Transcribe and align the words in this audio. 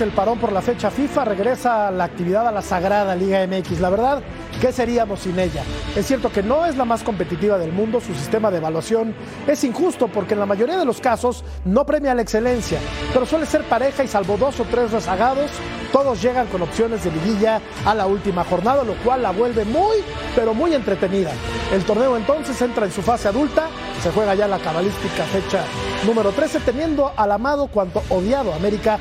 El 0.00 0.10
parón 0.12 0.38
por 0.38 0.52
la 0.52 0.62
fecha 0.62 0.92
FIFA, 0.92 1.24
regresa 1.24 1.90
la 1.90 2.04
actividad 2.04 2.46
a 2.46 2.52
la 2.52 2.62
sagrada 2.62 3.16
Liga 3.16 3.44
MX. 3.44 3.80
La 3.80 3.90
verdad, 3.90 4.22
¿qué 4.60 4.70
seríamos 4.70 5.18
sin 5.20 5.36
ella? 5.40 5.64
Es 5.96 6.06
cierto 6.06 6.30
que 6.30 6.40
no 6.40 6.66
es 6.66 6.76
la 6.76 6.84
más 6.84 7.02
competitiva 7.02 7.58
del 7.58 7.72
mundo, 7.72 8.00
su 8.00 8.14
sistema 8.14 8.48
de 8.52 8.58
evaluación 8.58 9.12
es 9.48 9.64
injusto 9.64 10.06
porque 10.06 10.34
en 10.34 10.40
la 10.40 10.46
mayoría 10.46 10.78
de 10.78 10.84
los 10.84 11.00
casos 11.00 11.42
no 11.64 11.84
premia 11.84 12.14
la 12.14 12.22
excelencia, 12.22 12.78
pero 13.12 13.26
suele 13.26 13.44
ser 13.46 13.64
pareja 13.64 14.04
y 14.04 14.08
salvo 14.08 14.36
dos 14.36 14.60
o 14.60 14.64
tres 14.70 14.92
rezagados, 14.92 15.50
todos 15.92 16.22
llegan 16.22 16.46
con 16.46 16.62
opciones 16.62 17.02
de 17.02 17.10
liguilla 17.10 17.60
a 17.84 17.92
la 17.92 18.06
última 18.06 18.44
jornada, 18.44 18.84
lo 18.84 18.94
cual 19.02 19.22
la 19.22 19.32
vuelve 19.32 19.64
muy, 19.64 19.96
pero 20.36 20.54
muy 20.54 20.74
entretenida. 20.74 21.32
El 21.72 21.82
torneo 21.84 22.16
entonces 22.16 22.60
entra 22.62 22.86
en 22.86 22.92
su 22.92 23.02
fase 23.02 23.26
adulta, 23.26 23.66
se 24.00 24.12
juega 24.12 24.36
ya 24.36 24.46
la 24.46 24.58
cabalística 24.60 25.24
fecha 25.24 25.64
número 26.06 26.30
13, 26.30 26.60
teniendo 26.60 27.12
al 27.16 27.32
amado 27.32 27.66
cuanto 27.66 28.00
odiado 28.10 28.54
América 28.54 29.00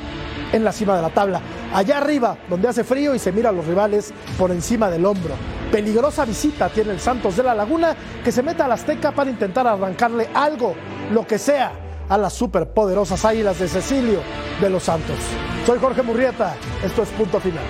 en 0.51 0.63
la 0.63 0.71
cima 0.71 0.95
de 0.95 1.01
la 1.01 1.09
tabla. 1.09 1.41
Allá 1.73 1.97
arriba, 1.97 2.37
donde 2.49 2.67
hace 2.67 2.83
frío 2.83 3.13
y 3.15 3.19
se 3.19 3.31
mira 3.31 3.49
a 3.49 3.53
los 3.53 3.65
rivales 3.65 4.13
por 4.37 4.51
encima 4.51 4.89
del 4.89 5.05
hombro. 5.05 5.33
Peligrosa 5.71 6.25
visita 6.25 6.69
tiene 6.69 6.91
el 6.91 6.99
Santos 6.99 7.35
de 7.35 7.43
la 7.43 7.53
Laguna 7.53 7.95
que 8.23 8.31
se 8.31 8.41
mete 8.43 8.63
a 8.63 8.67
la 8.67 8.75
Azteca 8.75 9.11
para 9.11 9.29
intentar 9.29 9.67
arrancarle 9.67 10.29
algo, 10.33 10.75
lo 11.11 11.27
que 11.27 11.37
sea, 11.37 11.71
a 12.09 12.17
las 12.17 12.33
superpoderosas 12.33 13.25
águilas 13.25 13.59
de 13.59 13.67
Cecilio 13.67 14.19
de 14.61 14.69
los 14.69 14.83
Santos. 14.83 15.17
Soy 15.65 15.79
Jorge 15.79 16.01
Murrieta, 16.03 16.55
esto 16.83 17.03
es 17.03 17.09
punto 17.09 17.39
final. 17.39 17.63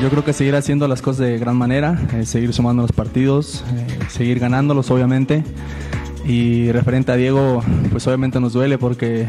Yo 0.00 0.10
creo 0.10 0.24
que 0.24 0.32
seguir 0.32 0.56
haciendo 0.56 0.88
las 0.88 1.00
cosas 1.00 1.26
de 1.26 1.38
gran 1.38 1.56
manera, 1.56 1.96
eh, 2.14 2.26
seguir 2.26 2.52
sumando 2.52 2.82
los 2.82 2.90
partidos, 2.90 3.64
eh, 3.76 3.86
seguir 4.08 4.40
ganándolos 4.40 4.90
obviamente. 4.90 5.44
Y 6.24 6.70
referente 6.72 7.12
a 7.12 7.16
Diego, 7.16 7.62
pues 7.90 8.06
obviamente 8.06 8.40
nos 8.40 8.52
duele 8.52 8.78
porque 8.78 9.26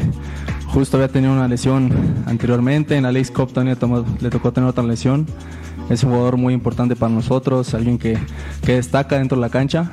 justo 0.66 0.96
había 0.96 1.08
tenido 1.08 1.32
una 1.32 1.48
lesión 1.48 1.90
anteriormente, 2.26 2.96
en 2.96 3.02
la 3.04 3.12
League 3.12 3.30
Cup 3.32 3.52
también 3.52 3.76
le 4.20 4.30
tocó 4.30 4.52
tener 4.52 4.68
otra 4.68 4.84
lesión. 4.84 5.26
Es 5.90 6.02
un 6.02 6.10
jugador 6.10 6.36
muy 6.36 6.54
importante 6.54 6.96
para 6.96 7.12
nosotros, 7.12 7.74
alguien 7.74 7.98
que, 7.98 8.16
que 8.64 8.76
destaca 8.76 9.18
dentro 9.18 9.36
de 9.36 9.42
la 9.42 9.50
cancha. 9.50 9.90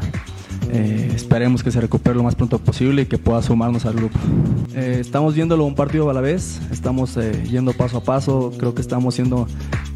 Eh, 0.74 1.12
esperemos 1.14 1.64
que 1.64 1.72
se 1.72 1.82
recupere 1.82 2.16
lo 2.16 2.24
más 2.24 2.36
pronto 2.36 2.58
posible 2.58 3.02
y 3.02 3.06
que 3.06 3.18
pueda 3.18 3.42
sumarnos 3.42 3.86
al 3.86 3.96
grupo. 3.96 4.18
Eh, 4.74 5.00
estamos 5.02 5.36
viéndolo 5.36 5.66
un 5.66 5.76
partido 5.76 6.10
a 6.10 6.14
la 6.14 6.22
vez, 6.22 6.62
estamos 6.72 7.18
eh, 7.18 7.44
yendo 7.50 7.74
paso 7.74 7.98
a 7.98 8.04
paso, 8.04 8.54
creo 8.58 8.74
que 8.74 8.82
estamos 8.82 9.16
siendo 9.16 9.48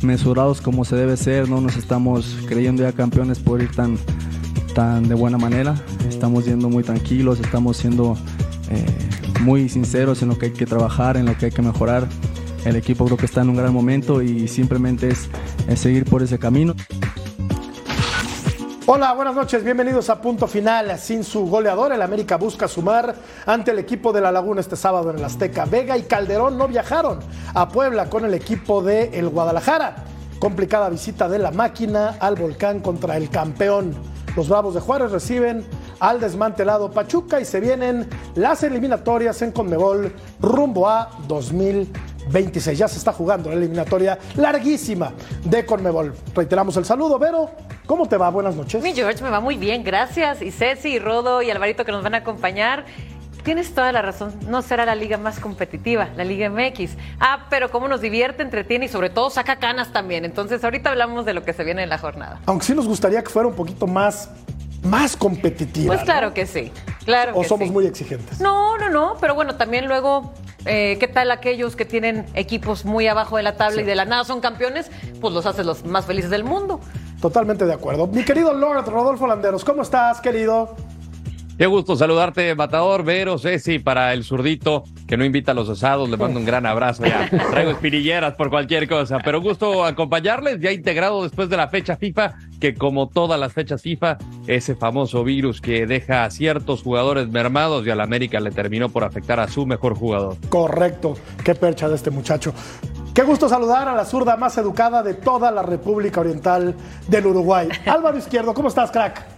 mesurados 0.02 0.60
como 0.60 0.84
se 0.84 0.98
debe 0.98 1.16
ser, 1.16 1.48
no 1.48 1.62
nos 1.62 1.78
estamos 1.78 2.38
creyendo 2.48 2.84
ya 2.84 2.92
campeones 2.92 3.40
por 3.40 3.62
ir 3.62 3.72
tan, 3.72 3.98
tan 4.76 5.08
de 5.08 5.16
buena 5.16 5.40
manera. 5.40 5.74
Estamos 6.08 6.46
yendo 6.46 6.70
muy 6.70 6.84
tranquilos, 6.84 7.40
estamos 7.40 7.78
siendo 7.78 8.16
eh, 8.70 8.86
muy 9.42 9.70
sinceros 9.70 10.22
en 10.22 10.28
lo 10.28 10.38
que 10.38 10.48
hay 10.48 10.52
que 10.52 10.68
trabajar, 10.68 11.18
en 11.18 11.26
lo 11.26 11.36
que 11.36 11.46
hay 11.46 11.52
que 11.52 11.64
mejorar. 11.64 12.08
El 12.66 12.76
equipo 12.76 13.06
creo 13.06 13.18
que 13.18 13.26
está 13.26 13.42
en 13.42 13.50
un 13.50 13.56
gran 13.56 13.74
momento 13.74 14.22
y 14.22 14.48
simplemente 14.48 15.08
es, 15.08 15.30
es 15.68 15.80
seguir 15.80 16.06
por 16.06 16.22
ese 16.22 16.38
camino. 16.38 16.76
Hola, 18.88 19.14
buenas 19.14 19.34
noches, 19.34 19.64
bienvenidos 19.64 20.10
a 20.10 20.22
Punto 20.22 20.46
Final. 20.46 21.00
Sin 21.00 21.24
su 21.24 21.48
goleador, 21.48 21.94
el 21.94 22.02
América 22.02 22.36
busca 22.36 22.68
sumar 22.68 23.16
ante 23.46 23.72
el 23.72 23.80
equipo 23.80 24.12
de 24.12 24.22
La 24.22 24.32
Laguna 24.32 24.62
este 24.62 24.76
sábado 24.76 25.10
en 25.10 25.18
el 25.18 25.24
Azteca. 25.24 25.66
Vega 25.66 25.98
y 25.98 26.04
Calderón 26.04 26.58
no 26.58 26.68
viajaron 26.68 27.20
a 27.54 27.70
Puebla 27.70 28.10
con 28.10 28.26
el 28.26 28.34
equipo 28.34 28.84
de 28.84 29.18
El 29.18 29.30
Guadalajara. 29.30 30.04
Complicada 30.38 30.90
visita 30.90 31.30
de 31.30 31.40
la 31.40 31.52
máquina 31.52 32.18
al 32.20 32.36
volcán 32.36 32.82
contra 32.82 33.16
el 33.16 33.30
campeón. 33.30 34.15
Los 34.36 34.50
Bravos 34.50 34.74
de 34.74 34.82
Juárez 34.82 35.12
reciben 35.12 35.66
al 36.00 36.20
desmantelado 36.20 36.92
Pachuca 36.92 37.40
y 37.40 37.46
se 37.46 37.60
vienen 37.62 38.08
las 38.36 38.64
eliminatorias 38.64 39.42
en 39.42 39.52
Conmebol 39.52 40.14
rumbo 40.42 40.90
a 40.90 41.10
2026. 41.28 42.78
Ya 42.78 42.88
se 42.88 42.98
está 42.98 43.14
jugando 43.14 43.50
la 43.50 43.56
eliminatoria 43.56 44.20
larguísima 44.36 45.14
de 45.44 45.66
Conmebol. 45.66 46.14
Reiteramos 46.36 46.76
el 46.76 46.84
saludo, 46.84 47.18
Vero. 47.18 47.50
¿Cómo 47.86 48.08
te 48.08 48.18
va? 48.18 48.30
Buenas 48.30 48.56
noches. 48.56 48.84
Mi 48.84 48.94
George, 48.94 49.24
me 49.24 49.30
va 49.30 49.40
muy 49.40 49.58
bien, 49.58 49.84
gracias. 49.84 50.42
Y 50.42 50.52
Ceci, 50.52 50.96
y 50.96 51.00
Rodo 51.00 51.42
y 51.42 51.50
Alvarito 51.50 51.86
que 51.86 51.92
nos 51.92 52.04
van 52.04 52.16
a 52.16 52.18
acompañar. 52.18 52.86
Tienes 53.46 53.76
toda 53.76 53.92
la 53.92 54.02
razón, 54.02 54.34
no 54.48 54.64
será 54.64 54.88
la 54.88 54.96
liga 54.96 55.20
más 55.20 55.40
competitiva, 55.40 56.10
la 56.18 56.24
Liga 56.24 56.50
MX. 56.50 56.96
Ah, 57.20 57.46
pero 57.48 57.70
cómo 57.70 57.88
nos 57.88 58.02
divierte, 58.02 58.42
entretiene 58.42 58.86
y 58.86 58.88
sobre 58.88 59.12
todo 59.12 59.30
saca 59.30 59.58
canas 59.58 59.94
también. 59.94 60.26
Entonces 60.26 60.64
ahorita 60.64 60.90
hablamos 60.90 61.26
de 61.26 61.36
lo 61.36 61.44
que 61.44 61.54
se 61.54 61.64
viene 61.64 61.84
en 61.84 61.90
la 61.90 62.00
jornada. 62.00 62.40
Aunque 62.48 62.66
sí 62.66 62.74
nos 62.74 62.88
gustaría 62.88 63.24
que 63.24 63.30
fuera 63.30 63.48
un 63.48 63.54
poquito 63.54 63.86
más, 63.86 64.32
más 64.82 65.16
competitiva. 65.16 65.94
Pues 65.94 66.04
claro 66.06 66.30
¿no? 66.30 66.34
que 66.34 66.48
sí, 66.48 66.72
claro. 67.06 67.34
O 67.36 67.44
que 67.44 67.48
somos 67.48 67.68
sí. 67.68 67.72
muy 67.72 67.86
exigentes. 67.86 68.42
No, 68.42 68.80
no, 68.80 68.90
no, 68.90 69.16
pero 69.22 69.36
bueno, 69.36 69.54
también 69.58 69.88
luego, 69.88 70.34
eh, 70.66 70.98
¿qué 71.00 71.08
tal 71.08 71.30
aquellos 71.30 71.76
que 71.76 71.86
tienen 71.86 72.26
equipos 72.34 72.84
muy 72.84 73.08
abajo 73.08 73.38
de 73.38 73.44
la 73.44 73.58
tabla 73.58 73.76
Sí. 73.76 73.82
y 73.82 73.84
de 73.86 73.94
la 73.94 74.06
nada 74.06 74.24
son 74.24 74.42
campeones? 74.42 74.90
Pues 75.22 75.36
los 75.36 75.46
haces 75.46 75.68
los 75.68 75.86
más 75.86 76.06
felices 76.08 76.32
del 76.32 76.46
mundo. 76.46 76.80
Totalmente 77.22 77.68
de 77.68 77.74
acuerdo. 77.74 78.08
Mi 78.08 78.24
querido 78.24 78.54
Lord 78.54 78.88
Rodolfo 78.88 79.28
Landeros, 79.28 79.64
¿cómo 79.64 79.84
estás, 79.84 80.20
querido? 80.20 80.76
Qué 81.58 81.68
gusto 81.68 81.96
saludarte, 81.96 82.54
Matador, 82.54 83.06
Vero, 83.06 83.38
Ceci, 83.38 83.80
para 83.80 84.12
el 84.12 84.26
zurdito 84.26 84.84
que 85.08 85.16
no 85.16 85.24
invita 85.24 85.54
a 85.54 85.56
los 85.56 85.70
asados, 85.70 86.10
le 86.10 86.18
mando 86.18 86.38
un 86.38 86.46
gran 86.46 86.66
abrazo. 86.66 87.06
Ya 87.06 87.30
traigo 87.50 87.72
espinilleras 87.72 88.34
por 88.34 88.50
cualquier 88.50 88.90
cosa, 88.90 89.20
pero 89.24 89.40
gusto 89.40 89.86
acompañarles, 89.86 90.60
ya 90.60 90.74
integrado 90.74 91.24
después 91.24 91.48
de 91.48 91.56
la 91.56 91.70
fecha 91.70 91.96
FIFA, 91.96 92.34
que 92.60 92.74
como 92.74 93.08
todas 93.08 93.40
las 93.40 93.54
fechas 93.54 93.82
FIFA, 93.82 94.18
ese 94.48 94.76
famoso 94.76 95.24
virus 95.24 95.62
que 95.62 95.88
deja 95.88 96.26
a 96.26 96.30
ciertos 96.30 96.84
jugadores 96.84 97.30
mermados 97.30 97.88
y 97.88 97.90
a 97.90 97.96
la 97.96 98.04
América 98.04 98.42
le 98.42 98.52
terminó 98.52 98.90
por 98.90 99.06
afectar 99.06 99.40
a 99.40 99.48
su 99.48 99.66
mejor 99.66 99.96
jugador. 99.96 100.36
Correcto. 100.50 101.16
Qué 101.42 101.56
percha 101.56 101.88
de 101.88 101.96
este 101.96 102.12
muchacho. 102.12 102.54
Qué 103.14 103.24
gusto 103.24 103.48
saludar 103.48 103.88
a 103.88 103.96
la 103.96 104.04
zurda 104.04 104.36
más 104.36 104.58
educada 104.58 105.02
de 105.04 105.14
toda 105.14 105.50
la 105.52 105.64
República 105.64 106.20
Oriental 106.20 106.76
del 107.08 107.28
Uruguay. 107.28 107.70
Álvaro 107.86 108.18
Izquierdo, 108.18 108.54
¿cómo 108.54 108.68
estás, 108.68 108.92
crack? 108.92 109.35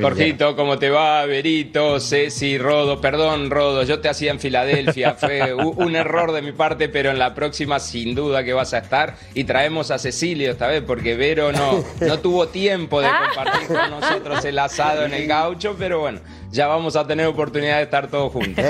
Jorgito, 0.00 0.56
¿cómo 0.56 0.78
te 0.78 0.90
va? 0.90 1.24
Berito, 1.26 2.00
Ceci, 2.00 2.58
Rodo. 2.58 3.00
Perdón, 3.00 3.50
Rodo, 3.50 3.82
yo 3.82 4.00
te 4.00 4.08
hacía 4.08 4.30
en 4.30 4.40
Filadelfia. 4.40 5.14
Fue 5.18 5.54
un 5.54 5.96
error 5.96 6.32
de 6.32 6.42
mi 6.42 6.52
parte, 6.52 6.88
pero 6.88 7.10
en 7.10 7.18
la 7.18 7.34
próxima 7.34 7.78
sin 7.78 8.14
duda 8.14 8.44
que 8.44 8.52
vas 8.52 8.74
a 8.74 8.78
estar. 8.78 9.16
Y 9.34 9.44
traemos 9.44 9.90
a 9.90 9.98
Cecilio 9.98 10.50
esta 10.50 10.66
vez, 10.66 10.82
porque 10.86 11.16
Vero 11.16 11.52
no, 11.52 11.84
no 12.00 12.18
tuvo 12.18 12.48
tiempo 12.48 13.00
de 13.00 13.08
compartir 13.08 13.68
con 13.68 13.90
nosotros 13.90 14.44
el 14.44 14.58
asado 14.58 15.04
en 15.04 15.14
el 15.14 15.26
gaucho, 15.26 15.76
pero 15.78 16.00
bueno, 16.00 16.20
ya 16.50 16.66
vamos 16.66 16.96
a 16.96 17.06
tener 17.06 17.26
oportunidad 17.26 17.76
de 17.76 17.84
estar 17.84 18.08
todos 18.08 18.32
juntos. 18.32 18.64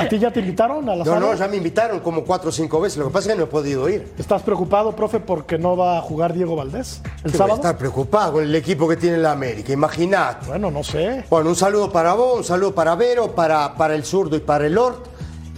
¿A 0.00 0.08
ti 0.08 0.18
ya 0.18 0.32
te 0.32 0.40
invitaron 0.40 0.88
a 0.88 0.96
la 0.96 1.04
No, 1.04 1.20
no, 1.20 1.34
ya 1.34 1.46
me 1.48 1.56
invitaron 1.56 2.00
como 2.00 2.24
cuatro 2.24 2.48
o 2.48 2.52
cinco 2.52 2.80
veces. 2.80 2.98
Lo 2.98 3.06
que 3.06 3.12
pasa 3.12 3.28
es 3.28 3.34
que 3.34 3.38
no 3.38 3.44
he 3.44 3.48
podido 3.50 3.88
ir. 3.88 4.12
¿Estás 4.18 4.42
preocupado, 4.42 4.94
profe, 4.96 5.20
porque 5.20 5.58
no 5.58 5.76
va 5.76 5.98
a 5.98 6.00
jugar 6.00 6.32
Diego 6.32 6.56
Valdés 6.56 7.00
el 7.18 7.30
Voy 7.30 7.32
a 7.34 7.36
sábado? 7.36 7.54
estar 7.56 7.78
preocupado 7.78 8.32
con 8.34 8.44
el 8.44 8.54
equipo 8.54 8.88
que 8.88 8.96
tiene 8.96 9.18
la 9.18 9.32
América. 9.32 9.72
Imagínate. 9.72 10.46
Bueno, 10.46 10.70
no 10.70 10.82
sé. 10.82 11.24
Bueno, 11.30 11.50
un 11.50 11.56
saludo 11.56 11.92
para 11.92 12.14
vos, 12.14 12.38
un 12.38 12.44
saludo 12.44 12.74
para 12.74 12.94
Vero, 12.96 13.34
para, 13.34 13.74
para 13.74 13.94
el 13.94 14.04
zurdo 14.04 14.36
y 14.36 14.40
para 14.40 14.66
el 14.66 14.74
Lord. 14.74 14.96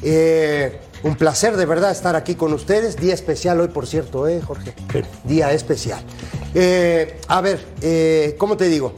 Eh, 0.02 0.80
un 1.02 1.16
placer 1.16 1.56
de 1.56 1.66
verdad 1.66 1.90
estar 1.90 2.14
aquí 2.16 2.34
con 2.34 2.52
ustedes. 2.52 2.96
Día 2.96 3.14
especial 3.14 3.60
hoy, 3.60 3.68
por 3.68 3.86
cierto, 3.86 4.28
¿eh, 4.28 4.40
Jorge? 4.40 4.74
Día 5.24 5.52
especial. 5.52 6.00
Eh, 6.54 7.20
a 7.28 7.40
ver, 7.40 7.64
eh, 7.80 8.36
¿cómo 8.38 8.56
te 8.56 8.68
digo? 8.68 8.92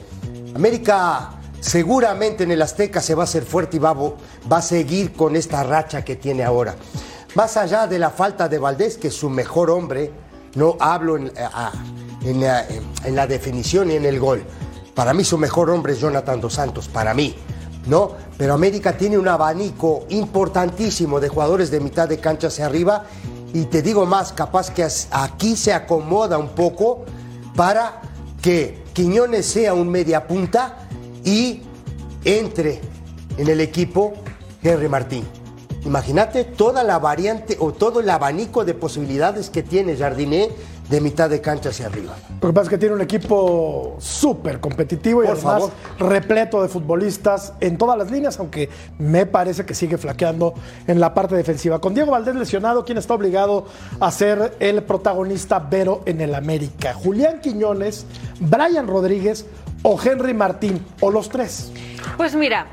América 0.54 1.35
seguramente 1.66 2.44
en 2.44 2.52
el 2.52 2.62
Azteca 2.62 3.00
se 3.00 3.14
va 3.14 3.22
a 3.22 3.24
hacer 3.24 3.44
fuerte 3.44 3.76
y 3.76 3.80
va, 3.80 3.92
va 3.92 4.58
a 4.58 4.62
seguir 4.62 5.12
con 5.12 5.34
esta 5.34 5.62
racha 5.64 6.04
que 6.04 6.14
tiene 6.16 6.44
ahora. 6.44 6.76
Más 7.34 7.56
allá 7.56 7.86
de 7.88 7.98
la 7.98 8.10
falta 8.10 8.48
de 8.48 8.58
Valdés, 8.58 8.96
que 8.96 9.08
es 9.08 9.14
su 9.14 9.28
mejor 9.28 9.70
hombre, 9.70 10.12
no 10.54 10.76
hablo 10.78 11.16
en, 11.16 11.32
a- 11.36 11.72
en 12.22 12.40
la, 12.40 12.64
en 13.04 13.16
la 13.16 13.26
definición 13.26 13.90
y 13.90 13.94
en 13.96 14.04
el 14.06 14.20
gol. 14.20 14.44
Para 14.94 15.12
mí 15.12 15.24
su 15.24 15.36
mejor 15.38 15.68
hombre 15.70 15.92
es 15.94 16.00
Jonathan 16.00 16.40
Dos 16.40 16.54
Santos, 16.54 16.88
para 16.88 17.12
mí. 17.14 17.34
¿no? 17.86 18.12
Pero 18.38 18.54
América 18.54 18.96
tiene 18.96 19.18
un 19.18 19.28
abanico 19.28 20.06
importantísimo 20.08 21.20
de 21.20 21.28
jugadores 21.28 21.70
de 21.70 21.80
mitad 21.80 22.08
de 22.08 22.18
cancha 22.18 22.46
hacia 22.48 22.66
arriba 22.66 23.04
y 23.52 23.64
te 23.66 23.80
digo 23.82 24.06
más, 24.06 24.32
capaz 24.32 24.70
que 24.70 24.86
aquí 25.10 25.56
se 25.56 25.72
acomoda 25.72 26.36
un 26.38 26.48
poco 26.50 27.04
para 27.54 28.00
que 28.42 28.84
Quiñones 28.92 29.46
sea 29.46 29.74
un 29.74 29.88
media 29.88 30.26
punta 30.26 30.85
y 31.26 31.60
entre 32.24 32.80
en 33.36 33.48
el 33.48 33.60
equipo 33.60 34.14
Henry 34.62 34.88
Martín. 34.88 35.24
Imagínate 35.84 36.44
toda 36.44 36.82
la 36.82 36.98
variante 36.98 37.56
o 37.60 37.72
todo 37.72 38.00
el 38.00 38.08
abanico 38.10 38.64
de 38.64 38.74
posibilidades 38.74 39.50
que 39.50 39.62
tiene 39.62 39.96
Jardiné 39.96 40.48
de 40.88 41.00
mitad 41.00 41.28
de 41.28 41.40
cancha 41.40 41.70
hacia 41.70 41.86
arriba. 41.86 42.14
Lo 42.40 42.48
que 42.48 42.52
pasa 42.52 42.64
es 42.64 42.68
que 42.70 42.78
tiene 42.78 42.94
un 42.94 43.00
equipo 43.00 43.96
súper 43.98 44.60
competitivo 44.60 45.22
y 45.22 45.26
Por 45.26 45.36
además 45.36 45.62
favor. 45.62 45.72
repleto 46.12 46.62
de 46.62 46.68
futbolistas 46.68 47.54
en 47.60 47.76
todas 47.76 47.98
las 47.98 48.10
líneas, 48.10 48.38
aunque 48.38 48.68
me 48.98 49.26
parece 49.26 49.64
que 49.64 49.74
sigue 49.74 49.98
flaqueando 49.98 50.54
en 50.86 51.00
la 51.00 51.12
parte 51.12 51.34
defensiva. 51.34 51.80
Con 51.80 51.94
Diego 51.94 52.12
Valdés 52.12 52.36
lesionado, 52.36 52.84
¿quién 52.84 52.98
está 52.98 53.14
obligado 53.14 53.66
a 53.98 54.10
ser 54.10 54.56
el 54.60 54.82
protagonista 54.84 55.58
Vero 55.58 56.02
en 56.06 56.20
el 56.20 56.34
América? 56.34 56.94
Julián 56.94 57.40
Quiñones, 57.40 58.06
Brian 58.40 58.86
Rodríguez 58.86 59.46
o 59.88 59.96
Henry 60.02 60.34
Martín, 60.34 60.84
o 61.00 61.12
los 61.12 61.28
tres. 61.28 61.70
Pues 62.16 62.34
mira, 62.34 62.66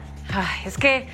es 0.65 0.80
que 0.80 1.06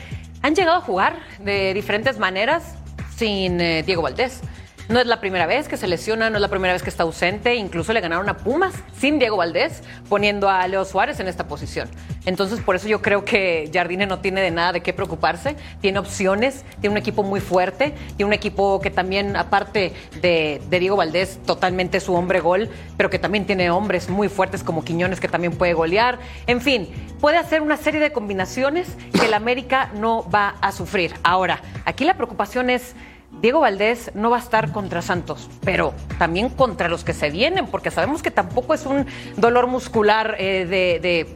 han 0.42 0.56
llegado 0.56 0.78
a 0.78 0.82
jugar 0.82 1.18
de 1.40 1.74
diferentes 1.74 2.18
maneras 2.18 2.76
sin 3.18 3.60
eh, 3.60 3.84
Diego 3.84 4.04
Valdés. 4.04 4.40
No 4.90 5.00
es 5.00 5.06
la 5.06 5.22
primera 5.22 5.46
vez 5.46 5.68
que 5.68 5.78
se 5.78 5.88
lesiona, 5.88 6.32
no 6.32 6.38
es 6.38 6.42
la 6.42 6.48
primera 6.48 6.74
vez 6.74 6.82
que 6.82 6.90
está 6.90 7.04
ausente. 7.04 7.54
Incluso 7.54 7.94
le 7.94 8.02
ganaron 8.02 8.28
a 8.28 8.38
Pumas 8.38 8.74
sin 8.98 9.20
Diego 9.20 9.38
Valdés, 9.38 9.84
poniendo 10.10 10.50
a 10.50 10.68
Leo 10.68 10.84
Suárez 10.84 11.20
en 11.20 11.28
esta 11.28 11.48
posición. 11.48 11.88
Entonces, 12.26 12.60
por 12.60 12.76
eso 12.76 12.88
yo 12.88 13.00
creo 13.00 13.24
que 13.24 13.70
Jardine 13.72 14.08
no 14.08 14.18
tiene 14.18 14.42
de 14.42 14.50
nada 14.50 14.74
de 14.74 14.82
qué 14.82 14.92
preocuparse. 14.92 15.56
Tiene 15.80 16.00
opciones, 16.00 16.66
tiene 16.82 16.94
un 16.94 16.98
equipo 16.98 17.22
muy 17.22 17.40
fuerte, 17.40 17.94
tiene 18.18 18.26
un 18.26 18.34
equipo 18.34 18.82
que 18.82 18.90
también, 18.90 19.36
aparte 19.36 19.94
de, 20.24 20.60
Diego 20.72 20.96
Valdés, 20.96 21.38
totalmente 21.46 22.00
su 22.00 22.16
hombre 22.16 22.40
gol, 22.40 22.68
pero 22.98 23.12
que 23.12 23.20
también 23.20 23.46
tiene 23.46 23.70
hombres 23.70 24.10
muy 24.10 24.28
fuertes 24.28 24.64
como 24.64 24.84
Quiñones, 24.84 25.20
que 25.20 25.28
también 25.28 25.54
puede 25.54 25.74
golear. 25.74 26.18
En 26.48 26.62
fin, 26.62 26.90
puede 27.22 27.38
hacer 27.38 27.62
una 27.62 27.78
serie 27.78 28.00
de 28.00 28.12
combinaciones 28.12 28.88
que 29.14 29.28
el 29.28 29.36
América 29.36 29.92
no 29.94 30.28
va 30.32 30.56
a 30.62 30.72
sufrir. 30.72 31.14
Ahora, 31.22 31.62
aquí 31.86 32.06
la 32.06 32.16
preocupación 32.16 32.72
es. 32.72 32.96
Diego 33.42 33.62
Valdés 33.62 34.12
no 34.16 34.30
va 34.30 34.38
a 34.38 34.40
estar 34.40 34.72
contra 34.72 35.02
Santos, 35.02 35.50
pero 35.64 35.94
también 36.18 36.50
contra 36.50 36.90
los 36.90 37.04
que 37.06 37.14
se 37.14 37.30
vienen, 37.30 37.68
porque 37.68 37.90
sabemos 37.90 38.22
que 38.22 38.32
tampoco 38.32 38.74
es 38.74 38.86
un 38.86 39.06
dolor 39.38 39.68
muscular 39.68 40.36
eh, 40.40 40.66
de, 40.66 41.28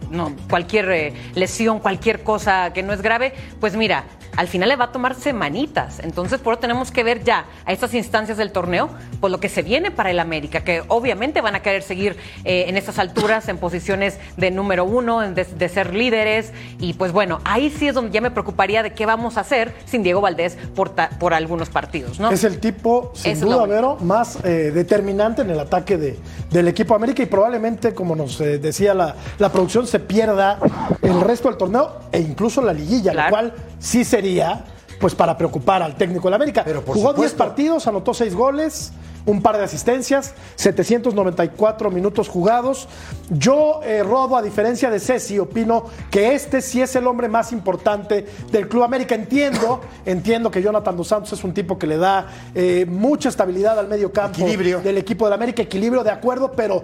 cualquier 0.50 0.91
eh, 0.91 1.13
lesión, 1.35 1.79
cualquier 1.79 2.23
cosa 2.23 2.73
que 2.73 2.83
no 2.83 2.91
es 2.91 3.01
grave. 3.01 3.33
Pues 3.61 3.75
mira, 3.77 4.03
al 4.35 4.47
final 4.47 4.67
le 4.69 4.75
va 4.75 4.85
a 4.85 4.91
tomar 4.91 5.15
semanitas. 5.15 6.00
Entonces, 6.00 6.39
por 6.41 6.53
eso 6.55 6.59
tenemos 6.59 6.91
que 6.91 7.03
ver 7.03 7.23
ya 7.23 7.45
a 7.65 7.71
estas 7.71 7.94
instancias 7.94 8.38
del 8.38 8.51
torneo, 8.51 8.89
pues 9.21 9.31
lo 9.31 9.39
que 9.39 9.47
se 9.47 9.61
viene 9.61 9.91
para 9.91 10.11
el 10.11 10.19
América, 10.19 10.63
que 10.63 10.83
obviamente 10.89 11.39
van 11.39 11.55
a 11.55 11.61
querer 11.61 11.83
seguir 11.83 12.17
eh, 12.44 12.65
en 12.67 12.75
estas 12.75 13.00
alturas 13.00 13.47
en 13.47 13.57
posiciones 13.59 14.19
de 14.35 14.51
número 14.51 14.83
uno, 14.83 15.21
de, 15.21 15.45
de 15.45 15.69
ser 15.69 15.94
líderes. 15.94 16.51
Y 16.79 16.94
pues 16.94 17.13
bueno, 17.13 17.39
ahí 17.45 17.69
sí 17.69 17.88
es 17.88 17.95
donde 17.95 18.11
ya 18.11 18.19
me 18.21 18.31
preocuparía 18.31 18.83
de 18.83 18.91
qué 18.94 19.05
vamos 19.05 19.38
a 19.38 19.41
hacer 19.41 19.73
sin 19.85 20.03
Diego 20.03 20.19
Valdés 20.19 20.57
por, 20.75 20.89
ta- 20.89 21.11
por 21.19 21.33
algunos 21.33 21.69
partidos, 21.69 21.92
¿no? 22.19 22.31
Es 22.31 22.43
el 22.43 22.59
tipo, 22.59 23.11
sin 23.13 23.31
es 23.33 23.41
duda, 23.41 23.57
lo- 23.57 23.67
Vero, 23.67 23.97
más 24.01 24.39
eh, 24.43 24.71
determinante 24.73 25.41
en 25.43 25.49
el 25.51 25.59
ataque 25.59 25.97
de- 25.97 26.19
del 26.51 26.67
equipo 26.67 26.95
América 26.95 27.21
y 27.23 27.27
probablemente, 27.27 27.93
como 27.93 28.15
nos 28.15 28.39
eh, 28.41 28.57
decía 28.57 28.93
la, 28.93 29.15
la 29.39 29.51
producción, 29.51 29.85
se 29.87 29.99
pierda 29.99 30.59
el 31.01 31.21
resto 31.21 31.49
del 31.49 31.57
torneo 31.57 31.99
e 32.11 32.19
incluso 32.19 32.61
la 32.61 32.73
liguilla, 32.73 33.11
Claro. 33.11 33.29
lo 33.29 33.31
cual 33.31 33.53
sí 33.79 34.03
sería 34.03 34.65
pues 34.99 35.13
para 35.15 35.37
preocupar 35.37 35.81
al 35.83 35.95
técnico 35.95 36.27
del 36.29 36.35
América. 36.35 36.63
Pero 36.63 36.81
por 36.81 36.95
Jugó 36.95 37.09
10 37.09 37.15
supuesto. 37.31 37.37
partidos, 37.37 37.87
anotó 37.87 38.13
6 38.13 38.33
goles, 38.33 38.93
un 39.25 39.41
par 39.41 39.57
de 39.57 39.63
asistencias, 39.63 40.33
794 40.55 41.91
minutos 41.91 42.27
jugados. 42.27 42.87
Yo, 43.29 43.81
eh, 43.83 44.03
Rodo, 44.03 44.35
a 44.35 44.41
diferencia 44.41 44.89
de 44.89 44.99
Ceci, 44.99 45.39
opino 45.39 45.85
que 46.11 46.33
este 46.33 46.61
sí 46.61 46.81
es 46.81 46.95
el 46.95 47.07
hombre 47.07 47.29
más 47.29 47.51
importante 47.51 48.25
del 48.51 48.67
Club 48.67 48.83
América. 48.83 49.15
Entiendo, 49.15 49.81
entiendo 50.05 50.51
que 50.51 50.61
Jonathan 50.61 50.97
Dos 50.97 51.07
Santos 51.07 51.33
es 51.33 51.43
un 51.43 51.53
tipo 51.53 51.77
que 51.77 51.87
le 51.87 51.97
da 51.97 52.27
eh, 52.53 52.85
mucha 52.87 53.29
estabilidad 53.29 53.79
al 53.79 53.87
medio 53.87 54.11
campo 54.11 54.41
Equilibrio. 54.41 54.81
del 54.81 54.97
equipo 54.97 55.25
del 55.25 55.33
América, 55.33 55.61
equilibrio 55.61 56.03
de 56.03 56.11
acuerdo, 56.11 56.51
pero 56.51 56.83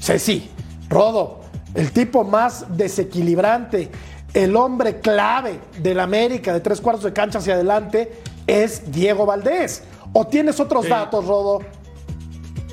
Ceci, 0.00 0.50
Rodo, 0.88 1.40
el 1.74 1.92
tipo 1.92 2.24
más 2.24 2.76
desequilibrante, 2.76 3.90
el 4.32 4.56
hombre 4.56 5.00
clave 5.00 5.60
del 5.80 6.00
América 6.00 6.52
de 6.52 6.60
tres 6.60 6.80
cuartos 6.80 7.04
de 7.04 7.12
cancha 7.12 7.38
hacia 7.38 7.54
adelante 7.54 8.20
es 8.46 8.90
Diego 8.90 9.26
Valdés. 9.26 9.82
¿O 10.14 10.24
tienes 10.24 10.60
otros 10.60 10.88
datos, 10.88 11.26
Rodo? 11.26 11.60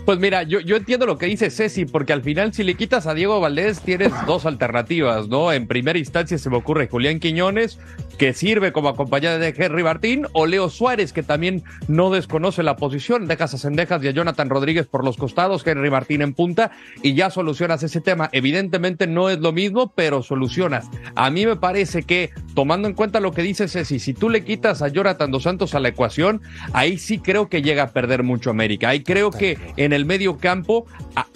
Pues 0.06 0.20
mira, 0.20 0.44
yo, 0.44 0.60
yo 0.60 0.76
entiendo 0.76 1.06
lo 1.06 1.18
que 1.18 1.26
dice 1.26 1.50
Ceci, 1.50 1.86
porque 1.86 2.14
al 2.14 2.22
final 2.22 2.54
si 2.54 2.64
le 2.64 2.76
quitas 2.76 3.08
a 3.08 3.14
Diego 3.14 3.40
Valdés 3.40 3.82
tienes 3.82 4.12
dos 4.28 4.46
alternativas, 4.46 5.28
¿no? 5.28 5.52
En 5.52 5.68
primera 5.68 5.98
instancia 5.98 6.38
se 6.38 6.50
me 6.50 6.58
ocurre 6.58 6.88
Julián 6.88 7.20
Quiñones, 7.20 7.80
que 8.18 8.34
sirve 8.34 8.72
como 8.72 8.90
acompañante 8.90 9.52
de 9.52 9.66
Henry 9.66 9.84
Martín, 9.84 10.28
o 10.34 10.46
Leo 10.46 10.70
Suárez, 10.70 11.14
que 11.14 11.24
también 11.24 11.64
no 11.88 12.10
desconoce 12.10 12.64
la 12.64 12.76
posición, 12.76 13.28
dejas 13.28 13.54
a 13.54 13.58
Sendejas 13.58 14.04
y 14.04 14.08
a 14.08 14.12
Jonathan 14.12 14.50
Rodríguez 14.50 14.88
por 14.88 15.04
los 15.04 15.18
costados, 15.18 15.66
Henry 15.66 15.90
Martín 15.90 16.22
en 16.22 16.34
punta, 16.34 16.72
y 17.02 17.14
ya 17.14 17.30
solucionas 17.30 17.84
ese 17.84 18.02
tema. 18.02 18.30
Evidentemente 18.32 19.08
no 19.08 19.30
es 19.30 19.40
lo 19.40 19.52
mismo, 19.52 19.94
pero 19.96 20.24
solucionas. 20.24 20.90
A 21.16 21.30
mí 21.30 21.46
me 21.46 21.56
parece 21.56 22.04
que, 22.04 22.32
tomando 22.54 22.88
en 22.88 22.94
cuenta 22.94 23.20
lo 23.20 23.32
que 23.32 23.42
dice 23.42 23.68
Ceci, 23.68 24.00
si 24.00 24.14
tú 24.14 24.30
le 24.30 24.44
quitas 24.44 24.82
a 24.82 24.88
Jonathan 24.88 25.32
Dos 25.32 25.44
Santos 25.44 25.76
a 25.76 25.80
la 25.80 25.90
ecuación, 25.90 26.42
ahí 26.74 26.98
sí 26.98 27.20
creo 27.20 27.50
que 27.50 27.62
llega 27.62 27.84
a 27.84 27.92
perder 27.92 28.24
mucho 28.24 28.50
América. 28.50 28.90
Ahí 28.90 29.04
creo 29.04 29.32
que 29.32 29.58
en 29.78 29.94
el 29.94 30.06
medio 30.06 30.38
campo, 30.38 30.86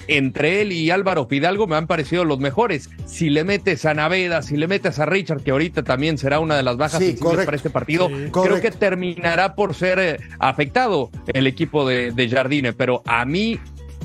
entre 0.07 0.61
él 0.61 0.71
y 0.71 0.91
Álvaro 0.91 1.27
Fidalgo 1.27 1.67
me 1.67 1.75
han 1.75 1.87
parecido 1.87 2.25
los 2.25 2.39
mejores. 2.39 2.89
Si 3.05 3.29
le 3.29 3.43
metes 3.43 3.85
a 3.85 3.93
Naveda, 3.93 4.41
si 4.41 4.57
le 4.57 4.67
metes 4.67 4.99
a 4.99 5.05
Richard, 5.05 5.41
que 5.41 5.51
ahorita 5.51 5.83
también 5.83 6.17
será 6.17 6.39
una 6.39 6.55
de 6.55 6.63
las 6.63 6.74
bajas 6.77 6.99
Sí, 6.99 7.15
para 7.21 7.55
este 7.55 7.69
partido, 7.69 8.07
Sí, 8.07 8.13
creo 8.13 8.31
correcto. 8.31 8.61
que 8.61 8.71
terminará 8.71 9.55
por 9.55 9.73
ser 9.75 9.99
eh, 9.99 10.17
afectado 10.39 11.09
el 11.27 11.47
equipo 11.47 11.87
de, 11.87 12.11
de 12.11 12.29
Jardine. 12.29 12.73
Pero 12.73 13.01
a 13.05 13.25
mí 13.25 13.59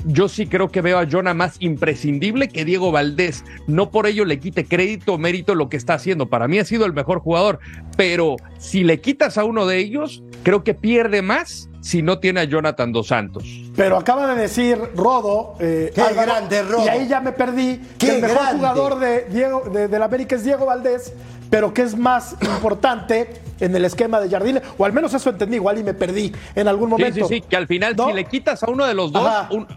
yo 0.05 0.27
sí 0.29 0.47
creo 0.47 0.69
que 0.69 0.81
veo 0.81 0.97
a 0.99 1.07
Jonah 1.09 1.33
más 1.33 1.55
imprescindible 1.59 2.47
que 2.49 2.65
Diego 2.65 2.91
Valdés. 2.91 3.43
No 3.67 3.89
por 3.91 4.07
ello 4.07 4.25
le 4.25 4.39
quite 4.39 4.65
crédito 4.65 5.13
o 5.13 5.17
mérito 5.17 5.55
lo 5.55 5.69
que 5.69 5.77
está 5.77 5.93
haciendo. 5.95 6.27
Para 6.27 6.47
mí 6.47 6.59
ha 6.59 6.65
sido 6.65 6.85
el 6.85 6.93
mejor 6.93 7.19
jugador. 7.19 7.59
Pero 7.97 8.35
si 8.57 8.83
le 8.83 8.99
quitas 9.01 9.37
a 9.37 9.43
uno 9.43 9.65
de 9.65 9.77
ellos, 9.77 10.23
creo 10.43 10.63
que 10.63 10.73
pierde 10.73 11.21
más 11.21 11.69
si 11.81 12.01
no 12.01 12.19
tiene 12.19 12.41
a 12.41 12.43
Jonathan 12.45 12.91
Dos 12.91 13.07
Santos. 13.07 13.43
Pero 13.75 13.97
acaba 13.97 14.33
de 14.33 14.41
decir 14.41 14.77
Rodo. 14.95 15.55
eh, 15.59 15.91
Qué 15.93 16.13
grande, 16.13 16.61
Rodo. 16.63 16.85
Y 16.85 16.89
ahí 16.89 17.07
ya 17.07 17.21
me 17.21 17.31
perdí. 17.31 17.79
que 17.97 18.15
el 18.15 18.21
mejor 18.21 18.37
grande. 18.37 18.57
jugador 18.57 18.99
de 18.99 19.25
Diego, 19.31 19.63
de, 19.71 19.87
del 19.87 20.01
América 20.03 20.35
es 20.35 20.43
Diego 20.43 20.65
Valdés, 20.67 21.13
pero 21.49 21.73
que 21.73 21.81
es 21.83 21.97
más 21.97 22.35
importante 22.41 23.29
en 23.59 23.75
el 23.75 23.85
esquema 23.85 24.19
de 24.19 24.29
Jardine. 24.29 24.61
O 24.77 24.85
al 24.85 24.93
menos 24.93 25.13
eso 25.13 25.29
entendí, 25.29 25.55
igual 25.57 25.77
y 25.79 25.83
me 25.83 25.93
perdí 25.93 26.31
en 26.55 26.67
algún 26.67 26.89
momento. 26.89 27.27
sí, 27.27 27.35
sí, 27.35 27.41
que 27.41 27.55
al 27.55 27.67
final 27.67 27.95
¿No? 27.95 28.07
si 28.07 28.13
le 28.13 28.25
quitas 28.25 28.63
a 28.63 28.69
uno 28.69 28.85
de 28.85 28.93
los 28.93 29.11
dos, 29.11 29.27
un- 29.51 29.67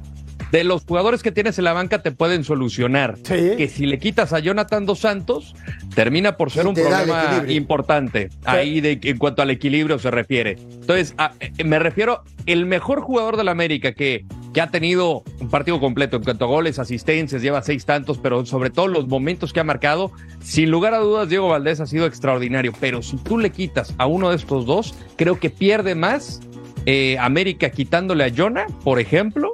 de 0.55 0.63
los 0.63 0.85
jugadores 0.85 1.21
que 1.25 1.33
tienes 1.33 1.59
en 1.59 1.65
la 1.65 1.73
banca 1.73 2.01
te 2.01 2.13
pueden 2.13 2.45
solucionar. 2.45 3.17
Sí. 3.25 3.57
Que 3.57 3.67
si 3.69 3.87
le 3.87 3.99
quitas 3.99 4.33
a 4.33 4.39
Jonathan 4.39 4.87
Dos 4.87 5.01
Santos, 5.01 5.57
termina 5.97 6.37
por 6.37 6.53
ser 6.53 6.69
un 6.69 6.75
problema 6.75 7.43
importante 7.49 8.29
ahí 8.45 8.81
de, 8.81 9.01
en 9.03 9.19
cuanto 9.19 9.43
al 9.43 9.51
equilibrio 9.51 9.99
se 9.99 10.13
refiere. 10.13 10.53
Entonces, 10.81 11.13
a- 11.19 11.33
eh, 11.41 11.65
me 11.65 11.81
refiero, 11.81 12.23
el 12.47 12.67
mejor 12.67 13.01
jugador 13.01 13.37
del 13.37 13.49
América 13.49 13.93
que, 13.95 14.25
que 14.53 14.61
ha 14.61 14.71
tenido 14.71 15.25
un 15.41 15.51
partido 15.51 15.81
completo 15.81 16.19
en 16.19 16.23
cuanto 16.23 16.45
a 16.45 16.49
goles, 16.49 16.79
asistencias, 16.79 17.43
lleva 17.43 17.61
seis 17.63 17.85
tantos, 17.85 18.19
pero 18.19 18.47
sobre 18.47 18.71
todo 18.71 18.87
los 18.87 19.09
momentos 19.09 19.53
que 19.53 19.59
ha 19.59 19.65
marcado, 19.65 20.13
sin 20.41 20.71
lugar 20.71 20.95
a 20.95 20.99
dudas, 20.99 21.29
Diego 21.29 21.49
Valdés 21.49 21.81
ha 21.81 21.87
sido 21.87 22.07
extraordinario. 22.07 22.73
Pero 22.79 23.03
si 23.03 23.17
tú 23.17 23.39
le 23.39 23.51
quitas 23.51 23.93
a 23.99 24.07
uno 24.07 24.31
de 24.31 24.37
estos 24.37 24.67
dos, 24.67 24.95
creo 25.17 25.41
que 25.41 25.51
pierde 25.51 25.97
más 25.97 26.41
eh, 26.87 27.17
América 27.19 27.71
quitándole 27.71 28.23
a 28.23 28.31
Jonah, 28.33 28.67
por 28.85 29.01
ejemplo, 29.01 29.51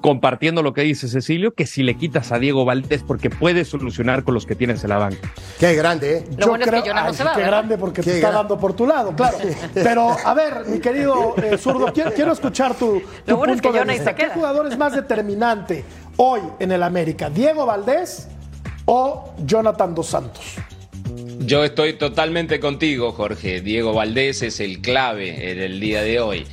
compartiendo 0.00 0.62
lo 0.62 0.72
que 0.74 0.82
dice 0.82 1.08
Cecilio, 1.08 1.54
que 1.54 1.66
si 1.66 1.82
le 1.82 1.96
quitas 1.96 2.32
a 2.32 2.38
Diego 2.38 2.64
Valdés, 2.64 3.02
porque 3.02 3.30
puedes 3.30 3.68
solucionar 3.68 4.24
con 4.24 4.34
los 4.34 4.46
que 4.46 4.54
tienes 4.54 4.82
en 4.84 4.90
la 4.90 4.98
banca. 4.98 5.32
Qué 5.58 5.74
grande, 5.74 6.18
¿eh? 6.18 6.24
Lo 6.36 6.48
bueno 6.48 6.64
es 6.64 6.70
que 6.70 6.80
Jonah 6.80 7.02
no 7.02 7.08
Ay, 7.08 7.14
se 7.14 7.24
va, 7.24 7.32
Qué 7.32 7.40
¿verdad? 7.40 7.58
grande 7.58 7.78
porque 7.78 8.02
Qué 8.02 8.10
te 8.10 8.16
está 8.16 8.30
dando 8.30 8.58
por 8.58 8.74
tu 8.74 8.86
lado, 8.86 9.14
claro. 9.14 9.38
Pero, 9.74 10.16
a 10.24 10.34
ver, 10.34 10.64
mi 10.66 10.78
querido 10.80 11.34
eh, 11.42 11.58
zurdo, 11.58 11.86
quiero, 11.94 12.12
quiero 12.12 12.32
escuchar 12.32 12.74
tu, 12.74 13.02
tu 13.26 13.36
bueno 13.36 13.54
es 13.54 13.60
punto 13.60 13.78
que 13.78 13.84
de 13.84 13.92
vista. 13.92 14.14
¿Qué 14.14 14.28
jugador 14.28 14.66
es 14.66 14.78
más 14.78 14.94
determinante 14.94 15.84
hoy 16.16 16.40
en 16.58 16.72
el 16.72 16.82
América? 16.82 17.30
¿Diego 17.30 17.66
Valdés 17.66 18.28
o 18.84 19.34
Jonathan 19.44 19.94
Dos 19.94 20.06
Santos? 20.06 20.56
Yo 21.40 21.64
estoy 21.64 21.94
totalmente 21.94 22.60
contigo, 22.60 23.12
Jorge. 23.12 23.60
Diego 23.60 23.92
Valdés 23.94 24.42
es 24.42 24.60
el 24.60 24.80
clave 24.80 25.50
en 25.52 25.60
el 25.60 25.80
día 25.80 26.02
de 26.02 26.20
hoy. 26.20 26.46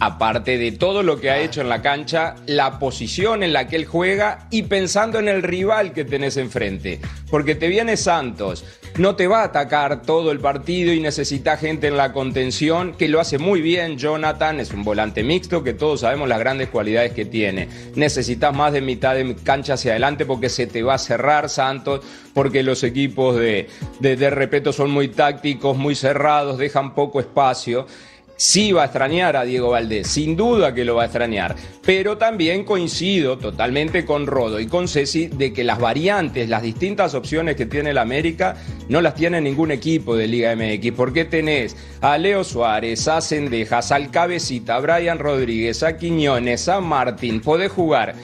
Aparte 0.00 0.58
de 0.58 0.72
todo 0.72 1.02
lo 1.02 1.20
que 1.20 1.30
ha 1.30 1.38
hecho 1.38 1.60
en 1.60 1.68
la 1.68 1.82
cancha, 1.82 2.34
la 2.46 2.78
posición 2.78 3.42
en 3.42 3.52
la 3.52 3.68
que 3.68 3.76
él 3.76 3.86
juega 3.86 4.46
y 4.50 4.64
pensando 4.64 5.18
en 5.18 5.28
el 5.28 5.42
rival 5.42 5.92
que 5.92 6.04
tenés 6.04 6.36
enfrente. 6.36 7.00
Porque 7.30 7.54
te 7.54 7.68
viene 7.68 7.96
Santos, 7.96 8.64
no 8.98 9.16
te 9.16 9.26
va 9.26 9.40
a 9.40 9.44
atacar 9.44 10.02
todo 10.02 10.32
el 10.32 10.40
partido 10.40 10.92
y 10.92 11.00
necesita 11.00 11.56
gente 11.56 11.86
en 11.86 11.96
la 11.96 12.12
contención, 12.12 12.94
que 12.94 13.08
lo 13.08 13.20
hace 13.20 13.38
muy 13.38 13.62
bien. 13.62 13.96
Jonathan 13.96 14.60
es 14.60 14.72
un 14.72 14.84
volante 14.84 15.22
mixto 15.22 15.64
que 15.64 15.72
todos 15.72 16.00
sabemos 16.00 16.28
las 16.28 16.38
grandes 16.40 16.68
cualidades 16.68 17.12
que 17.12 17.24
tiene. 17.24 17.68
Necesitas 17.94 18.54
más 18.54 18.72
de 18.72 18.82
mitad 18.82 19.14
de 19.14 19.34
cancha 19.36 19.74
hacia 19.74 19.92
adelante 19.92 20.26
porque 20.26 20.48
se 20.48 20.66
te 20.66 20.82
va 20.82 20.94
a 20.94 20.98
cerrar 20.98 21.48
Santos, 21.48 22.04
porque 22.34 22.62
los 22.62 22.84
equipos 22.84 23.36
de, 23.36 23.68
de, 24.00 24.16
de 24.16 24.72
son 24.72 24.90
muy 24.90 25.08
tácticos, 25.08 25.76
muy 25.76 25.94
cerrados, 25.94 26.58
dejan 26.58 26.94
poco 26.94 27.20
espacio 27.20 27.86
sí 28.42 28.72
va 28.72 28.82
a 28.82 28.86
extrañar 28.86 29.36
a 29.36 29.44
Diego 29.44 29.70
Valdés, 29.70 30.08
sin 30.08 30.36
duda 30.36 30.74
que 30.74 30.84
lo 30.84 30.96
va 30.96 31.02
a 31.02 31.06
extrañar, 31.06 31.54
pero 31.86 32.18
también 32.18 32.64
coincido 32.64 33.38
totalmente 33.38 34.04
con 34.04 34.26
Rodo 34.26 34.58
y 34.58 34.66
con 34.66 34.88
Ceci 34.88 35.28
de 35.28 35.52
que 35.52 35.62
las 35.62 35.78
variantes, 35.78 36.48
las 36.48 36.62
distintas 36.62 37.14
opciones 37.14 37.54
que 37.54 37.66
tiene 37.66 37.90
el 37.90 37.98
América, 37.98 38.56
no 38.88 39.00
las 39.00 39.14
tiene 39.14 39.40
ningún 39.40 39.70
equipo 39.70 40.16
de 40.16 40.26
Liga 40.26 40.56
MX, 40.56 40.90
porque 40.96 41.24
tenés 41.24 41.76
a 42.00 42.18
Leo 42.18 42.42
Suárez, 42.42 43.06
a 43.06 43.20
Cendejas, 43.20 43.92
al 43.92 44.10
Cabecita, 44.10 44.74
a 44.74 44.80
Brian 44.80 45.20
Rodríguez, 45.20 45.84
a 45.84 45.96
Quiñones, 45.96 46.68
a 46.68 46.80
Martín, 46.80 47.40
podés 47.40 47.70
jugar 47.70 48.16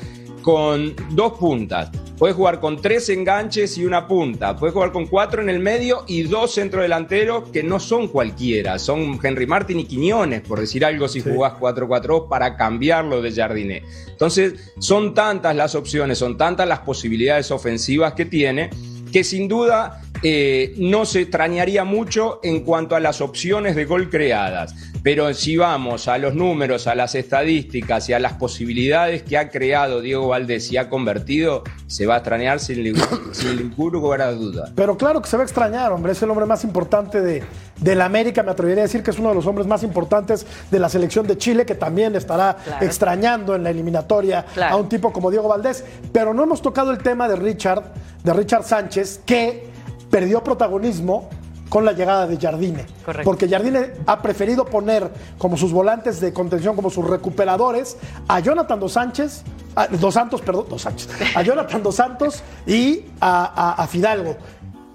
con 0.43 0.95
dos 1.11 1.33
puntas, 1.35 1.91
Puedes 2.19 2.35
jugar 2.35 2.59
con 2.59 2.83
tres 2.83 3.09
enganches 3.11 3.79
y 3.79 3.85
una 3.85 4.09
punta. 4.09 4.57
Puedes 4.57 4.75
jugar 4.75 4.91
con 4.91 5.07
cuatro 5.07 5.41
en 5.41 5.49
el 5.49 5.61
medio 5.61 6.03
y 6.09 6.25
dos 6.25 6.53
centrodelanteros 6.53 7.49
que 7.51 7.63
no 7.63 7.79
son 7.79 8.09
cualquiera. 8.09 8.81
Son 8.81 9.21
Henry 9.23 9.47
Martin 9.47 9.79
y 9.79 9.85
Quiñones, 9.85 10.41
por 10.41 10.59
decir 10.59 10.85
algo, 10.85 11.07
si 11.07 11.21
jugás 11.21 11.53
4-4 11.61 12.27
para 12.29 12.57
cambiarlo 12.57 13.23
de 13.23 13.31
Jardiné. 13.31 13.85
Entonces, 14.09 14.73
son 14.81 15.15
tantas 15.15 15.55
las 15.55 15.77
opciones, 15.77 16.19
son 16.19 16.37
tantas 16.37 16.67
las 16.67 16.81
posibilidades 16.81 17.53
ofensivas 17.53 18.15
que 18.15 18.25
tiene, 18.25 18.71
que 19.13 19.23
sin 19.23 19.47
duda 19.47 20.03
eh, 20.23 20.75
no 20.79 21.05
se 21.05 21.23
extrañaría 21.23 21.85
mucho 21.85 22.41
en 22.43 22.61
cuanto 22.61 22.97
a 22.97 23.01
las 23.01 23.21
opciones 23.21 23.77
de 23.77 23.85
gol 23.85 24.11
creadas. 24.11 24.75
Pero 25.03 25.33
si 25.33 25.57
vamos 25.57 26.09
a 26.09 26.19
los 26.19 26.35
números, 26.35 26.87
a 26.87 26.95
las 26.95 27.15
estadísticas 27.15 28.09
y 28.09 28.15
a 28.15 28.19
las 28.19 28.35
posibilidades 28.35 29.23
que 29.23 29.39
ha 29.39 29.49
creado 29.49 30.01
Diego 30.01 30.29
Valdés 30.29 30.73
y 30.73 30.77
ha 30.77 30.89
convertido, 30.89 31.63
se 31.87 32.07
va 32.07 32.15
a 32.15 32.19
extrañar 32.19 32.59
sin, 32.59 32.83
ningún 32.83 33.93
lugar 33.93 34.23
a 34.23 34.33
duda. 34.33 34.73
Pero 34.75 34.97
claro 34.97 35.23
que 35.23 35.29
se 35.29 35.37
va 35.37 35.45
a 35.45 35.47
extrañar, 35.47 35.93
hombre. 35.93 36.13
Es 36.13 36.23
el 36.23 36.31
hombre 36.31 36.47
más 36.47 36.65
importante 36.65 37.21
de, 37.21 37.45
de 37.81 37.95
la 37.95 38.07
América. 38.07 38.43
Me 38.43 38.51
atrevería 38.51 38.83
a 38.83 38.87
decir 38.87 39.03
que 39.03 39.13
es 39.13 39.19
uno 39.19 39.29
de 39.29 39.37
los 39.37 39.47
hombres 39.47 39.67
más 39.67 39.85
importantes 39.85 40.45
de 40.71 40.79
la 40.79 40.89
selección 40.89 41.27
de 41.27 41.39
Chile, 41.39 41.65
que 41.65 41.77
también 41.77 42.17
estará 42.17 42.57
extrañando 42.81 43.55
en 43.55 43.63
la 43.63 43.71
eliminatoria 43.71 44.45
a 44.69 44.77
un 44.77 44.89
tipo 44.89 45.13
como 45.13 45.31
Diego 45.31 45.49
Valdés. 45.49 45.85
Pero 46.13 46.35
no 46.35 46.43
hemos 46.43 46.61
tocado 46.61 46.91
el 46.91 46.99
tema 46.99 47.29
de 47.29 47.37
Richard, 47.37 47.85
de 48.25 48.33
Richard 48.33 48.65
Sánchez, 48.65 49.21
que 49.25 49.78
perdió 50.11 50.43
protagonismo 50.43 51.29
con 51.69 51.85
la 51.85 51.93
llegada 51.93 52.27
de 52.27 52.39
Jardine. 52.39 52.87
Porque 53.25 53.49
Jardine 53.49 53.93
ha 54.07 54.23
preferido 54.23 54.65
poner 54.65 55.11
como 55.37 55.57
sus 55.57 55.73
volantes 55.73 56.21
de 56.21 56.33
contención, 56.33 56.75
como 56.75 56.91
sus 56.91 57.07
recuperadores, 57.07 57.97
a 58.27 58.41
Jonathan 58.41 58.81
Dos 58.81 58.93
Sánchez, 58.93 59.43
a, 59.75 59.87
Dos 59.87 60.15
Santos, 60.15 60.41
perdón, 60.41 60.67
Dos 60.71 60.83
Sánchez, 60.83 61.09
a 61.35 61.43
Jonathan 61.43 61.83
Dos 61.83 61.95
Santos 61.95 62.43
y 62.67 63.05
a 63.21 63.87
Fidalgo. 63.91 64.37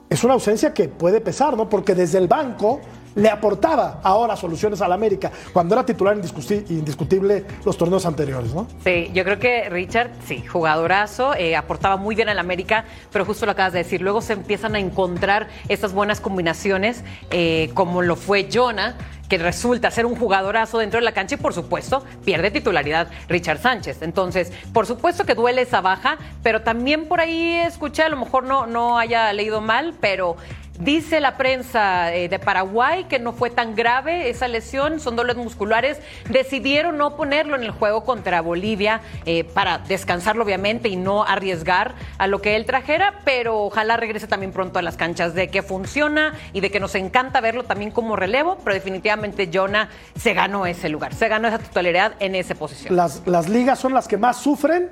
Es 0.09 0.23
una 0.23 0.33
ausencia 0.33 0.73
que 0.73 0.89
puede 0.89 1.21
pesar, 1.21 1.57
¿no? 1.57 1.69
Porque 1.69 1.95
desde 1.95 2.19
el 2.19 2.27
banco 2.27 2.81
le 3.15 3.29
aportaba 3.29 3.99
ahora 4.03 4.35
soluciones 4.35 4.81
al 4.81 4.91
América, 4.91 5.31
cuando 5.51 5.75
era 5.75 5.85
titular 5.85 6.15
indiscutible 6.17 7.45
los 7.65 7.77
torneos 7.77 8.05
anteriores, 8.05 8.53
¿no? 8.53 8.67
Sí, 8.83 9.09
yo 9.13 9.23
creo 9.23 9.39
que 9.39 9.69
Richard, 9.69 10.11
sí, 10.25 10.43
jugadorazo, 10.45 11.35
eh, 11.35 11.55
aportaba 11.55 11.97
muy 11.97 12.15
bien 12.15 12.29
al 12.29 12.39
América, 12.39 12.85
pero 13.11 13.25
justo 13.25 13.45
lo 13.45 13.51
acabas 13.51 13.73
de 13.73 13.79
decir, 13.79 14.01
luego 14.01 14.21
se 14.21 14.33
empiezan 14.33 14.75
a 14.75 14.79
encontrar 14.79 15.47
estas 15.69 15.93
buenas 15.93 16.19
combinaciones, 16.19 17.03
eh, 17.31 17.69
como 17.73 18.01
lo 18.01 18.15
fue 18.15 18.49
Jonah, 18.51 18.95
que 19.29 19.37
resulta 19.37 19.89
ser 19.89 20.05
un 20.05 20.15
jugadorazo 20.15 20.77
dentro 20.77 20.99
de 20.99 21.05
la 21.05 21.13
cancha 21.13 21.35
y 21.35 21.37
por 21.37 21.53
supuesto 21.53 22.03
pierde 22.23 22.51
titularidad 22.51 23.07
Richard 23.27 23.59
Sánchez. 23.59 24.01
Entonces, 24.01 24.51
por 24.73 24.85
supuesto 24.85 25.25
que 25.25 25.33
duele 25.33 25.63
esa 25.63 25.81
baja, 25.81 26.17
pero 26.43 26.61
también 26.61 27.07
por 27.07 27.19
ahí 27.19 27.55
escuché, 27.55 28.03
a 28.03 28.09
lo 28.09 28.17
mejor 28.17 28.43
no, 28.43 28.67
no 28.67 28.99
haya 28.99 29.31
leído 29.33 29.61
mal, 29.61 29.95
pero 29.99 30.35
Dice 30.79 31.19
la 31.19 31.37
prensa 31.37 32.13
eh, 32.15 32.29
de 32.29 32.39
Paraguay 32.39 33.03
que 33.03 33.19
no 33.19 33.33
fue 33.33 33.51
tan 33.51 33.75
grave 33.75 34.29
esa 34.29 34.47
lesión, 34.47 34.99
son 34.99 35.15
dolores 35.15 35.37
musculares. 35.37 35.99
Decidieron 36.29 36.97
no 36.97 37.15
ponerlo 37.15 37.55
en 37.55 37.63
el 37.63 37.71
juego 37.71 38.03
contra 38.03 38.41
Bolivia 38.41 39.01
eh, 39.25 39.43
para 39.43 39.77
descansarlo, 39.77 40.43
obviamente, 40.43 40.89
y 40.89 40.95
no 40.95 41.23
arriesgar 41.23 41.93
a 42.17 42.25
lo 42.25 42.41
que 42.41 42.55
él 42.55 42.65
trajera, 42.65 43.19
pero 43.23 43.61
ojalá 43.61 43.97
regrese 43.97 44.25
también 44.25 44.51
pronto 44.51 44.79
a 44.79 44.81
las 44.81 44.97
canchas 44.97 45.35
de 45.35 45.49
que 45.49 45.61
funciona 45.61 46.33
y 46.53 46.61
de 46.61 46.71
que 46.71 46.79
nos 46.79 46.95
encanta 46.95 47.39
verlo 47.39 47.65
también 47.65 47.91
como 47.91 48.15
relevo, 48.15 48.57
pero 48.63 48.73
definitivamente 48.73 49.51
Jonah 49.53 49.89
se 50.15 50.33
ganó 50.33 50.65
ese 50.65 50.89
lugar, 50.89 51.13
se 51.13 51.27
ganó 51.27 51.47
esa 51.47 51.59
titularidad 51.59 52.13
en 52.19 52.33
esa 52.33 52.55
posición. 52.55 52.95
Las, 52.95 53.21
las 53.27 53.47
ligas 53.47 53.77
son 53.77 53.93
las 53.93 54.07
que 54.07 54.17
más 54.17 54.37
sufren 54.37 54.89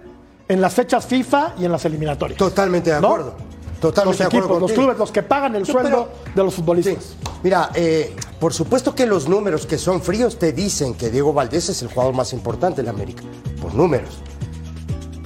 en 0.48 0.62
las 0.62 0.76
fechas 0.76 1.08
FIFA 1.08 1.54
y 1.58 1.66
en 1.66 1.72
las 1.72 1.86
eliminatorias. 1.86 2.38
Totalmente 2.38 2.92
de 2.92 2.98
acuerdo. 2.98 3.51
Totalmente 3.82 4.24
los 4.24 4.34
equipos, 4.34 4.62
los 4.62 4.72
clubes, 4.72 4.98
los 4.98 5.12
que 5.12 5.24
pagan 5.24 5.56
el 5.56 5.66
sueldo 5.66 6.10
de 6.36 6.44
los 6.44 6.54
futbolistas. 6.54 7.16
Mira, 7.42 7.72
eh, 7.74 8.16
por 8.40 8.54
supuesto 8.54 8.94
que 8.94 9.08
los 9.08 9.28
números 9.28 9.66
que 9.66 9.80
son 9.80 10.04
fríos 10.04 10.38
te 10.38 10.54
dicen 10.54 10.94
que 10.94 11.10
Diego 11.10 11.34
Valdés 11.34 11.70
es 11.70 11.82
el 11.82 11.88
jugador 11.88 12.14
más 12.14 12.32
importante 12.32 12.82
de 12.82 12.84
la 12.84 12.92
América, 12.92 13.24
por 13.60 13.74
números. 13.74 14.22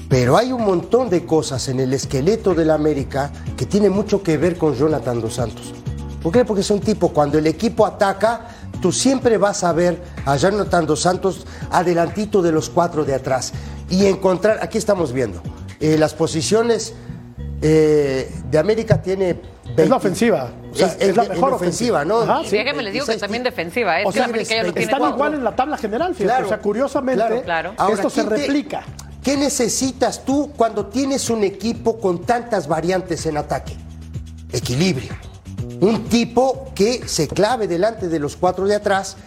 Pero 0.07 0.37
hay 0.37 0.53
un 0.53 0.63
montón 0.63 1.09
de 1.09 1.25
cosas 1.25 1.67
en 1.67 1.81
el 1.81 1.91
esqueleto 1.91 2.55
de 2.55 2.63
la 2.63 2.75
América 2.75 3.29
que 3.57 3.65
tiene 3.65 3.89
mucho 3.89 4.23
que 4.23 4.37
ver 4.37 4.57
con 4.57 4.73
Jonathan 4.73 5.19
Dos 5.19 5.33
Santos. 5.33 5.73
¿Por 6.23 6.31
qué? 6.31 6.45
Porque 6.45 6.61
es 6.61 6.71
un 6.71 6.79
tipo, 6.79 7.09
cuando 7.09 7.37
el 7.37 7.47
equipo 7.47 7.85
ataca, 7.85 8.47
tú 8.81 8.93
siempre 8.93 9.37
vas 9.37 9.65
a 9.65 9.73
ver 9.73 10.01
a 10.25 10.37
Jonathan 10.37 10.85
Dos 10.85 11.01
Santos 11.01 11.45
adelantito 11.71 12.41
de 12.41 12.53
los 12.53 12.69
cuatro 12.69 13.03
de 13.03 13.15
atrás. 13.15 13.51
Y 13.89 14.05
encontrar, 14.05 14.59
aquí 14.61 14.77
estamos 14.77 15.11
viendo, 15.11 15.41
eh, 15.81 15.97
las 15.97 16.13
posiciones 16.13 16.93
eh, 17.61 18.31
de 18.49 18.57
América 18.57 19.01
tiene. 19.01 19.39
es 19.75 19.89
la 19.89 19.95
ofensiva. 19.95 20.51
es, 20.73 21.15
la 21.15 21.23
mejor 21.23 21.53
ofensiva, 21.53 22.05
¿no? 22.05 22.21
Ajá, 22.21 22.41
sí, 22.43 22.57
déjame 22.57 22.83
les 22.83 22.93
digo 22.93 23.05
que 23.05 23.17
también 23.17 23.43
defensiva. 23.43 23.99
Es 23.99 24.07
o 24.07 24.11
sea, 24.11 24.27
tiene 24.27 24.73
están 24.75 25.01
igual 25.09 25.33
en 25.35 25.43
la 25.43 25.55
tabla 25.55 25.77
general, 25.77 26.13
fíjate. 26.15 26.43
o 26.43 26.47
sea, 26.47 26.59
curiosamente, 26.59 27.41
claro, 27.43 27.73
esto 27.91 28.09
se 28.09 28.23
replica. 28.23 28.83
¿Qué 29.23 29.35
necesitas 29.35 30.23
tú 30.23 30.51
cuando 30.55 30.85
tienes 30.85 31.31
un 31.31 31.43
equipo 31.43 31.99
con 31.99 32.21
tantas 32.21 32.67
variantes 32.67 33.25
en 33.25 33.37
ataque? 33.37 33.75
Equilibrio. 34.51 35.13
Un 35.81 36.03
tipo 36.03 36.71
que 36.75 37.07
se 37.07 37.27
clave 37.27 37.67
delante 37.67 38.07
de 38.07 38.19
los 38.19 38.35
cuatro 38.35 38.67
de 38.67 38.75
atrás, 38.75 39.17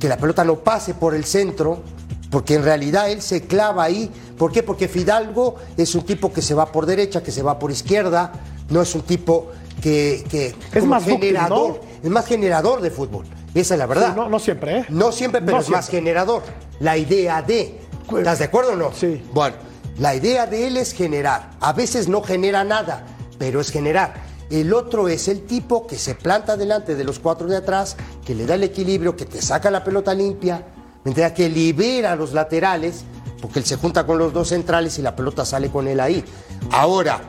que 0.00 0.08
la 0.08 0.16
pelota 0.16 0.42
no 0.42 0.56
pase 0.56 0.94
por 0.94 1.14
el 1.14 1.24
centro, 1.24 1.84
porque 2.34 2.54
en 2.54 2.64
realidad 2.64 3.12
él 3.12 3.22
se 3.22 3.42
clava 3.42 3.84
ahí. 3.84 4.10
¿Por 4.36 4.50
qué? 4.50 4.64
Porque 4.64 4.88
Fidalgo 4.88 5.54
es 5.76 5.94
un 5.94 6.02
tipo 6.02 6.32
que 6.32 6.42
se 6.42 6.52
va 6.52 6.72
por 6.72 6.84
derecha, 6.84 7.22
que 7.22 7.30
se 7.30 7.44
va 7.44 7.60
por 7.60 7.70
izquierda, 7.70 8.32
no 8.70 8.82
es 8.82 8.92
un 8.96 9.02
tipo 9.02 9.52
que, 9.80 10.52
es 10.72 10.84
más 10.84 11.04
generador, 11.04 11.80
es 12.02 12.10
más 12.10 12.26
generador 12.26 12.80
de 12.80 12.90
fútbol. 12.90 13.24
Esa 13.54 13.74
es 13.74 13.78
la 13.78 13.86
verdad. 13.86 14.16
no, 14.16 14.38
siempre, 14.40 14.78
¿eh? 14.78 14.86
No 14.88 15.12
siempre, 15.12 15.42
pero 15.42 15.60
es 15.60 15.68
más 15.68 15.88
generador. 15.88 16.42
La 16.80 16.96
idea 16.96 17.40
de. 17.40 17.78
¿Estás 18.18 18.40
de 18.40 18.46
acuerdo 18.46 18.72
o 18.72 18.76
no? 18.76 18.92
Sí. 18.92 19.22
Bueno, 19.32 19.54
la 19.98 20.16
idea 20.16 20.46
de 20.46 20.66
él 20.66 20.76
es 20.76 20.92
generar. 20.92 21.52
A 21.60 21.72
veces 21.72 22.08
no 22.08 22.20
genera 22.20 22.64
nada, 22.64 23.06
pero 23.38 23.60
es 23.60 23.70
generar. 23.70 24.12
El 24.50 24.74
otro 24.74 25.06
es 25.06 25.28
el 25.28 25.42
tipo 25.42 25.86
que 25.86 25.98
se 25.98 26.16
planta 26.16 26.56
delante 26.56 26.96
de 26.96 27.04
los 27.04 27.20
cuatro 27.20 27.46
de 27.46 27.58
atrás, 27.58 27.96
que 28.26 28.34
le 28.34 28.44
da 28.44 28.56
el 28.56 28.64
equilibrio, 28.64 29.14
que 29.14 29.24
te 29.24 29.40
saca 29.40 29.70
la 29.70 29.84
pelota 29.84 30.12
limpia, 30.14 30.64
mientras 31.04 31.32
que 31.32 31.48
libera 31.48 32.12
a 32.12 32.16
los 32.16 32.32
laterales, 32.32 33.04
porque 33.40 33.58
él 33.58 33.64
se 33.64 33.76
junta 33.76 34.06
con 34.06 34.18
los 34.18 34.32
dos 34.32 34.48
centrales 34.48 34.98
y 34.98 35.02
la 35.02 35.14
pelota 35.14 35.44
sale 35.44 35.70
con 35.70 35.86
él 35.86 36.00
ahí. 36.00 36.24
Ahora, 36.70 37.20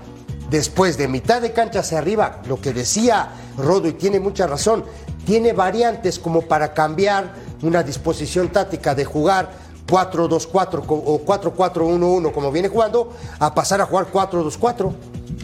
después 0.49 0.97
de 0.97 1.07
mitad 1.07 1.41
de 1.41 1.51
cancha 1.51 1.79
hacia 1.79 1.97
arriba, 1.97 2.41
lo 2.47 2.59
que 2.59 2.73
decía 2.73 3.29
Rodo 3.57 3.87
y 3.87 3.93
tiene 3.93 4.19
mucha 4.19 4.47
razón, 4.47 4.85
tiene 5.25 5.53
variantes 5.53 6.19
como 6.19 6.43
para 6.43 6.73
cambiar 6.73 7.33
una 7.61 7.83
disposición 7.83 8.49
táctica 8.49 8.95
de 8.95 9.05
jugar 9.05 9.51
4-2-4 9.87 10.83
o 10.87 11.25
4-4-1-1 11.25 12.31
como 12.31 12.51
viene 12.51 12.69
jugando, 12.69 13.11
a 13.39 13.53
pasar 13.53 13.81
a 13.81 13.85
jugar 13.85 14.07
4-2-4. 14.11 14.91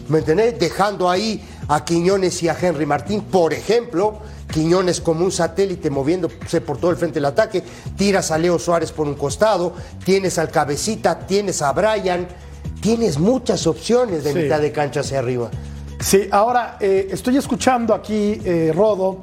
¿Me 0.08 0.20
entendés? 0.20 0.60
Dejando 0.60 1.10
ahí 1.10 1.46
a 1.68 1.86
Quiñones 1.86 2.42
y 2.44 2.50
a 2.50 2.58
Henry 2.60 2.86
Martín, 2.86 3.22
por 3.22 3.54
ejemplo, 3.54 4.20
Quiñones 4.52 5.02
como 5.02 5.26
un 5.26 5.32
satélite 5.32 5.90
moviéndose 5.90 6.62
por 6.62 6.78
todo 6.78 6.92
el 6.92 6.98
frente 6.98 7.16
del 7.16 7.26
ataque, 7.26 7.64
tiras 7.96 8.32
a 8.32 8.38
Leo 8.38 8.60
Suárez 8.60 8.92
por 8.92 9.08
un 9.08 9.16
costado, 9.16 9.74
tienes 10.04 10.38
al 10.38 10.50
cabecita, 10.50 11.20
tienes 11.20 11.62
a 11.62 11.72
Brian, 11.72 12.28
tienes 12.82 13.18
muchas 13.18 13.66
opciones 13.66 14.24
de 14.24 14.34
mitad 14.34 14.60
de 14.60 14.72
cancha 14.72 15.00
hacia 15.00 15.20
arriba. 15.20 15.50
Sí, 16.00 16.28
ahora 16.32 16.78
eh, 16.80 17.08
estoy 17.12 17.38
escuchando 17.38 17.94
aquí, 17.94 18.42
eh, 18.44 18.72
Rodo, 18.76 19.20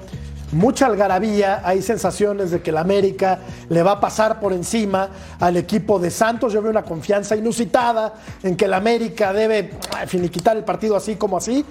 mucha 0.53 0.87
algarabía, 0.87 1.61
hay 1.65 1.83
sensaciones 1.83 2.51
de 2.51 2.63
que 2.63 2.71
el 2.71 2.79
América 2.79 3.41
le 3.69 3.83
va 3.83 3.93
a 3.93 4.01
pasar 4.01 4.41
por 4.41 4.53
encima 4.53 5.11
al 5.41 5.57
equipo 5.57 5.99
de 5.99 6.11
Santos. 6.11 6.53
Yo 6.53 6.63
veo 6.63 6.71
una 6.71 6.85
confianza 6.85 7.37
inusitada 7.37 8.15
en 8.43 8.57
que 8.57 8.65
el 8.65 8.75
América 8.75 9.33
debe 9.33 9.73
finiquitar 10.07 10.57
el 10.57 10.65
partido 10.65 10.97
así 10.97 11.17
como 11.17 11.37
así. 11.37 11.65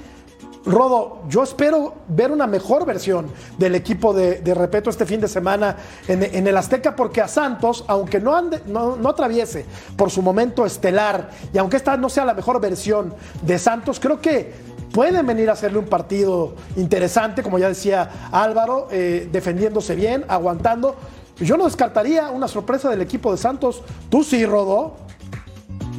Rodo, 0.66 1.22
yo 1.30 1.44
espero 1.44 1.94
ver 2.10 2.30
una 2.30 2.46
mejor 2.46 2.86
versión 2.86 3.28
del 3.58 3.74
equipo 3.76 4.14
de, 4.14 4.42
Repeto 4.54 4.90
este 4.90 5.06
fin 5.06 5.22
de 5.22 5.30
semana 5.30 5.78
en, 6.10 6.46
el 6.46 6.58
Azteca, 6.58 6.94
porque 6.94 7.22
a 7.22 7.28
Santos, 7.30 7.86
aunque 7.88 8.20
no, 8.20 8.34
ande- 8.34 8.64
no 8.66 9.10
atraviese 9.10 9.66
por 9.96 10.12
su 10.12 10.22
momento 10.22 10.66
estelar, 10.66 11.30
y 11.54 11.58
aunque 11.58 11.78
esta 11.78 11.96
no 11.96 12.10
sea 12.10 12.26
la 12.26 12.34
mejor 12.34 12.60
versión 12.60 13.14
de 13.42 13.58
Santos, 13.60 13.98
creo 14.00 14.20
que 14.20 14.54
pueden 14.92 15.26
venir 15.26 15.50
a 15.50 15.54
hacerle 15.54 15.80
un 15.80 15.86
partido 15.86 16.56
interesante, 16.76 17.44
como 17.44 17.60
ya 17.60 17.70
decía 17.70 18.30
Álvaro, 18.32 18.90
eh, 18.92 19.30
defendiéndose 19.32 19.96
bien, 19.96 20.26
aguantando. 20.28 20.96
Yo 21.38 21.56
no 21.56 21.66
descartaría 21.66 22.30
una 22.32 22.48
sorpresa 22.48 22.90
del 22.90 23.02
equipo 23.02 23.32
de 23.32 23.38
Santos. 23.38 23.84
Tú 24.10 24.24
sí, 24.24 24.46
Rodo. 24.46 25.07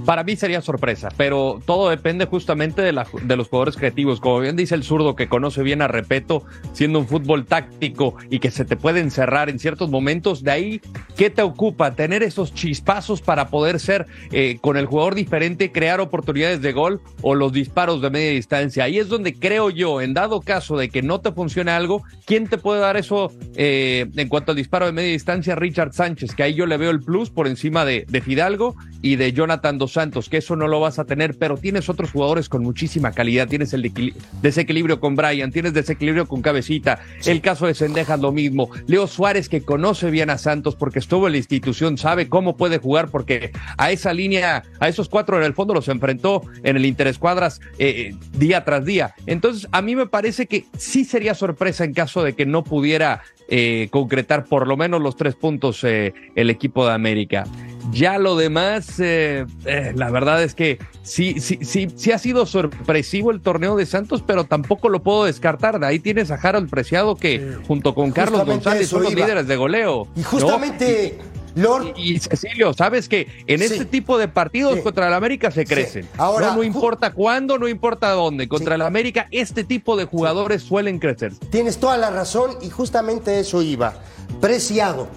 Para 0.09 0.25
mí 0.25 0.37
sería 0.37 0.62
sorpresa, 0.62 1.11
pero 1.19 1.61
todo 1.67 1.91
depende 1.91 2.25
justamente 2.25 2.81
de, 2.81 2.93
la- 2.93 3.07
de 3.25 3.37
los 3.37 3.49
jugadores 3.49 3.77
creativos. 3.77 4.21
Como 4.21 4.41
bien 4.41 4.57
dice 4.57 4.75
el 4.75 4.83
zurdo, 4.83 5.15
que 5.15 5.29
conoce 5.29 5.62
bien 5.62 5.83
a 5.83 5.87
Repeto, 5.87 6.45
siendo 6.73 6.99
un 7.00 7.07
fútbol 7.07 7.45
táctico 7.45 8.17
y 8.31 8.38
que 8.38 8.50
se 8.50 8.65
te 8.65 8.75
puede 8.77 9.00
encerrar 9.00 9.50
en 9.50 9.59
ciertos 9.59 9.91
momentos, 9.91 10.43
de 10.43 10.50
ahí, 10.50 10.81
¿qué 11.15 11.29
te 11.29 11.43
ocupa? 11.43 11.91
Tener 11.95 12.23
esos 12.23 12.55
chispazos 12.55 13.21
para 13.21 13.49
poder 13.49 13.81
ser 13.81 14.07
eh, 14.33 14.57
con 14.62 14.79
el 14.79 14.87
jugador 14.87 15.15
diferente, 15.15 15.73
crear 15.73 16.00
oportunidades 16.00 16.62
de 16.62 16.73
gol 16.73 17.03
o 17.21 17.35
los 17.35 17.53
disparos 17.53 18.00
de 18.00 18.09
media 18.09 18.31
distancia. 18.31 18.85
Ahí 18.85 18.97
es 18.99 19.09
donde 19.11 19.35
creo 19.35 19.69
yo, 19.69 20.00
en 20.00 20.15
dado 20.15 20.41
caso 20.41 20.79
de 20.79 20.88
que 20.88 21.03
no 21.03 21.21
te 21.21 21.33
funcione 21.33 21.71
algo, 21.71 22.03
¿quién 22.25 22.49
te 22.49 22.57
puede 22.57 22.81
dar 22.81 22.97
eso 22.97 23.31
eh, 23.57 24.07
en 24.17 24.29
cuanto 24.31 24.53
al 24.53 24.57
disparo 24.57 24.87
de 24.87 24.93
media 24.93 25.12
distancia? 25.12 25.55
Richard 25.55 25.93
Sánchez, 25.93 26.35
que 26.35 26.45
ahí 26.45 26.55
yo 26.55 26.65
le 26.65 26.79
veo 26.79 26.91
el 26.93 27.00
plus 27.00 27.29
por 27.29 27.47
encima 27.47 27.85
de, 27.85 28.07
de 28.09 28.23
Fidalgo 28.23 28.75
y 29.03 29.17
de 29.17 29.35
Jonathan 29.35 29.77
Dos 29.77 29.98
Santos, 29.99 30.28
que 30.28 30.37
eso 30.37 30.55
no 30.55 30.69
lo 30.69 30.78
vas 30.78 31.00
a 31.00 31.05
tener, 31.05 31.37
pero 31.37 31.57
tienes 31.57 31.88
otros 31.88 32.12
jugadores 32.12 32.49
con 32.49 32.62
muchísima 32.62 33.11
calidad, 33.11 33.49
tienes 33.49 33.73
el 33.73 34.14
desequilibrio 34.43 35.00
con 35.00 35.17
Brian, 35.17 35.50
tienes 35.50 35.75
desequilibrio 35.75 36.26
con 36.26 36.40
Cabecita, 36.40 37.00
el 37.26 37.40
caso 37.40 37.67
de 37.67 37.75
Sendejas 37.75 38.21
lo 38.21 38.31
mismo, 38.31 38.71
Leo 38.87 39.09
Suárez 39.09 39.49
que 39.49 39.62
conoce 39.62 40.11
bien 40.11 40.31
a 40.31 40.38
Santos 40.38 40.76
porque 40.76 41.00
estuvo 41.00 41.26
en 41.26 41.33
la 41.33 41.38
institución, 41.38 41.99
sabe 41.99 42.28
cómo 42.28 42.57
puede 42.57 42.78
jugar 42.78 43.09
porque 43.11 43.50
a 43.76 43.90
esa 43.90 44.12
línea, 44.12 44.62
a 44.78 44.88
esos 44.88 45.09
cuatro 45.09 45.37
en 45.37 45.43
el 45.43 45.55
fondo 45.55 45.75
los 45.75 45.88
enfrentó 45.88 46.43
en 46.62 46.76
el 46.76 46.87
Interescuadras 46.87 47.61
eh, 47.78 48.14
día 48.33 48.64
tras 48.64 48.85
día. 48.85 49.14
Entonces, 49.26 49.69
a 49.73 49.83
mí 49.83 49.97
me 49.97 50.07
parece 50.07 50.47
que 50.47 50.67
sí 50.76 51.05
sería 51.05 51.35
sorpresa 51.35 51.85
en 51.85 51.93
caso 51.93 52.23
de 52.23 52.35
que 52.35 52.47
no 52.47 52.64
pudiera 52.64 53.23
eh, 53.50 53.88
concretar 53.90 54.45
por 54.45 54.67
lo 54.67 54.76
menos 54.76 55.00
los 55.00 55.17
tres 55.17 55.35
puntos 55.35 55.83
eh, 55.83 56.12
el 56.35 56.50
equipo 56.50 56.87
de 56.87 56.93
América. 56.93 57.45
Ya 57.92 58.18
lo 58.18 58.37
demás, 58.37 58.95
eh, 58.99 59.47
eh, 59.64 59.92
la 59.95 60.11
verdad 60.11 60.42
es 60.42 60.54
que 60.54 60.78
sí, 61.02 61.40
sí, 61.40 61.59
sí, 61.62 61.88
sí 61.97 62.12
ha 62.12 62.18
sido 62.18 62.45
sorpresivo 62.47 63.30
el 63.30 63.40
torneo 63.40 63.76
de 63.76 63.87
Santos, 63.87 64.23
pero 64.26 64.45
tampoco 64.45 64.88
lo 64.88 65.02
puedo 65.02 65.25
descartar. 65.25 65.80
De 65.80 65.87
ahí 65.87 65.99
tienes 65.99 66.30
a 66.30 66.35
Harold 66.35 66.68
Preciado 66.68 67.16
que 67.16 67.57
junto 67.66 67.95
con 67.95 68.12
Carlos 68.12 68.45
González 68.45 68.88
son 68.88 69.02
los 69.04 69.12
iba. 69.12 69.25
líderes 69.25 69.47
de 69.47 69.57
goleo. 69.57 70.07
Y 70.16 70.21
¿no? 70.21 70.26
justamente, 70.26 71.18
Lord, 71.54 71.95
Y, 71.97 72.14
y, 72.14 72.18
Cecilio, 72.18 72.75
sabes 72.75 73.09
que 73.09 73.26
en 73.47 73.59
Sí. 73.61 73.64
este 73.64 73.85
tipo 73.87 74.18
de 74.18 74.28
partidos 74.28 74.76
Sí. 74.76 74.83
contra 74.83 75.09
el 75.09 75.14
América 75.14 75.50
se 75.50 75.64
crecen. 75.64 76.07
Ahora, 76.18 76.49
no, 76.49 76.57
no 76.57 76.62
importa 76.62 77.12
cuándo, 77.14 77.59
no 77.59 77.68
importa 77.68 78.11
dónde. 78.11 78.49
Contra 78.49 78.75
el 78.75 78.83
América, 78.83 79.28
este 79.30 79.64
tipo 79.64 79.97
de 79.97 80.04
jugadores 80.04 80.62
suelen 80.62 80.99
crecer. 80.99 81.33
Tienes 81.50 81.78
toda 81.78 81.97
la 81.97 82.11
razón 82.11 82.50
y 82.61 82.68
justamente 82.71 83.40
eso 83.40 83.62
iba. 83.62 83.95
Preciado, 84.40 85.09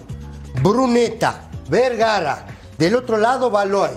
Bruneta, 0.62 1.48
Vergara, 1.68 2.46
del 2.78 2.94
otro 2.96 3.16
lado 3.18 3.50
Baloy, 3.50 3.90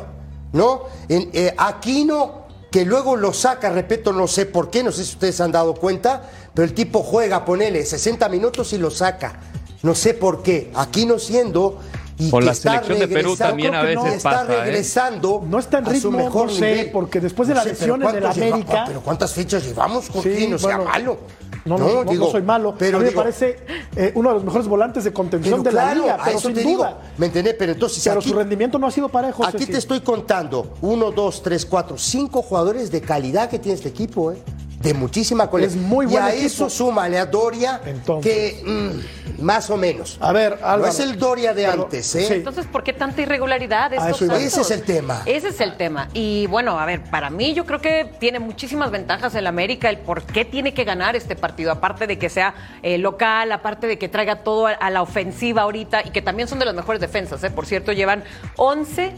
¿no? 0.54 0.84
En, 1.10 1.30
eh, 1.34 1.54
Aquino, 1.58 2.46
que 2.72 2.86
luego 2.86 3.16
lo 3.16 3.34
saca, 3.34 3.70
repito, 3.70 4.12
no 4.14 4.28
sé 4.28 4.46
por 4.46 4.70
qué, 4.70 4.84
no 4.84 4.92
sé 4.92 5.06
si 5.06 5.14
ustedes 5.14 5.36
se 5.36 5.44
han 5.44 5.52
dado 5.52 5.74
cuenta, 5.76 6.24
pero 6.54 6.66
el 6.68 6.74
tipo 6.74 7.04
juega, 7.04 7.46
ponele 7.46 7.86
60 7.86 8.28
minutos 8.30 8.74
y 8.74 8.78
lo 8.78 8.92
saca. 8.92 9.40
No 9.84 9.94
sé 9.96 10.14
por 10.14 10.42
qué. 10.44 10.72
Aquino 10.76 11.20
siendo... 11.20 11.80
Y 12.18 12.30
Con 12.32 12.40
que 12.40 12.46
la 12.46 12.52
está 12.54 12.72
selección 12.72 13.00
de 13.00 13.08
Perú 13.10 13.32
regresando- 13.32 13.50
también 13.50 13.76
a 13.76 13.82
veces 13.82 14.14
está 14.14 14.30
pasa, 14.32 14.54
¿eh? 14.54 14.62
regresando 14.64 15.44
No 15.50 15.60
está 15.60 15.80
en 15.80 15.86
ritmo, 15.86 16.12
mejor 16.18 16.48
no 16.48 16.54
sé, 16.54 16.62
nivel. 16.72 16.92
porque 16.92 17.20
después 17.20 17.50
de 17.50 17.56
la 17.56 17.64
sé, 17.64 17.70
lesión 17.72 18.00
pero 18.00 18.10
en 18.10 18.16
el 18.16 18.22
¿cuántos 18.22 18.38
lleva- 18.42 18.56
América- 18.56 18.84
pero 18.88 19.02
¿cuántas 19.02 19.34
fechas 19.34 19.66
llevamos, 19.66 20.10
Joaquín? 20.10 20.34
Sí, 20.38 20.48
no 20.48 20.58
sea 20.58 20.78
malo. 20.78 21.18
No, 21.66 21.80
no, 21.80 21.88
no, 21.88 22.04
no 22.04 22.12
digo, 22.12 22.30
soy 22.32 22.44
malo. 22.44 22.76
Pero 22.78 22.98
a 22.98 23.00
mí 23.00 23.08
digo, 23.08 23.20
me 23.20 23.24
parece 23.24 23.58
eh, 23.96 24.12
uno 24.14 24.30
de 24.30 24.36
los 24.36 24.44
mejores 24.44 24.68
volantes 24.68 25.04
de 25.04 25.12
contención 25.12 25.64
de 25.64 25.72
la 25.72 25.96
liga, 25.96 26.20
pero 26.24 26.38
eso 26.38 26.48
sin 26.48 26.56
te 26.56 26.64
duda. 26.64 26.88
digo. 26.90 27.00
¿Me 27.18 27.26
entendés? 27.26 27.56
Pero 27.58 27.72
entonces 27.72 28.04
pero 28.04 28.20
aquí, 28.20 28.30
su 28.30 28.36
rendimiento 28.36 28.78
no 28.78 28.86
ha 28.86 28.92
sido 28.92 29.10
parejo. 29.10 29.44
aquí 29.44 29.58
Ceci. 29.58 29.72
te 29.72 29.78
estoy 29.80 30.02
contando 30.02 30.74
uno, 30.82 31.10
dos, 31.12 31.42
tres, 31.42 31.66
cuatro, 31.66 31.98
cinco 31.98 32.44
jugadores 32.44 32.92
de 32.92 33.02
calidad 33.02 33.50
que 33.50 33.58
tiene 33.58 33.76
este 33.76 33.90
equipo, 33.90 34.32
¿eh? 34.32 34.38
De 34.80 34.94
muchísima 34.94 35.50
calidad. 35.50 35.70
Es 35.72 35.76
muy 35.78 36.06
y 36.06 36.10
buen 36.10 36.24
a 36.24 36.30
equipo. 36.32 36.46
eso 36.46 36.70
súmale 36.70 37.18
a 37.18 37.26
Doria, 37.26 37.82
Entonces. 37.86 38.32
que 38.32 38.64
mm, 38.64 39.42
más 39.44 39.70
o 39.70 39.78
menos. 39.78 40.18
A 40.22 40.32
ver, 40.32 40.54
Álvaro. 40.62 40.82
No 40.84 40.88
es 40.88 41.00
el 41.00 41.18
Doria 41.18 41.54
de 41.54 41.66
Pero- 41.66 41.84
antes, 41.84 42.14
¿eh? 42.16 42.26
sí. 42.28 42.34
Entonces, 42.36 42.66
¿por 42.68 42.84
qué 42.84 42.94
tanta 42.94 43.22
irregularidad? 43.22 43.94
Estos. 43.94 44.22
Ese 44.22 44.62
es 44.62 44.72
el 44.72 44.84
tema. 44.84 45.22
Ese 45.26 45.48
es 45.48 45.62
el 45.62 45.76
tema. 45.78 46.10
Y 46.14 46.46
bueno, 46.48 46.80
a 46.80 46.86
ver, 46.86 47.02
para 47.04 47.30
mí 47.30 47.54
yo 47.54 47.66
creo 47.66 47.80
que 47.82 48.12
tiene 48.20 48.40
muchísimas 48.40 48.92
ventajas 48.92 49.34
el 49.36 49.48
América, 49.48 49.90
el 49.90 49.98
por 49.98 50.24
qué 50.24 50.46
tiene 50.46 50.74
que 50.74 50.84
ganar 50.84 51.16
este 51.16 51.36
partido, 51.36 51.72
aparte 51.72 52.06
de 52.06 52.20
que 52.20 52.30
sea 52.30 52.54
eh, 52.84 52.98
local, 52.98 53.52
aparte 53.54 53.88
de 53.88 53.98
que 53.98 54.08
traiga 54.10 54.44
todo 54.44 54.68
a, 54.68 54.72
a 54.72 54.90
la 54.92 55.02
ofensiva 55.02 55.64
ahorita 55.64 56.04
y 56.06 56.12
que 56.12 56.22
también 56.22 56.48
son 56.48 56.60
de 56.60 56.66
las 56.66 56.76
mejores 56.76 57.02
defensas, 57.02 57.44
¿eh? 57.44 57.50
Por 57.50 57.66
cierto, 57.66 57.92
llevan 57.94 58.24
11 58.58 59.14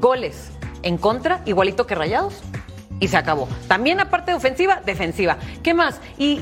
goles 0.00 0.50
en 0.82 0.96
contra, 0.96 1.42
igualito 1.44 1.86
que 1.86 1.94
Rayados. 1.94 2.34
Y 3.02 3.08
se 3.08 3.16
acabó. 3.16 3.48
También 3.68 4.00
aparte 4.00 4.30
de 4.30 4.36
ofensiva, 4.36 4.80
defensiva. 4.86 5.36
¿Qué 5.62 5.74
más? 5.74 6.00
Y, 6.18 6.38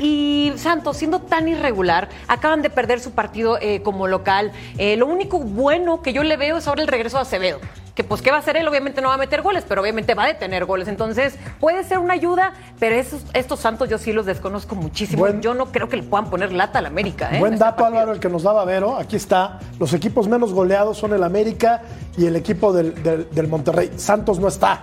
y 0.53 0.59
Santos, 0.59 0.97
siendo 0.99 1.21
tan 1.21 1.49
irregular, 1.49 2.09
acaban 2.29 2.63
de 2.63 2.71
perder 2.71 3.01
su 3.01 3.13
partido 3.13 3.59
eh, 3.61 3.81
como 3.83 4.07
local. 4.07 4.53
Eh, 4.79 4.97
lo 4.97 5.07
único 5.07 5.39
bueno 5.41 6.03
que 6.03 6.13
yo 6.13 6.23
le 6.23 6.37
veo 6.37 6.59
es 6.59 6.69
ahora 6.69 6.83
el 6.83 6.89
regreso 6.89 7.17
de 7.17 7.23
Acevedo. 7.23 7.59
Que 7.95 8.05
pues, 8.05 8.23
¿qué 8.23 8.31
va 8.31 8.37
a 8.37 8.41
hacer 8.41 8.57
él? 8.57 8.69
Obviamente 8.69 9.01
no 9.01 9.09
va 9.09 9.15
a 9.15 9.19
meter 9.19 9.43
goles, 9.43 9.65
pero 9.69 9.81
obviamente 9.83 10.15
va 10.15 10.25
a 10.25 10.27
detener 10.29 10.65
goles. 10.65 10.87
Entonces, 10.87 11.35
puede 11.59 11.83
ser 11.85 11.99
una 11.99 12.15
ayuda, 12.15 12.53
pero 12.79 12.95
esos, 12.95 13.23
estos 13.35 13.61
Santos 13.61 13.89
yo 13.89 13.99
sí 13.99 14.13
los 14.13 14.27
desconozco 14.27 14.75
muchísimo. 14.75 15.21
Buen- 15.21 15.41
yo 15.43 15.55
no 15.55 15.67
creo 15.73 15.89
que 15.89 15.97
le 15.97 16.03
puedan 16.03 16.29
poner 16.31 16.53
lata 16.53 16.79
al 16.79 16.87
América. 16.87 17.31
¿eh? 17.33 17.39
Buen 17.41 17.53
en 17.53 17.55
este 17.55 17.65
dato. 17.65 17.85
Álvaro, 17.87 18.13
el 18.13 18.21
que 18.21 18.29
nos 18.29 18.43
daba 18.43 18.65
Vero. 18.65 18.97
Aquí 18.97 19.17
está. 19.17 19.59
Los 19.79 19.93
equipos 19.93 20.29
menos 20.29 20.53
goleados 20.53 20.99
son 20.99 21.15
el 21.15 21.25
América 21.25 21.83
y 22.17 22.27
el 22.27 22.37
equipo 22.37 22.73
del, 22.73 23.03
del- 23.03 23.29
del 23.31 23.49
Monterrey. 23.49 23.91
Santos 23.97 24.39
no 24.39 24.49
está. 24.49 24.83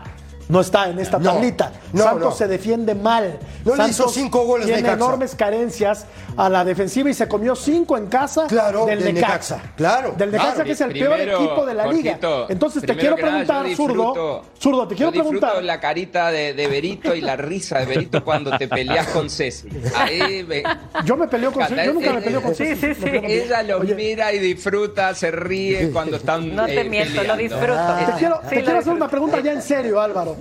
No 0.49 0.61
está 0.61 0.89
en 0.89 0.97
esta 0.99 1.19
No, 1.19 1.33
tablita. 1.33 1.73
no, 1.91 2.03
Santos 2.03 2.23
no. 2.29 2.31
se 2.31 2.47
defiende 2.47 2.95
mal. 2.95 3.37
No 3.65 3.71
le 3.71 3.77
Santos 3.77 3.89
hizo 3.91 4.09
cinco 4.09 4.45
goles 4.45 4.65
Tiene 4.65 4.81
Necaxa. 4.81 5.03
enormes 5.05 5.35
carencias 5.35 6.05
a 6.37 6.47
la 6.49 6.63
defensiva 6.63 7.09
y 7.09 7.13
se 7.13 7.27
comió 7.27 7.53
cinco 7.55 7.97
en 7.97 8.07
casa 8.07 8.47
Claro, 8.47 8.85
del, 8.85 9.03
del 9.03 9.15
Necaxa. 9.15 9.55
Necaxa, 9.57 9.73
claro, 9.75 10.13
Del 10.17 10.31
Necaxa, 10.31 10.53
claro. 10.53 10.65
que 10.65 10.71
es 10.71 10.81
el 10.81 10.93
peor 10.93 11.19
equipo 11.19 11.65
de 11.65 11.73
la 11.73 11.87
liga. 11.87 12.11
Jorgito, 12.13 12.45
Entonces 12.49 12.83
te 12.85 12.95
quiero 12.95 13.17
nada, 13.17 13.27
preguntar, 13.29 13.75
zurdo. 13.75 14.43
Zurdo, 14.57 14.87
te 14.87 14.95
quiero 14.95 15.11
yo 15.11 15.21
preguntar. 15.21 15.61
la 15.63 15.79
carita 15.81 16.31
de, 16.31 16.53
de 16.53 16.67
Berito 16.67 17.13
y 17.13 17.19
la 17.21 17.35
risa 17.35 17.79
de 17.79 17.85
Berito 17.85 18.23
cuando 18.23 18.57
te 18.57 18.69
peleas 18.69 19.07
con 19.07 19.29
Ceci. 19.29 19.67
Ahí 19.95 20.45
me- 20.47 20.63
Yo 21.03 21.17
me 21.17 21.27
peleo 21.27 21.51
con 21.51 21.63
Cata, 21.63 21.83
Yo 21.83 21.93
nunca 21.93 22.13
me 22.13 22.21
peleo 22.21 22.41
con 22.41 22.55
Ceci. 22.55 22.93
sí, 22.93 23.01
sí. 23.01 23.09
Ella 23.11 23.63
lo 23.63 23.79
Oye, 23.79 23.95
mira 23.95 24.31
y 24.31 24.39
disfruta, 24.39 25.13
se 25.13 25.29
ríe 25.29 25.91
cuando 25.91 26.15
están 26.15 26.55
No 26.55 26.65
te 26.65 26.79
eh, 26.81 26.89
miento, 26.89 27.21
lo 27.23 27.35
disfruto. 27.35 27.65
Te 28.05 28.11
quiero, 28.17 28.35
Sí, 28.43 28.49
te 28.49 28.55
quiero 28.55 28.61
hacer 28.61 28.75
disfruto. 28.77 28.95
una 28.95 29.07
pregunta 29.09 29.39
ya 29.41 29.51
en 29.51 29.61
serio, 29.61 29.99
Álvaro. 29.99 30.36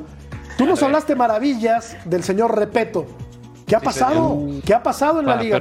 Tú 0.57 0.65
nos 0.65 0.83
hablaste 0.83 1.15
maravillas 1.15 1.97
del 2.07 2.23
señor 2.23 2.57
Repeto. 2.59 3.07
¿Qué 3.67 3.77
ha 3.77 3.81
pasado? 3.81 4.41
¿Qué 4.65 4.73
ha 4.73 4.83
pasado 4.83 5.21
en 5.21 5.27
la 5.27 5.37
liga? 5.37 5.61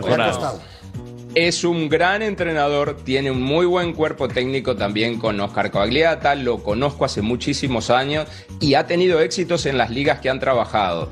Es 1.34 1.66
un 1.66 1.90
gran 1.90 2.22
entrenador, 2.22 2.96
tiene 3.04 3.30
un 3.30 3.42
muy 3.42 3.66
buen 3.66 3.92
cuerpo 3.92 4.30
técnico 4.30 4.78
también 4.78 5.20
con 5.20 5.38
Oscar 5.42 5.70
Coagliata, 5.70 6.34
lo 6.36 6.64
conozco 6.64 7.04
hace 7.04 7.22
muchísimos 7.22 7.90
años 7.90 8.30
y 8.62 8.76
ha 8.76 8.88
tenido 8.88 9.20
éxitos 9.20 9.66
en 9.66 9.78
las 9.78 9.90
ligas 9.90 10.22
que 10.22 10.30
han 10.30 10.40
trabajado. 10.40 11.10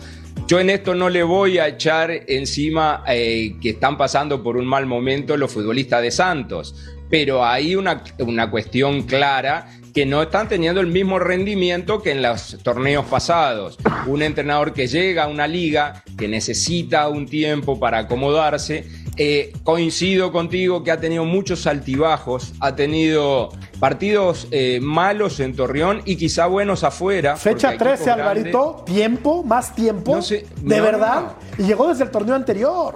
Yo 0.48 0.62
en 0.62 0.70
esto 0.70 0.96
no 0.96 1.10
le 1.10 1.24
voy 1.24 1.60
a 1.60 1.68
echar 1.68 2.10
encima 2.28 3.04
eh, 3.08 3.58
que 3.62 3.72
están 3.72 3.98
pasando 3.98 4.42
por 4.42 4.56
un 4.56 4.66
mal 4.66 4.86
momento 4.86 5.36
los 5.36 5.52
futbolistas 5.52 6.02
de 6.02 6.12
Santos, 6.12 6.74
pero 7.10 7.44
hay 7.44 7.76
una, 7.76 8.02
una 8.20 8.50
cuestión 8.50 9.04
clara 9.04 9.68
que 9.94 10.06
no 10.06 10.24
están 10.24 10.48
teniendo 10.48 10.82
el 10.82 10.88
mismo 10.88 11.20
rendimiento 11.20 12.02
que 12.02 12.12
en 12.12 12.22
los 12.22 12.58
torneos 12.64 13.06
pasados. 13.06 13.78
Un 14.08 14.24
entrenador 14.24 14.74
que 14.74 14.88
llega 14.88 15.26
a 15.26 15.28
una 15.28 15.48
liga, 15.48 16.04
que 16.18 16.28
necesita 16.28 17.08
un 17.08 17.28
tiempo 17.28 17.80
para 17.80 18.00
acomodarse, 18.00 18.88
eh, 19.18 19.54
coincido 19.64 20.32
contigo 20.32 20.84
que 20.84 20.90
ha 20.90 21.00
tenido 21.00 21.26
muchos 21.26 21.68
altibajos, 21.68 22.54
ha 22.60 22.76
tenido 22.76 23.50
partidos 23.80 24.48
eh, 24.50 24.80
malos 24.82 25.40
en 25.40 25.56
Torreón 25.56 26.02
y 26.06 26.16
quizá 26.16 26.48
buenos 26.48 26.84
afuera. 26.84 27.38
Fecha 27.38 27.70
porque 27.70 27.84
13, 27.84 27.94
equipos 28.04 28.20
Alvarito. 28.20 28.84
Tiempo, 28.86 29.44
más 29.44 29.76
tiempo. 29.76 30.16
No 30.16 30.22
sé, 30.24 30.48
de 30.62 30.78
no, 30.78 30.84
verdad. 30.84 31.34
no. 31.58 31.64
Y 31.64 31.68
llegó 31.68 31.90
desde 31.90 32.06
el 32.06 32.10
torneo 32.10 32.36
anterior. 32.36 32.96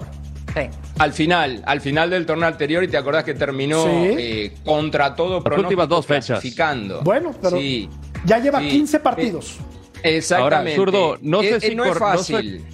Sí. 0.53 0.61
Al 0.99 1.13
final, 1.13 1.61
al 1.65 1.81
final 1.81 2.09
del 2.09 2.25
torneo 2.25 2.47
anterior, 2.47 2.83
y 2.83 2.87
te 2.87 2.97
acordás 2.97 3.23
que 3.23 3.33
terminó 3.33 3.83
Sí. 3.83 3.89
eh, 4.17 4.55
contra 4.65 5.15
todo 5.15 5.43
Las 5.47 5.59
últimas 5.59 5.87
dos 5.87 6.05
fechas. 6.05 6.27
clasificando. 6.39 7.01
Bueno, 7.01 7.33
pero 7.41 7.57
Sí. 7.57 7.89
ya 8.25 8.39
lleva 8.39 8.59
Sí. 8.61 8.69
15 8.69 8.99
partidos. 8.99 9.57
Exactamente. 10.03 10.71
Ahora, 10.71 10.75
Zurdo, 10.75 11.17
no 11.21 11.41
sé 11.41 11.55
Eh, 11.55 11.59
si 11.59 11.67
eh, 11.67 11.75
no 11.75 11.83
es 11.85 11.91
cor- 11.97 12.01
no 12.01 12.17
sé- 12.23 12.33
fácil. 12.33 12.65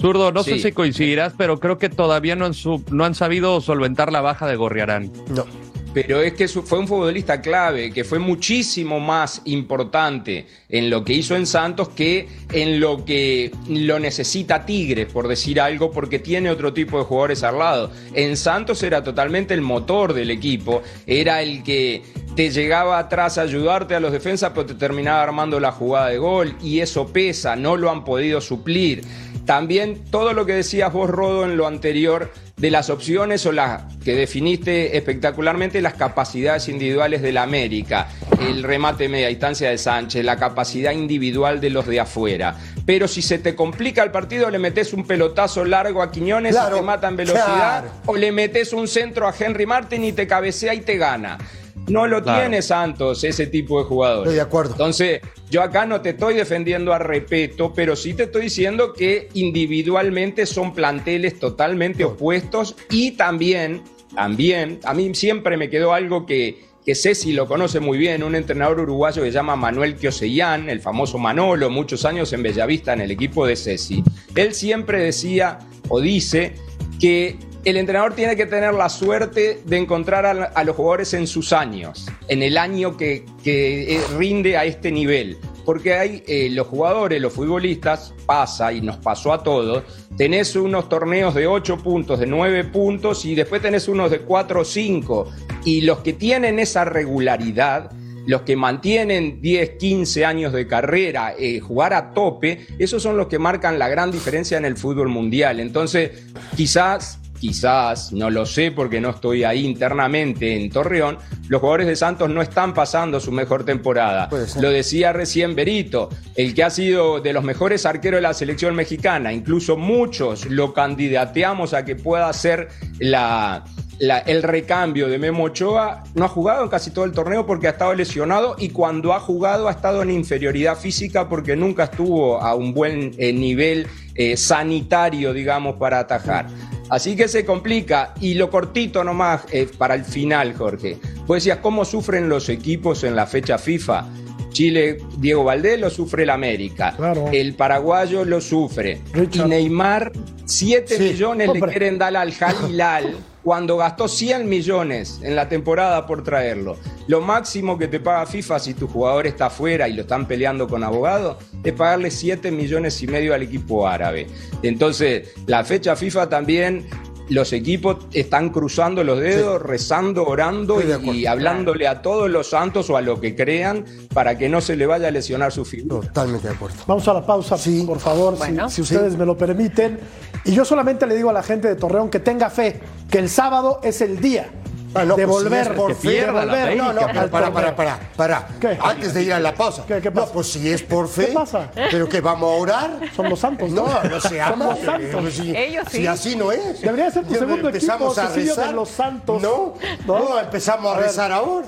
Zurdo, 0.00 0.32
no 0.32 0.42
sé 0.42 0.58
si 0.58 0.72
coincidirás, 0.72 1.32
pero 1.36 1.58
creo 1.60 1.78
que 1.78 1.88
todavía 1.88 2.36
no 2.36 2.44
han, 2.46 2.54
su- 2.54 2.84
no 2.90 3.04
han 3.04 3.14
sabido 3.14 3.60
solventar 3.60 4.12
la 4.12 4.20
baja 4.20 4.46
de 4.46 4.56
Gorriarán. 4.56 5.10
No. 5.28 5.46
Pero 5.94 6.20
es 6.20 6.32
que 6.32 6.48
fue 6.48 6.80
un 6.80 6.88
futbolista 6.88 7.40
clave, 7.40 7.92
que 7.92 8.02
fue 8.02 8.18
muchísimo 8.18 8.98
más 8.98 9.42
importante 9.44 10.46
en 10.68 10.90
lo 10.90 11.04
que 11.04 11.12
hizo 11.12 11.36
en 11.36 11.46
Santos 11.46 11.90
que 11.90 12.26
en 12.52 12.80
lo 12.80 13.04
que 13.04 13.52
lo 13.68 14.00
necesita 14.00 14.66
Tigres, 14.66 15.06
por 15.06 15.28
decir 15.28 15.60
algo, 15.60 15.92
porque 15.92 16.18
tiene 16.18 16.50
otro 16.50 16.72
tipo 16.72 16.98
de 16.98 17.04
jugadores 17.04 17.44
al 17.44 17.60
lado. 17.60 17.92
En 18.12 18.36
Santos 18.36 18.82
era 18.82 19.04
totalmente 19.04 19.54
el 19.54 19.60
motor 19.60 20.14
del 20.14 20.32
equipo, 20.32 20.82
era 21.06 21.42
el 21.42 21.62
que 21.62 22.02
te 22.34 22.50
llegaba 22.50 22.98
atrás 22.98 23.38
a 23.38 23.42
ayudarte 23.42 23.94
a 23.94 24.00
los 24.00 24.10
defensas, 24.10 24.50
pero 24.52 24.66
te 24.66 24.74
terminaba 24.74 25.22
armando 25.22 25.60
la 25.60 25.70
jugada 25.70 26.08
de 26.08 26.18
gol, 26.18 26.56
y 26.60 26.80
eso 26.80 27.06
pesa, 27.12 27.54
no 27.54 27.76
lo 27.76 27.90
han 27.92 28.04
podido 28.04 28.40
suplir. 28.40 29.04
También 29.44 30.04
todo 30.10 30.32
lo 30.32 30.46
que 30.46 30.54
decías 30.54 30.92
vos, 30.92 31.10
Rodo, 31.10 31.44
en 31.44 31.56
lo 31.56 31.66
anterior, 31.66 32.32
de 32.56 32.70
las 32.70 32.88
opciones 32.88 33.44
o 33.46 33.52
las 33.52 33.82
que 34.04 34.14
definiste 34.14 34.96
espectacularmente, 34.96 35.82
las 35.82 35.94
capacidades 35.94 36.68
individuales 36.68 37.20
del 37.20 37.36
América, 37.36 38.08
el 38.40 38.62
remate 38.62 39.08
media 39.08 39.28
distancia 39.28 39.70
de 39.70 39.76
Sánchez, 39.76 40.24
la 40.24 40.36
capacidad 40.36 40.92
individual 40.92 41.60
de 41.60 41.70
los 41.70 41.86
de 41.86 42.00
afuera. 42.00 42.56
Pero 42.86 43.08
si 43.08 43.22
se 43.22 43.38
te 43.38 43.54
complica 43.54 44.02
el 44.02 44.10
partido, 44.12 44.50
le 44.50 44.58
metes 44.58 44.92
un 44.92 45.06
pelotazo 45.06 45.64
largo 45.64 46.00
a 46.00 46.10
Quiñones 46.10 46.52
Claro, 46.54 46.76
y 46.76 46.80
te 46.80 46.86
mata 46.86 47.08
en 47.08 47.16
velocidad, 47.16 47.80
claro. 47.80 47.90
o 48.06 48.16
le 48.16 48.30
metes 48.30 48.72
un 48.72 48.86
centro 48.86 49.26
a 49.26 49.34
Henry 49.38 49.66
Martin 49.66 50.04
y 50.04 50.12
te 50.12 50.26
cabecea 50.26 50.74
y 50.74 50.80
te 50.80 50.96
gana. 50.96 51.38
No 51.88 52.06
lo 52.06 52.22
Claro. 52.22 52.40
tiene 52.42 52.62
Santos 52.62 53.24
ese 53.24 53.46
tipo 53.46 53.78
de 53.78 53.84
jugadores. 53.86 54.24
Estoy 54.24 54.36
de 54.36 54.40
acuerdo. 54.40 54.72
Entonces, 54.72 55.20
yo 55.50 55.62
acá 55.62 55.86
no 55.86 56.00
te 56.00 56.10
estoy 56.10 56.34
defendiendo 56.34 56.92
a 56.92 56.98
repeto, 56.98 57.72
pero 57.74 57.94
sí 57.94 58.14
te 58.14 58.24
estoy 58.24 58.42
diciendo 58.42 58.92
que 58.92 59.28
individualmente 59.34 60.46
son 60.46 60.72
planteles 60.74 61.38
totalmente 61.38 62.04
opuestos 62.04 62.76
y 62.90 63.12
también, 63.12 63.82
también, 64.14 64.80
a 64.84 64.94
mí 64.94 65.14
siempre 65.14 65.56
me 65.56 65.68
quedó 65.68 65.92
algo 65.92 66.24
que, 66.24 66.64
que 66.84 66.94
Ceci 66.94 67.32
lo 67.32 67.46
conoce 67.46 67.80
muy 67.80 67.98
bien, 67.98 68.22
un 68.22 68.34
entrenador 68.34 68.80
uruguayo 68.80 69.22
que 69.22 69.28
se 69.28 69.34
llama 69.34 69.56
Manuel 69.56 69.96
Kiosellán, 69.96 70.68
el 70.70 70.80
famoso 70.80 71.18
Manolo, 71.18 71.70
muchos 71.70 72.04
años 72.04 72.32
en 72.32 72.42
Bellavista 72.42 72.92
en 72.92 73.02
el 73.02 73.10
equipo 73.10 73.46
de 73.46 73.56
Ceci. 73.56 74.02
Él 74.34 74.54
siempre 74.54 75.02
decía 75.02 75.58
o 75.88 76.00
dice 76.00 76.54
que 77.00 77.36
el 77.64 77.76
entrenador 77.78 78.14
tiene 78.14 78.36
que 78.36 78.46
tener 78.46 78.74
la 78.74 78.88
suerte 78.88 79.62
de 79.64 79.76
encontrar 79.78 80.26
a, 80.26 80.64
los 80.64 80.76
jugadores 80.76 81.14
en 81.14 81.26
sus 81.26 81.52
años, 81.52 82.06
en 82.28 82.42
el 82.42 82.58
año 82.58 82.96
que, 82.96 83.24
que, 83.42 83.96
eh, 83.96 84.00
rinde 84.16 84.56
a 84.56 84.64
este 84.64 84.92
nivel. 84.92 85.38
Porque 85.64 85.94
hay 85.94 86.22
eh, 86.26 86.50
los 86.50 86.66
jugadores, 86.66 87.22
los 87.22 87.32
futbolistas, 87.32 88.12
pasa 88.26 88.70
y 88.70 88.82
nos 88.82 88.98
pasó 88.98 89.32
a 89.32 89.42
todos, 89.42 89.82
tenés 90.16 90.56
unos 90.56 90.90
torneos 90.90 91.34
de 91.34 91.46
8 91.46 91.78
puntos, 91.78 92.20
de 92.20 92.26
9 92.26 92.64
puntos 92.64 93.24
y 93.24 93.34
después 93.34 93.62
tenés 93.62 93.88
unos 93.88 94.10
de 94.10 94.20
4 94.20 94.60
o 94.60 94.64
5. 94.64 95.30
Y 95.64 95.80
los 95.80 96.00
que 96.00 96.12
tienen 96.12 96.58
esa 96.58 96.84
regularidad, 96.84 97.90
los 98.26 98.42
que 98.42 98.56
mantienen 98.56 99.40
10, 99.40 99.70
15 99.78 100.24
años 100.26 100.52
de 100.52 100.66
carrera, 100.66 101.34
eh, 101.38 101.60
jugar 101.60 101.94
a 101.94 102.12
tope, 102.12 102.66
esos 102.78 103.02
son 103.02 103.16
los 103.16 103.28
que 103.28 103.38
marcan 103.38 103.78
la 103.78 103.88
gran 103.88 104.10
diferencia 104.10 104.58
en 104.58 104.66
el 104.66 104.76
fútbol 104.76 105.08
mundial. 105.08 105.60
Entonces, 105.60 106.24
quizás, 106.56 107.20
quizás, 107.48 108.10
no 108.10 108.30
lo 108.30 108.46
sé 108.46 108.70
porque 108.72 109.02
no 109.02 109.10
estoy 109.10 109.44
ahí 109.44 109.66
internamente 109.66 110.56
en 110.56 110.70
Torreón, 110.70 111.18
los 111.48 111.60
jugadores 111.60 111.86
de 111.86 111.94
Santos 111.94 112.30
no 112.30 112.40
están 112.40 112.72
pasando 112.72 113.20
su 113.20 113.30
mejor 113.32 113.64
temporada. 113.66 114.28
Lo 114.62 114.70
decía 114.70 115.12
recién 115.12 115.54
Berito, 115.54 116.08
el 116.36 116.54
que 116.54 116.64
ha 116.64 116.70
sido 116.70 117.20
de 117.20 117.34
los 117.34 117.44
mejores 117.44 117.84
arqueros 117.84 118.16
de 118.18 118.22
la 118.22 118.32
selección 118.32 118.74
mexicana, 118.74 119.30
incluso 119.30 119.76
muchos 119.76 120.46
lo 120.46 120.72
candidateamos 120.72 121.74
a 121.74 121.84
que 121.84 121.96
pueda 121.96 122.32
ser 122.32 122.68
la, 122.98 123.62
la- 123.98 124.20
el 124.20 124.42
recambio 124.42 125.08
de 125.08 125.18
Memo 125.18 125.44
Ochoa, 125.44 126.02
no 126.14 126.24
ha 126.24 126.28
jugado 126.28 126.62
en 126.64 126.70
casi 126.70 126.92
todo 126.92 127.04
el 127.04 127.12
torneo 127.12 127.44
porque 127.44 127.66
ha 127.66 127.72
estado 127.72 127.92
lesionado 127.92 128.56
y 128.58 128.70
cuando 128.70 129.12
ha 129.12 129.20
jugado 129.20 129.68
ha 129.68 129.72
estado 129.72 130.00
en 130.02 130.10
inferioridad 130.10 130.78
física 130.78 131.28
porque 131.28 131.56
nunca 131.56 131.84
estuvo 131.84 132.40
a 132.40 132.54
un 132.54 132.72
buen 132.72 133.12
eh, 133.18 133.34
nivel 133.34 133.86
eh, 134.14 134.38
sanitario, 134.38 135.34
digamos, 135.34 135.76
para 135.76 135.98
atajar. 135.98 136.46
Así 136.90 137.16
que 137.16 137.28
se 137.28 137.44
complica. 137.44 138.14
Y 138.20 138.34
lo 138.34 138.50
cortito 138.50 139.02
nomás 139.04 139.42
eh, 139.50 139.68
para 139.78 139.94
el 139.94 140.04
final, 140.04 140.54
Jorge. 140.54 140.98
Vos 141.26 141.36
decías, 141.36 141.58
¿cómo 141.58 141.84
sufren 141.84 142.28
los 142.28 142.48
equipos 142.48 143.04
en 143.04 143.16
la 143.16 143.26
fecha 143.26 143.58
FIFA? 143.58 144.06
Chile, 144.50 144.98
Diego 145.18 145.42
Valdés 145.42 145.80
lo 145.80 145.90
sufre 145.90 146.22
el 146.22 146.30
América. 146.30 146.94
Claro. 146.96 147.26
El 147.32 147.54
paraguayo 147.54 148.24
lo 148.24 148.40
sufre. 148.40 149.00
Richard. 149.12 149.46
Y 149.46 149.48
Neymar, 149.50 150.12
7 150.44 150.96
Sí, 150.96 151.02
millones 151.02 151.48
hombre. 151.48 151.66
le 151.66 151.72
quieren 151.72 151.98
dar 151.98 152.16
al 152.16 152.32
Jalilal 152.32 153.16
cuando 153.44 153.76
gastó 153.76 154.08
100 154.08 154.48
millones 154.48 155.20
en 155.22 155.36
la 155.36 155.48
temporada 155.48 156.06
por 156.06 156.24
traerlo. 156.24 156.76
Lo 157.06 157.20
máximo 157.20 157.76
que 157.76 157.86
te 157.86 158.00
paga 158.00 158.24
FIFA 158.24 158.58
si 158.58 158.72
tu 158.72 158.88
jugador 158.88 159.26
está 159.26 159.46
afuera 159.46 159.86
y 159.86 159.92
lo 159.92 160.02
están 160.02 160.26
peleando 160.26 160.66
con 160.66 160.82
abogado 160.82 161.38
es 161.62 161.74
pagarle 161.74 162.10
7 162.10 162.50
millones 162.50 163.02
y 163.02 163.06
medio 163.06 163.34
al 163.34 163.42
equipo 163.42 163.86
árabe. 163.86 164.26
Entonces, 164.62 165.34
la 165.46 165.62
fecha 165.64 165.94
FIFA 165.94 166.30
también. 166.30 166.86
Los 167.30 167.52
equipos 167.52 167.98
están 168.12 168.50
cruzando 168.50 169.02
los 169.02 169.18
dedos, 169.18 169.62
rezando, 169.62 170.26
orando 170.26 170.74
acuerdo. 170.78 171.14
y 171.14 171.26
hablándole 171.26 171.88
a 171.88 172.02
todos 172.02 172.30
los 172.30 172.50
santos 172.50 172.90
o 172.90 172.96
a 172.96 173.00
lo 173.00 173.20
que 173.20 173.34
crean 173.34 173.84
para 174.12 174.36
que 174.36 174.48
no 174.48 174.60
se 174.60 174.76
le 174.76 174.84
vaya 174.86 175.08
a 175.08 175.10
lesionar 175.10 175.50
su 175.50 175.64
figura. 175.64 176.06
Totalmente 176.08 176.48
de 176.48 176.54
acuerdo. 176.54 176.76
Vamos 176.86 177.06
a 177.08 177.14
la 177.14 177.24
pausa, 177.24 177.56
Sí. 177.56 177.82
por 177.86 177.98
favor, 177.98 178.36
Bueno. 178.36 178.68
si, 178.68 178.82
ustedes 178.82 179.16
me 179.16 179.24
lo 179.24 179.38
permiten. 179.38 179.98
Y 180.44 180.52
yo 180.52 180.64
solamente 180.64 181.06
le 181.06 181.16
digo 181.16 181.30
a 181.30 181.32
la 181.32 181.42
gente 181.42 181.68
de 181.68 181.76
Torreón 181.76 182.10
que 182.10 182.20
tenga 182.20 182.50
fe, 182.50 182.80
que 183.10 183.18
el 183.18 183.28
sábado 183.30 183.80
es 183.82 184.00
el 184.02 184.20
día 184.20 184.50
Ah, 184.94 185.04
no, 185.04 185.16
de 185.16 185.26
pues, 185.26 185.38
si 185.38 185.42
volver, 185.44 185.62
es 185.66 185.68
por 185.74 185.94
fe, 185.94 186.26
la 186.32 186.42
América, 186.42 186.84
No, 186.84 186.92
no, 186.92 187.06
pero 187.12 187.30
para, 187.30 187.52
para, 187.52 187.76
para, 187.76 187.98
para. 188.16 188.48
¿Qué? 188.60 188.78
Antes 188.80 189.12
de 189.14 189.22
ir 189.22 189.32
a 189.32 189.40
la 189.40 189.54
pausa. 189.54 189.84
¿Qué- 189.86 190.00
qué 190.00 190.10
pasa? 190.10 190.26
No, 190.26 190.32
pues 190.32 190.52
si 190.52 190.68
es 190.70 190.82
por 190.82 191.08
fe. 191.08 191.26
¿Qué 191.26 191.32
pasa? 191.32 191.70
¿Pero 191.90 192.08
que 192.08 192.20
vamos 192.20 192.50
a 192.52 192.56
orar? 192.60 192.90
Son 193.14 193.28
los 193.28 193.38
santos, 193.40 193.70
No, 193.70 193.86
¿no? 193.86 194.04
no 194.08 194.20
seamos. 194.20 194.58
Son 194.58 194.76
los 194.76 194.84
santos. 194.84 195.20
pues, 195.22 195.34
si, 195.34 195.56
Ellos 195.56 195.84
sí. 195.90 195.96
si 195.98 196.06
así 196.06 196.36
no 196.36 196.52
es. 196.52 196.80
Debería 196.80 197.10
ser 197.10 197.24
tu 197.26 197.34
segundo 197.34 197.68
empezamos 197.68 198.16
equipo, 198.16 198.20
a 198.20 198.32
de 198.32 198.44
rezar. 198.44 198.74
los 198.74 198.88
santos. 198.88 199.42
No, 199.42 199.74
¿No? 200.06 200.38
empezamos 200.38 200.96
a, 200.96 201.00
rezar 201.00 201.32
ahora. 201.32 201.66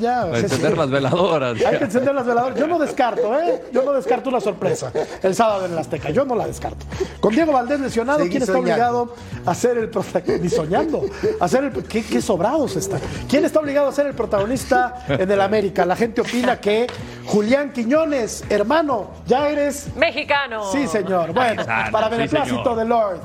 Ya, 0.00 0.28
encender 0.28 0.76
las 0.76 0.90
veladoras. 0.90 1.56
Hay 1.64 1.78
que 1.78 1.84
encender 1.84 2.14
las 2.14 2.26
veladoras. 2.26 2.58
Yo 2.58 2.66
no 2.66 2.78
descarto, 2.78 3.38
¿eh? 3.38 3.64
Yo 3.72 3.82
no 3.82 3.92
descarto 3.92 4.28
una 4.30 4.40
sorpresa 4.40 4.92
el 5.22 5.34
sábado 5.34 5.66
en 5.66 5.72
el 5.72 5.78
Azteca. 5.78 6.10
Yo 6.10 6.24
no 6.24 6.34
la 6.34 6.46
descarto. 6.46 6.84
Con 7.20 7.34
Diego 7.34 7.52
Valdés 7.52 7.80
lesionado, 7.80 8.18
Seguí 8.18 8.30
¿quién 8.30 8.42
está 8.42 8.52
soñando. 8.54 8.98
obligado 9.02 9.14
a 9.46 9.54
ser 9.54 9.78
el 9.78 9.88
protagonista? 9.90 10.42
Ni 10.42 10.48
soñando. 10.48 11.02
A 11.40 11.48
ser 11.48 11.64
el... 11.64 11.72
¿Qué, 11.84 12.04
qué 12.04 12.20
sobrados 12.20 12.76
están. 12.76 13.00
¿Quién 13.28 13.44
está 13.44 13.60
obligado 13.60 13.88
a 13.88 13.92
ser 13.92 14.06
el 14.06 14.14
protagonista 14.14 15.04
en 15.08 15.30
el 15.30 15.40
América? 15.40 15.84
La 15.86 15.96
gente 15.96 16.20
opina 16.20 16.60
que 16.60 16.86
Julián 17.26 17.72
Quiñones, 17.72 18.44
hermano, 18.48 19.10
ya 19.26 19.48
eres 19.48 19.88
Mexicano. 19.96 20.70
Sí, 20.72 20.86
señor. 20.86 21.32
Bueno, 21.32 21.64
para 21.90 22.08
sí, 22.08 22.10
beneplácito 22.16 22.58
señor. 22.62 22.76
de 22.76 22.84
Lord. 22.84 23.20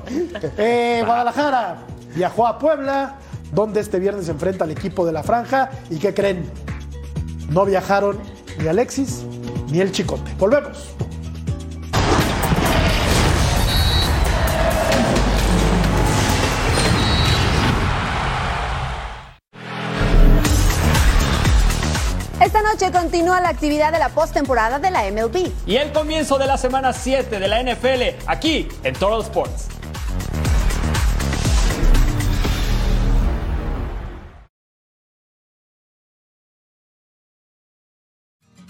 Eh, 0.58 1.04
Guadalajara 1.06 1.78
viajó 2.15 2.47
a 2.47 2.58
Puebla, 2.58 3.15
donde 3.52 3.80
este 3.80 4.00
viernes 4.00 4.26
se 4.26 4.32
enfrenta 4.32 4.64
al 4.66 4.72
equipo 4.72 5.06
de 5.06 5.12
la 5.12 5.24
Franja. 5.24 5.70
¿Y 5.90 5.98
qué 5.98 6.14
creen? 6.14 6.50
No 7.50 7.66
viajaron 7.66 8.20
ni 8.60 8.68
Alexis 8.68 9.24
ni 9.70 9.80
el 9.80 9.92
Chicote. 9.92 10.32
Volvemos. 10.38 10.94
Esta 22.44 22.64
noche 22.64 22.92
continúa 22.92 23.40
la 23.40 23.50
actividad 23.50 23.92
de 23.92 24.00
la 24.00 24.10
postemporada 24.10 24.80
de 24.80 24.90
la 24.90 25.04
MLB. 25.12 25.52
y 25.68 25.76
el 25.76 25.92
comienzo 25.92 26.40
de 26.40 26.48
la 26.48 26.58
semana 26.58 26.92
7 26.92 27.40
de 27.40 27.48
la 27.48 27.62
NFL 27.62 28.26
aquí 28.26 28.68
en 28.84 28.94
Total 28.96 29.22
Sports. 29.22 29.81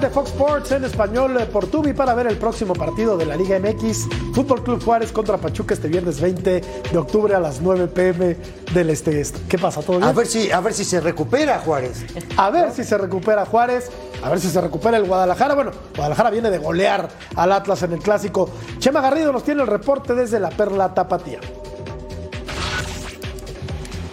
Canal 0.00 0.08
de 0.08 0.14
Fox 0.14 0.30
Sports 0.30 0.72
en 0.72 0.84
español 0.84 1.36
eh, 1.38 1.46
por 1.46 1.66
Tubi 1.66 1.92
para 1.92 2.14
ver 2.14 2.26
el 2.26 2.38
próximo 2.38 2.74
partido 2.74 3.16
de 3.18 3.26
la 3.26 3.36
Liga 3.36 3.58
MX. 3.58 4.08
Fútbol 4.34 4.62
Club 4.62 4.82
Juárez 4.82 5.12
contra 5.12 5.36
Pachuca 5.36 5.74
este 5.74 5.88
viernes 5.88 6.20
20 6.20 6.60
de 6.90 6.98
octubre 6.98 7.34
a 7.34 7.40
las 7.40 7.60
9 7.60 7.88
pm 7.88 8.36
del 8.72 8.90
este. 8.90 9.22
¿Qué 9.48 9.58
pasa? 9.58 9.82
¿Todo 9.82 9.98
bien? 9.98 10.08
A 10.08 10.12
ver 10.12 10.26
si, 10.26 10.50
a 10.50 10.60
ver 10.60 10.72
si 10.72 10.84
se 10.84 11.00
recupera 11.00 11.58
Juárez. 11.58 12.04
A 12.36 12.50
ver 12.50 12.72
si 12.72 12.84
se 12.84 12.96
recupera 12.96 13.44
Juárez, 13.44 13.90
a 14.22 14.30
ver 14.30 14.40
si 14.40 14.48
se 14.48 14.60
recupera 14.60 14.96
el 14.96 15.04
Guadalajara. 15.04 15.54
Bueno, 15.54 15.72
Guadalajara 15.94 16.30
viene 16.30 16.50
de 16.50 16.58
golear 16.58 17.08
al 17.36 17.52
Atlas 17.52 17.82
en 17.82 17.92
el 17.92 17.98
clásico. 17.98 18.48
Chema 18.78 19.00
Garrido 19.00 19.32
nos 19.32 19.44
tiene 19.44 19.62
el 19.62 19.68
reporte 19.68 20.14
desde 20.14 20.40
la 20.40 20.50
Perla 20.50 20.94
Tapatía. 20.94 21.40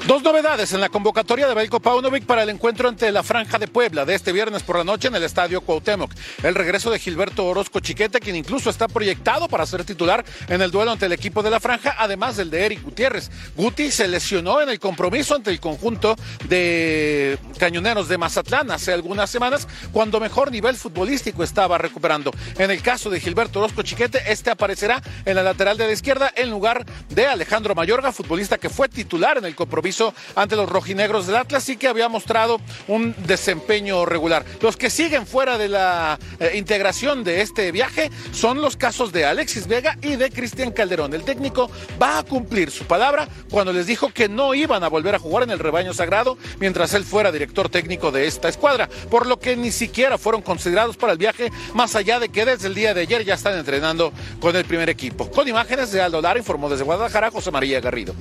Dos 0.08 0.24
novedades 0.24 0.72
en 0.72 0.80
la 0.80 0.88
convocatoria 0.88 1.50
de 1.50 1.54
Belko 1.54 1.82
Paunovic 1.82 2.26
para 2.26 2.43
el 2.43 2.48
encuentro 2.48 2.88
ante 2.88 3.12
la 3.12 3.24
Franja 3.24 3.60
de 3.60 3.67
Puebla 3.67 4.06
de 4.06 4.15
este 4.15 4.32
viernes 4.32 4.63
por 4.63 4.78
la 4.78 4.86
noche 4.86 5.10
en 5.10 5.15
el 5.15 5.24
Estadio 5.24 5.60
Cuauhtémoc. 5.60 6.10
El 6.43 6.56
regreso 6.56 6.89
de 6.89 6.98
Gilberto 6.98 7.46
Orozco 7.46 7.82
Chiquete, 7.82 8.22
quien 8.22 8.38
incluso 8.38 8.70
está 8.70 8.88
proyectado 8.88 9.50
para 9.50 9.65
ser 9.65 9.84
titular 9.84 10.24
en 10.48 10.62
el 10.62 10.72
duelo 10.72 10.91
ante 10.91 11.08
el 11.08 11.12
equipo 11.12 11.43
de 11.43 11.50
la 11.50 11.60
Franja, 11.60 11.93
además 12.00 12.38
del 12.38 12.50
de 12.50 12.65
Eric 12.65 12.84
Gutiérrez. 12.84 13.30
Guti 13.58 13.91
se 13.91 14.08
lesionó 14.08 14.62
en 14.62 14.70
el 14.70 14.80
compromiso 14.80 15.36
ante 15.36 15.52
el 15.52 15.60
conjunto 15.60 16.15
de 16.48 17.38
cañoneros 17.60 18.08
de 18.08 18.17
Mazatlán 18.17 18.72
hace 18.72 18.93
algunas 18.93 19.30
semanas, 19.30 19.67
cuando 19.91 20.22
mejor 20.22 20.54
nivel 20.54 20.78
futbolístico 20.78 21.43
estaba 21.43 21.78
recuperando. 21.78 22.32
En 22.58 22.72
el 22.72 22.82
caso 22.82 23.10
de 23.10 23.20
Gilberto 23.20 23.60
Orozco 23.60 23.82
Chiquete, 23.82 24.22
este 24.28 24.52
aparecerá 24.52 25.04
en 25.26 25.36
la 25.36 25.43
lateral 25.43 25.78
de 25.78 25.88
la 25.88 25.91
izquierda 25.91 26.32
en 26.34 26.50
lugar 26.50 26.86
de 27.10 27.28
Alejandro 27.28 27.76
Mayorga, 27.76 28.13
futbolista 28.13 28.58
que 28.58 28.70
fue 28.70 28.88
titular 28.88 29.38
en 29.38 29.43
el 29.43 29.54
compromiso 29.54 29.96
ante 30.36 30.55
los 30.55 30.69
rojinegros 30.69 31.27
del 31.27 31.36
Atlas 31.36 31.67
y 31.69 31.77
que 31.77 31.88
había 31.88 32.10
mostrado 32.10 32.60
un 32.88 33.15
desempeño 33.25 34.05
regular. 34.05 34.45
Los 34.62 34.77
que 34.77 34.89
siguen 34.89 35.25
fuera 35.25 35.57
de 35.57 35.69
la 35.69 36.19
eh, 36.39 36.53
integración 36.55 37.23
de 37.23 37.41
este 37.41 37.71
viaje 37.71 38.12
son 38.31 38.62
los 38.62 38.77
casos 38.77 39.12
de 39.12 39.25
Alexis 39.25 39.67
Vega 39.67 39.97
y 40.01 40.15
de 40.15 40.29
Cristian 40.29 40.71
Calderón. 40.71 41.13
El 41.13 41.23
técnico 41.23 41.69
va 42.01 42.19
a 42.19 42.23
cumplir 42.23 42.71
su 42.71 42.86
palabra 42.86 43.27
cuando 43.49 43.73
les 43.73 43.88
dijo 43.88 44.10
que 44.10 44.29
no 44.29 44.53
iban 44.53 44.83
a 44.83 44.89
volver 44.89 45.15
a 45.15 45.19
jugar 45.19 45.43
en 45.43 45.51
el 45.51 45.60
rebaño 45.60 45.93
sagrado 45.93 46.38
mientras 46.60 46.93
él 46.93 47.03
fuera 47.03 47.31
director 47.31 47.69
técnico 47.69 48.12
de 48.12 48.27
esta 48.27 48.49
escuadra, 48.49 48.89
por 49.10 49.25
lo 49.25 49.39
que 49.39 49.55
ni 49.55 49.71
siquiera 49.71 50.17
fueron 50.17 50.41
considerados 50.41 50.97
para 50.97 51.13
el 51.13 51.17
viaje, 51.17 51.51
más 51.73 51.95
allá 51.95 52.19
de 52.19 52.29
que 52.29 52.45
desde 52.45 52.67
el 52.67 52.75
día 52.75 52.93
de 52.93 53.01
ayer 53.01 53.25
ya 53.25 53.36
están 53.36 53.57
entrenando 53.57 54.12
con 54.39 54.55
el 54.55 54.65
primer 54.65 54.89
equipo. 54.89 55.29
Con 55.29 55.47
imágenes 55.47 55.91
de 55.91 56.01
Aldo 56.01 56.21
Lara, 56.21 56.39
informó 56.39 56.69
desde 56.69 56.83
Guadalajara 56.83 57.31
José 57.31 57.51
María 57.51 57.79
Garrido. 57.79 58.13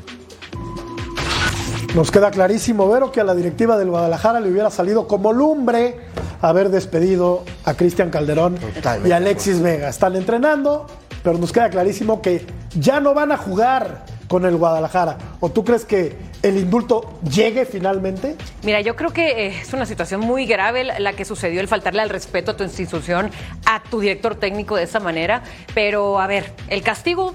Nos 1.95 2.11
queda 2.11 2.31
clarísimo, 2.31 2.89
Vero, 2.89 3.11
que 3.11 3.21
a 3.21 3.25
la 3.25 3.35
directiva 3.35 3.79
del 3.79 3.91
Guadalajara 3.91 4.41
le 4.41 4.51
hubiera 4.51 4.71
salido 4.71 5.07
como 5.09 5.33
lumbre 5.33 5.97
haber 6.43 6.69
despedido 6.69 7.45
a 7.65 7.75
Cristian 7.75 8.11
Calderón 8.11 8.59
y 9.05 9.13
a 9.13 9.17
Alexis 9.17 9.61
Vega. 9.61 9.89
Están 9.89 10.17
entrenando, 10.17 10.87
pero 11.23 11.39
nos 11.39 11.53
queda 11.53 11.71
clarísimo 11.71 12.21
que 12.21 12.47
ya 12.79 13.01
no 13.01 13.15
van 13.15 13.33
a 13.33 13.37
jugar 13.37 14.05
con 14.29 14.45
el 14.45 14.57
Guadalajara. 14.57 15.19
¿O 15.41 15.51
tú 15.51 15.65
crees 15.65 15.85
que 15.85 16.17
el 16.43 16.59
indulto 16.59 17.19
llegue 17.23 17.65
finalmente? 17.65 18.37
Mira, 18.63 18.81
yo 18.81 18.97
creo 18.97 19.11
que 19.11 19.47
eh, 19.47 19.61
es 19.61 19.73
una 19.73 19.87
situación 19.87 20.21
muy 20.21 20.47
grave 20.47 20.85
la 20.85 21.13
que 21.13 21.25
sucedió, 21.25 21.61
el 21.61 21.69
faltarle 21.69 22.03
al 22.03 22.11
respeto 22.11 22.53
a 22.53 22.57
tu 22.57 22.65
institución, 22.65 23.31
a 23.65 23.83
tu 23.83 24.01
director 24.01 24.35
técnico 24.35 24.77
de 24.77 24.83
esa 24.83 25.01
manera. 25.01 25.43
Pero, 25.75 26.21
a 26.21 26.27
ver, 26.27 26.53
el 26.69 26.83
castigo 26.83 27.35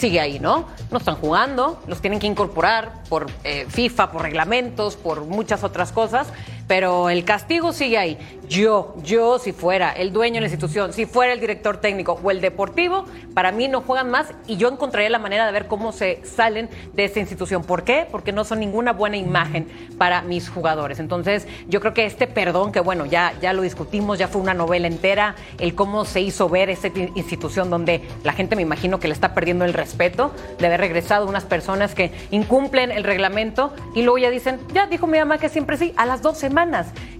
sigue 0.00 0.18
ahí, 0.18 0.40
¿no? 0.40 0.66
No 0.90 0.98
están 0.98 1.16
jugando, 1.16 1.82
los 1.86 2.00
tienen 2.00 2.18
que 2.18 2.26
incorporar 2.26 3.02
por 3.08 3.26
eh, 3.44 3.66
FIFA, 3.68 4.10
por 4.10 4.22
reglamentos, 4.22 4.96
por 4.96 5.26
muchas 5.26 5.62
otras 5.62 5.92
cosas, 5.92 6.28
pero 6.70 7.10
el 7.10 7.24
castigo 7.24 7.72
sigue 7.72 7.98
ahí. 7.98 8.16
Yo, 8.48 8.94
yo 9.02 9.40
si 9.40 9.52
fuera 9.52 9.90
el 9.90 10.12
dueño 10.12 10.34
de 10.34 10.42
la 10.42 10.46
institución, 10.46 10.92
si 10.92 11.04
fuera 11.04 11.32
el 11.32 11.40
director 11.40 11.78
técnico 11.78 12.20
o 12.22 12.30
el 12.30 12.40
deportivo, 12.40 13.06
para 13.34 13.50
mí 13.50 13.66
no 13.66 13.80
juegan 13.80 14.08
más 14.10 14.32
y 14.46 14.56
yo 14.56 14.68
encontraría 14.68 15.10
la 15.10 15.18
manera 15.18 15.46
de 15.46 15.52
ver 15.52 15.66
cómo 15.66 15.90
se 15.90 16.20
salen 16.24 16.68
de 16.94 17.04
esta 17.04 17.18
institución. 17.18 17.64
¿Por 17.64 17.82
qué? 17.82 18.06
Porque 18.10 18.30
no 18.30 18.44
son 18.44 18.60
ninguna 18.60 18.92
buena 18.92 19.16
imagen 19.16 19.66
para 19.98 20.22
mis 20.22 20.48
jugadores. 20.48 21.00
Entonces, 21.00 21.48
yo 21.68 21.80
creo 21.80 21.92
que 21.92 22.06
este 22.06 22.28
perdón, 22.28 22.70
que 22.70 22.78
bueno, 22.78 23.04
ya, 23.04 23.34
ya 23.40 23.52
lo 23.52 23.62
discutimos, 23.62 24.20
ya 24.20 24.28
fue 24.28 24.40
una 24.40 24.54
novela 24.54 24.86
entera, 24.86 25.34
el 25.58 25.74
cómo 25.74 26.04
se 26.04 26.20
hizo 26.20 26.48
ver 26.48 26.70
esta 26.70 26.88
institución 27.16 27.68
donde 27.68 28.02
la 28.22 28.32
gente 28.32 28.54
me 28.54 28.62
imagino 28.62 29.00
que 29.00 29.08
le 29.08 29.14
está 29.14 29.34
perdiendo 29.34 29.64
el 29.64 29.74
respeto 29.74 30.32
de 30.58 30.66
haber 30.66 30.80
regresado 30.80 31.26
unas 31.26 31.44
personas 31.44 31.96
que 31.96 32.12
incumplen 32.30 32.92
el 32.92 33.02
reglamento 33.02 33.72
y 33.94 34.02
luego 34.02 34.18
ya 34.18 34.30
dicen, 34.30 34.60
ya 34.72 34.86
dijo 34.86 35.08
mi 35.08 35.18
mamá 35.18 35.38
que 35.38 35.48
siempre 35.48 35.76
sí, 35.76 35.92
a 35.96 36.06
las 36.06 36.22
dos 36.22 36.38
semanas 36.38 36.59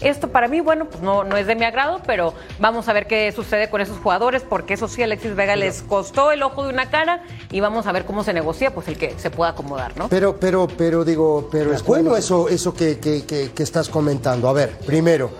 esto 0.01 0.29
para 0.29 0.49
mí, 0.49 0.61
bueno, 0.61 0.87
pues 0.87 1.03
no, 1.03 1.25
no 1.25 1.37
es 1.37 1.47
de 1.47 1.55
mi 1.55 1.65
agrado, 1.65 2.01
pero 2.07 2.35
vamos 2.59 2.89
a 2.89 2.93
ver 2.93 3.07
qué 3.07 3.31
sucede 3.33 3.71
con 3.71 3.81
esos 3.81 3.99
jugadores, 3.99 4.43
porque 4.43 4.75
eso 4.75 4.89
sí, 4.89 5.03
Alexis 5.03 5.35
Vega 5.35 5.57
les 5.57 5.83
costó 5.83 6.33
el 6.33 6.43
ojo 6.43 6.65
de 6.65 6.73
una 6.73 6.91
cara 6.91 7.23
y 7.51 7.61
vamos 7.61 7.87
a 7.87 7.93
ver 7.93 8.05
cómo 8.05 8.25
se 8.25 8.33
negocia, 8.33 8.73
pues 8.75 8.89
el 8.89 8.99
que 8.99 9.15
se 9.19 9.31
pueda 9.31 9.51
acomodar, 9.51 9.97
¿no? 9.97 10.09
Pero, 10.09 10.37
pero, 10.39 10.67
pero 10.69 11.05
digo, 11.05 11.49
pero 11.51 11.73
es 11.73 11.83
bueno 11.85 12.17
eso, 12.17 12.49
eso 12.49 12.75
que, 12.75 12.99
que, 12.99 13.25
que, 13.25 13.53
que 13.53 13.63
estás 13.63 13.89
comentando. 13.89 14.49
A 14.49 14.53
ver, 14.53 14.79
primero, 14.87 15.31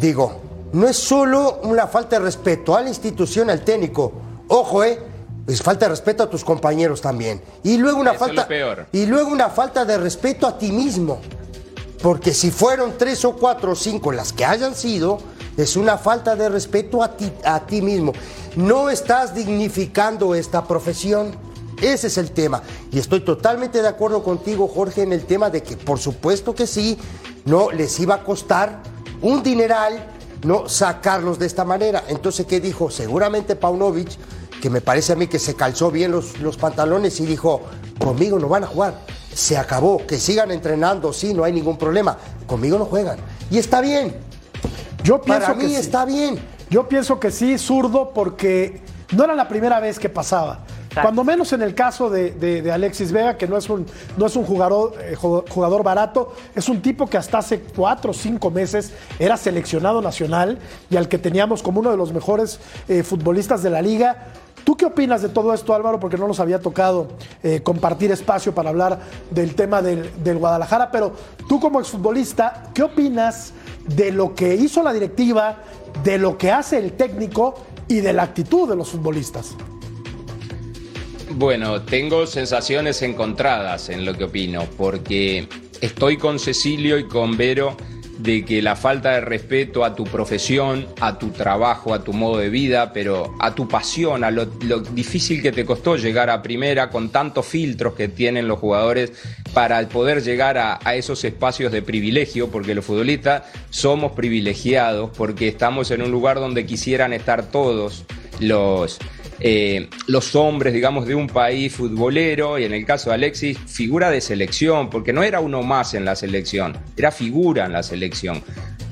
digo, 0.00 0.40
no 0.72 0.86
es 0.86 0.96
solo 0.96 1.60
una 1.62 1.86
falta 1.86 2.18
de 2.18 2.24
respeto 2.24 2.76
a 2.76 2.82
la 2.82 2.88
institución, 2.88 3.50
al 3.50 3.62
técnico. 3.62 4.12
Ojo, 4.48 4.84
eh, 4.84 4.98
es 5.46 5.62
falta 5.62 5.86
de 5.86 5.90
respeto 5.90 6.22
a 6.22 6.28
tus 6.28 6.44
compañeros 6.44 7.00
también. 7.00 7.40
Y 7.62 7.78
luego 7.78 7.98
una 8.00 8.10
Eso 8.10 8.20
falta 8.20 8.46
peor. 8.46 8.86
y 8.92 9.06
luego 9.06 9.30
una 9.30 9.48
falta 9.48 9.84
de 9.84 9.96
respeto 9.96 10.46
a 10.46 10.58
ti 10.58 10.70
mismo. 10.72 11.20
Porque 12.02 12.32
si 12.32 12.50
fueron 12.50 12.94
tres 12.96 13.24
o 13.24 13.32
cuatro 13.32 13.72
o 13.72 13.74
cinco 13.74 14.12
las 14.12 14.32
que 14.32 14.44
hayan 14.44 14.74
sido, 14.74 15.18
es 15.56 15.76
una 15.76 15.98
falta 15.98 16.36
de 16.36 16.48
respeto 16.48 17.02
a 17.02 17.16
ti, 17.16 17.32
a 17.44 17.66
ti 17.66 17.82
mismo. 17.82 18.12
No 18.56 18.90
estás 18.90 19.34
dignificando 19.34 20.34
esta 20.34 20.66
profesión. 20.66 21.36
Ese 21.82 22.08
es 22.08 22.18
el 22.18 22.30
tema. 22.30 22.62
Y 22.90 22.98
estoy 22.98 23.20
totalmente 23.20 23.82
de 23.82 23.88
acuerdo 23.88 24.22
contigo, 24.22 24.68
Jorge, 24.68 25.02
en 25.02 25.12
el 25.12 25.24
tema 25.24 25.50
de 25.50 25.62
que, 25.62 25.76
por 25.76 25.98
supuesto 25.98 26.54
que 26.54 26.66
sí, 26.66 26.98
no 27.44 27.70
les 27.70 27.98
iba 28.00 28.16
a 28.16 28.24
costar 28.24 28.82
un 29.20 29.42
dineral 29.42 30.14
no 30.44 30.68
sacarlos 30.68 31.38
de 31.38 31.46
esta 31.46 31.64
manera. 31.64 32.04
Entonces, 32.08 32.46
¿qué 32.46 32.60
dijo? 32.60 32.90
Seguramente 32.90 33.56
Paunovic, 33.56 34.10
que 34.60 34.70
me 34.70 34.80
parece 34.80 35.12
a 35.12 35.16
mí 35.16 35.26
que 35.26 35.38
se 35.38 35.54
calzó 35.54 35.90
bien 35.90 36.12
los, 36.12 36.38
los 36.40 36.56
pantalones 36.56 37.18
y 37.20 37.26
dijo, 37.26 37.62
conmigo 37.98 38.38
no 38.38 38.48
van 38.48 38.64
a 38.64 38.66
jugar. 38.66 39.00
Se 39.38 39.56
acabó, 39.56 40.04
que 40.04 40.18
sigan 40.18 40.50
entrenando, 40.50 41.12
sí, 41.12 41.32
no 41.32 41.44
hay 41.44 41.52
ningún 41.52 41.78
problema. 41.78 42.18
Conmigo 42.48 42.76
no 42.76 42.86
juegan. 42.86 43.18
Y 43.52 43.58
está 43.58 43.80
bien. 43.80 44.16
Yo 45.04 45.22
pienso 45.22 45.46
Para 45.46 45.56
que 45.58 45.64
mí 45.64 45.70
sí. 45.74 45.76
está 45.76 46.04
bien. 46.04 46.40
Yo 46.70 46.88
pienso 46.88 47.20
que 47.20 47.30
sí, 47.30 47.56
zurdo, 47.56 48.10
porque 48.12 48.80
no 49.14 49.22
era 49.22 49.36
la 49.36 49.46
primera 49.46 49.78
vez 49.78 50.00
que 50.00 50.08
pasaba. 50.08 50.58
Cuando 51.00 51.22
menos 51.22 51.52
en 51.52 51.62
el 51.62 51.76
caso 51.76 52.10
de, 52.10 52.32
de- 52.32 52.62
de 52.62 52.72
Alexis 52.72 53.12
Vega, 53.12 53.36
que 53.36 53.46
no 53.46 53.56
es 53.56 53.70
un, 53.70 53.86
no 54.16 54.26
es 54.26 54.34
un 54.34 54.44
jugador, 54.44 54.94
eh, 55.00 55.14
ju- 55.16 55.44
jugador 55.48 55.84
barato, 55.84 56.34
es 56.56 56.68
un 56.68 56.82
tipo 56.82 57.06
que 57.06 57.16
hasta 57.16 57.38
hace 57.38 57.60
cuatro 57.60 58.10
o 58.10 58.14
cinco 58.14 58.50
meses 58.50 58.90
era 59.20 59.36
seleccionado 59.36 60.02
nacional 60.02 60.58
y 60.90 60.96
al 60.96 61.06
que 61.08 61.18
teníamos 61.18 61.62
como 61.62 61.78
uno 61.78 61.92
de 61.92 61.96
los 61.96 62.12
mejores 62.12 62.58
eh, 62.88 63.04
futbolistas 63.04 63.62
de 63.62 63.70
la 63.70 63.80
liga. 63.82 64.26
¿Tú 64.68 64.76
qué 64.76 64.84
opinas 64.84 65.22
de 65.22 65.30
todo 65.30 65.54
esto, 65.54 65.72
Álvaro? 65.72 65.98
Porque 65.98 66.18
no 66.18 66.28
nos 66.28 66.40
había 66.40 66.60
tocado 66.60 67.08
eh, 67.42 67.62
compartir 67.62 68.12
espacio 68.12 68.54
para 68.54 68.68
hablar 68.68 69.00
del 69.30 69.54
tema 69.54 69.80
del, 69.80 70.22
del 70.22 70.36
Guadalajara, 70.36 70.90
pero 70.90 71.14
tú 71.48 71.58
como 71.58 71.80
exfutbolista, 71.80 72.68
¿qué 72.74 72.82
opinas 72.82 73.54
de 73.86 74.12
lo 74.12 74.34
que 74.34 74.54
hizo 74.56 74.82
la 74.82 74.92
directiva, 74.92 75.56
de 76.04 76.18
lo 76.18 76.36
que 76.36 76.50
hace 76.50 76.76
el 76.76 76.92
técnico 76.92 77.54
y 77.88 78.00
de 78.00 78.12
la 78.12 78.24
actitud 78.24 78.68
de 78.68 78.76
los 78.76 78.90
futbolistas? 78.90 79.56
Bueno, 81.30 81.80
tengo 81.80 82.26
sensaciones 82.26 83.00
encontradas 83.00 83.88
en 83.88 84.04
lo 84.04 84.18
que 84.18 84.24
opino, 84.24 84.64
porque 84.76 85.48
estoy 85.80 86.18
con 86.18 86.38
Cecilio 86.38 86.98
y 86.98 87.08
con 87.08 87.38
Vero 87.38 87.74
de 88.18 88.44
que 88.44 88.60
la 88.60 88.76
falta 88.76 89.12
de 89.12 89.20
respeto 89.20 89.84
a 89.84 89.94
tu 89.94 90.04
profesión, 90.04 90.86
a 91.00 91.18
tu 91.18 91.30
trabajo, 91.30 91.94
a 91.94 92.02
tu 92.02 92.12
modo 92.12 92.38
de 92.38 92.50
vida, 92.50 92.92
pero 92.92 93.34
a 93.38 93.54
tu 93.54 93.68
pasión, 93.68 94.24
a 94.24 94.30
lo, 94.30 94.46
difícil 94.46 95.40
que 95.40 95.52
te 95.52 95.64
costó 95.64 95.96
llegar 95.96 96.28
a 96.28 96.42
primera 96.42 96.90
con 96.90 97.10
tantos 97.10 97.46
filtros 97.46 97.94
que 97.94 98.08
tienen 98.08 98.48
los 98.48 98.58
jugadores 98.58 99.12
para 99.54 99.88
poder 99.88 100.22
llegar 100.22 100.58
a, 100.58 100.78
a 100.84 100.96
esos 100.96 101.24
espacios 101.24 101.72
de 101.72 101.80
privilegio, 101.80 102.50
porque 102.50 102.74
los 102.74 102.84
futbolistas 102.84 103.44
somos 103.70 104.12
privilegiados, 104.12 105.10
porque 105.16 105.48
estamos 105.48 105.90
en 105.92 106.02
un 106.02 106.10
lugar 106.10 106.40
donde 106.40 106.66
quisieran 106.66 107.12
estar 107.12 107.50
todos 107.50 108.04
los 108.40 108.98
eh, 109.40 109.88
los 110.06 110.34
hombres, 110.34 110.72
digamos, 110.72 111.06
de 111.06 111.14
un 111.14 111.28
país 111.28 111.72
futbolero, 111.72 112.58
y 112.58 112.64
en 112.64 112.74
el 112.74 112.84
caso 112.84 113.10
de 113.10 113.14
Alexis, 113.14 113.58
figura 113.58 114.10
de 114.10 114.20
selección, 114.20 114.90
porque 114.90 115.12
no 115.12 115.22
era 115.22 115.40
uno 115.40 115.62
más 115.62 115.94
en 115.94 116.04
la 116.04 116.16
selección, 116.16 116.76
era 116.96 117.10
figura 117.10 117.66
en 117.66 117.72
la 117.72 117.82
selección. 117.82 118.42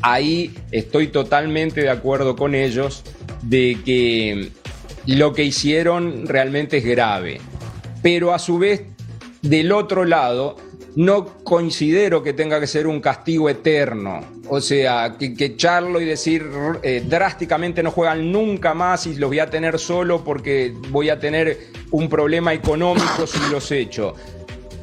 Ahí 0.03 0.55
estoy 0.71 1.09
totalmente 1.09 1.81
de 1.81 1.91
acuerdo 1.91 2.37
con 2.37 2.55
ellos 2.55 3.03
de 3.43 3.79
que 3.85 4.51
lo 5.07 5.33
que 5.33 5.45
hicieron 5.45 6.27
realmente 6.27 6.79
es 6.79 6.85
grave. 6.85 7.41
Pero 8.03 8.33
a 8.33 8.39
su 8.39 8.59
vez, 8.59 8.83
del 9.43 9.73
otro 9.73 10.05
lado, 10.05 10.57
no 10.97 11.27
considero 11.45 12.23
que 12.23 12.33
tenga 12.33 12.59
que 12.59 12.67
ser 12.67 12.87
un 12.87 13.01
castigo 13.01 13.51
eterno. 13.51 14.25
O 14.49 14.61
sea, 14.61 15.17
que, 15.19 15.35
echarlo 15.39 16.01
y 16.01 16.07
decir 16.07 16.47
eh, 16.83 17.05
drásticamente 17.07 17.83
no 17.83 17.91
juegan 17.91 18.33
nunca 18.33 18.73
más 18.73 19.07
y 19.07 19.15
los 19.17 19.29
voy 19.29 19.39
a 19.39 19.51
tener 19.51 19.79
solo 19.79 20.25
porque 20.25 20.75
voy 20.91 21.11
a 21.11 21.21
tener 21.21 21.69
un 21.91 22.09
problema 22.09 22.55
económico 22.55 23.27
si 23.27 23.39
los 23.51 23.71
echo. 23.71 24.15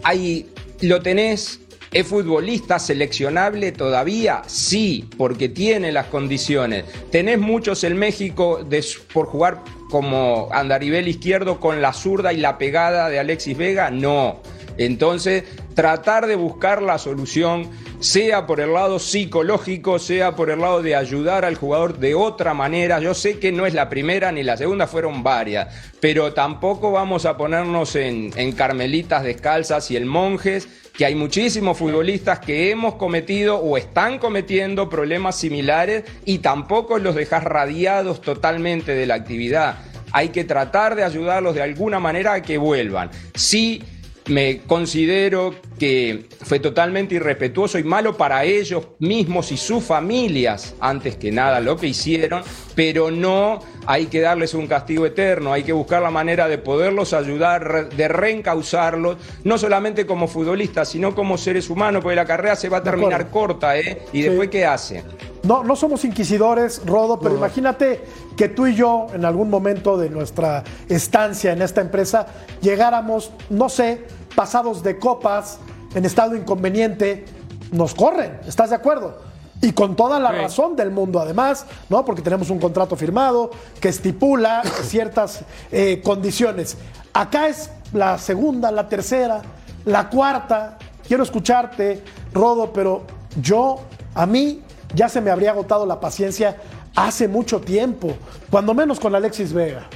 Ahí 0.04 0.50
lo 0.82 1.02
tenés. 1.02 1.60
¿Es 1.92 2.08
futbolista 2.08 2.80
seleccionable 2.80 3.72
todavía? 3.72 4.42
Sí, 4.48 5.08
porque 5.16 5.48
tiene 5.48 5.92
las 5.92 6.08
condiciones. 6.08 6.86
¿Tenés 7.12 7.38
muchos 7.38 7.84
en 7.84 7.98
México 7.98 8.66
por 9.14 9.28
jugar 9.28 9.64
como 9.92 10.50
andarivel 10.52 11.08
izquierdo 11.08 11.60
con 11.60 11.84
la 11.84 11.94
zurda 11.94 12.34
y 12.34 12.38
la 12.38 12.58
pegada 12.58 13.10
de 13.10 13.20
Alexis 13.20 13.56
Vega? 13.56 13.92
No. 13.92 14.42
Entonces, 14.78 15.44
tratar 15.74 16.28
de 16.28 16.36
buscar 16.36 16.82
la 16.82 16.98
solución, 16.98 17.70
sea 18.00 18.46
por 18.46 18.60
el 18.60 18.74
lado 18.74 19.00
psicológico, 19.00 20.00
sea 20.00 20.36
por 20.36 20.50
el 20.50 20.60
lado 20.60 20.82
de 20.82 20.96
ayudar 20.96 21.46
al 21.46 21.56
jugador 21.56 22.00
de 22.00 22.16
otra 22.16 22.54
manera. 22.54 23.00
Yo 23.00 23.14
sé 23.14 23.40
que 23.40 23.52
no 23.52 23.66
es 23.66 23.74
la 23.74 23.90
primera 23.90 24.32
ni 24.32 24.44
la 24.44 24.58
segunda, 24.58 24.88
fueron 24.88 25.24
varias, 25.24 25.74
pero 26.00 26.34
tampoco 26.34 26.92
vamos 26.92 27.26
a 27.26 27.38
ponernos 27.38 27.96
en, 27.96 28.32
carmelitas 28.54 29.24
descalzas 29.24 29.90
y 29.92 29.96
el 29.96 30.06
monjes, 30.06 30.68
que 30.98 31.06
hay 31.06 31.16
muchísimos 31.16 31.78
futbolistas 31.78 32.40
que 32.40 32.70
hemos 32.70 32.96
cometido 32.96 33.58
o 33.58 33.78
están 33.78 34.20
cometiendo 34.20 34.90
problemas 34.90 35.38
similares 35.38 36.04
y 36.24 36.40
tampoco 36.40 37.00
los 37.00 37.16
dejas 37.16 37.44
radiados 37.44 38.22
totalmente 38.22 38.94
de 38.94 39.06
la 39.08 39.16
actividad. 39.16 39.78
Hay 40.12 40.30
que 40.30 40.44
tratar 40.44 40.96
de 40.96 41.04
ayudarlos 41.04 41.56
de 41.56 41.64
alguna 41.64 42.00
manera 42.00 42.34
a 42.34 42.42
que 42.44 42.60
vuelvan. 42.60 43.10
Sí, 43.34 43.82
me 44.28 44.60
considero 44.60 45.56
que 45.78 46.28
fue 46.44 46.60
totalmente 46.60 47.16
irrespetuoso 47.16 47.78
y 47.78 47.84
malo 47.84 48.16
para 48.16 48.46
ellos 48.46 48.88
mismos 49.00 49.52
y 49.52 49.58
sus 49.58 49.84
familias, 49.84 50.76
antes 50.80 51.18
que 51.18 51.32
nada, 51.32 51.60
lo 51.60 51.78
que 51.78 51.88
hicieron, 51.88 52.44
pero 52.76 53.12
no 53.12 53.60
hay 53.86 54.08
que 54.08 54.22
darles 54.22 54.54
un 54.54 54.68
castigo 54.68 55.06
eterno, 55.06 55.54
hay 55.54 55.64
que 55.64 55.74
buscar 55.74 56.02
la 56.02 56.12
manera 56.12 56.48
de 56.48 56.58
poderlos 56.58 57.14
ayudar, 57.14 57.90
de 57.90 58.08
reencauzarlos, 58.08 59.18
no 59.44 59.58
solamente 59.58 60.06
como 60.06 60.28
futbolistas, 60.28 60.90
sino 60.90 61.14
como 61.16 61.38
seres 61.38 61.70
humanos, 61.70 62.02
porque 62.02 62.16
la 62.16 62.26
carrera 62.26 62.56
se 62.56 62.70
va 62.70 62.78
a 62.78 62.84
terminar 62.84 63.30
corta, 63.30 63.78
¿eh? 63.78 64.04
¿Y 64.14 64.22
después 64.22 64.50
qué 64.50 64.66
hace? 64.66 65.04
No, 65.44 65.64
no 65.64 65.76
somos 65.76 66.06
inquisidores, 66.06 66.82
Rodo, 66.86 67.20
pero 67.20 67.36
imagínate 67.36 68.02
que 68.38 68.50
tú 68.50 68.68
y 68.68 68.76
yo, 68.76 69.08
en 69.14 69.26
algún 69.26 69.50
momento 69.50 69.98
de 69.98 70.10
nuestra 70.10 70.64
estancia 70.88 71.52
en 71.52 71.62
esta 71.62 71.82
empresa, 71.82 72.28
llegáramos, 72.62 73.32
no 73.50 73.68
sé, 73.68 74.04
pasados 74.36 74.84
de 74.84 74.98
copas, 74.98 75.60
en 75.94 76.06
estado 76.06 76.36
inconveniente, 76.36 77.26
nos 77.72 77.94
corren. 77.94 78.40
¿Estás 78.48 78.70
de 78.70 78.78
acuerdo? 78.78 79.18
Y 79.64 79.72
con 79.72 79.96
toda 79.96 80.20
la 80.20 80.34
razón 80.34 80.76
del 80.76 80.92
mundo, 80.92 81.22
además, 81.22 81.66
¿no? 81.88 82.04
Porque 82.04 82.22
tenemos 82.22 82.50
un 82.50 82.60
contrato 82.60 82.98
firmado 82.98 83.50
que 83.80 83.88
estipula 83.88 84.62
ciertas 84.84 85.46
eh, 85.72 86.02
condiciones. 86.04 86.78
Acá 87.14 87.48
es 87.48 87.70
la 87.94 88.18
segunda, 88.18 88.72
la 88.72 88.90
tercera, 88.90 89.42
la 89.86 90.10
cuarta. 90.10 90.78
Quiero 91.08 91.24
escucharte, 91.24 92.04
Rodo, 92.34 92.74
pero 92.74 93.04
yo, 93.42 93.80
a 94.14 94.26
mí, 94.26 94.62
ya 94.94 95.08
se 95.08 95.22
me 95.22 95.32
habría 95.32 95.52
agotado 95.52 95.86
la 95.86 96.02
paciencia 96.02 96.58
hace 96.94 97.30
mucho 97.30 97.62
tiempo, 97.62 98.18
cuando 98.52 98.74
menos 98.74 99.00
con 99.00 99.16
Alexis 99.16 99.54
Vega. 99.54 99.88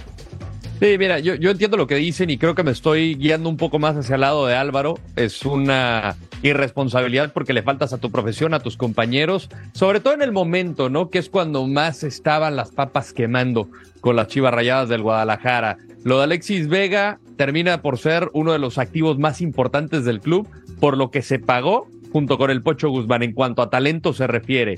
Sí, 0.80 0.96
mira, 1.00 1.18
yo, 1.18 1.34
yo 1.34 1.50
entiendo 1.50 1.76
lo 1.76 1.88
que 1.88 1.96
dicen 1.96 2.30
y 2.30 2.38
creo 2.38 2.54
que 2.54 2.62
me 2.62 2.70
estoy 2.70 3.16
guiando 3.16 3.50
un 3.50 3.58
poco 3.58 3.80
más 3.80 3.96
hacia 3.96 4.14
el 4.14 4.22
lado 4.22 4.46
de 4.46 4.56
Álvaro. 4.56 5.00
Es 5.16 5.44
una 5.44 6.16
irresponsabilidad 6.44 7.34
porque 7.34 7.54
le 7.54 7.64
faltas 7.64 7.94
a 7.94 7.98
tu 7.98 8.12
profesión, 8.12 8.54
a 8.54 8.60
tus 8.60 8.78
compañeros, 8.78 9.50
sobre 9.74 10.02
todo 10.02 10.14
en 10.14 10.22
el 10.22 10.32
momento, 10.32 10.90
¿no? 10.90 11.10
Que 11.10 11.18
es 11.18 11.30
cuando 11.30 11.66
más 11.66 12.04
estaban 12.04 12.56
las 12.56 12.70
papas 12.70 13.12
quemando 13.12 13.70
con 14.02 14.16
las 14.16 14.28
chivas 14.28 14.54
rayadas 14.54 14.88
del 14.88 15.02
Guadalajara. 15.02 15.78
Lo 16.04 16.20
de 16.20 16.26
Alexis 16.26 16.68
Vega 16.68 17.20
termina 17.38 17.82
por 17.82 17.98
ser 17.98 18.30
uno 18.34 18.52
de 18.52 18.60
los 18.60 18.78
activos 18.78 19.18
más 19.18 19.42
importantes 19.42 20.06
del 20.06 20.22
club, 20.22 20.48
por 20.80 20.96
lo 20.96 21.10
que 21.10 21.24
se 21.24 21.40
pagó 21.40 21.88
junto 22.12 22.38
con 22.38 22.52
el 22.52 22.62
Pocho 22.62 22.90
Guzmán 22.90 23.24
en 23.24 23.34
cuanto 23.34 23.62
a 23.62 23.70
talento 23.70 24.14
se 24.14 24.28
refiere. 24.28 24.76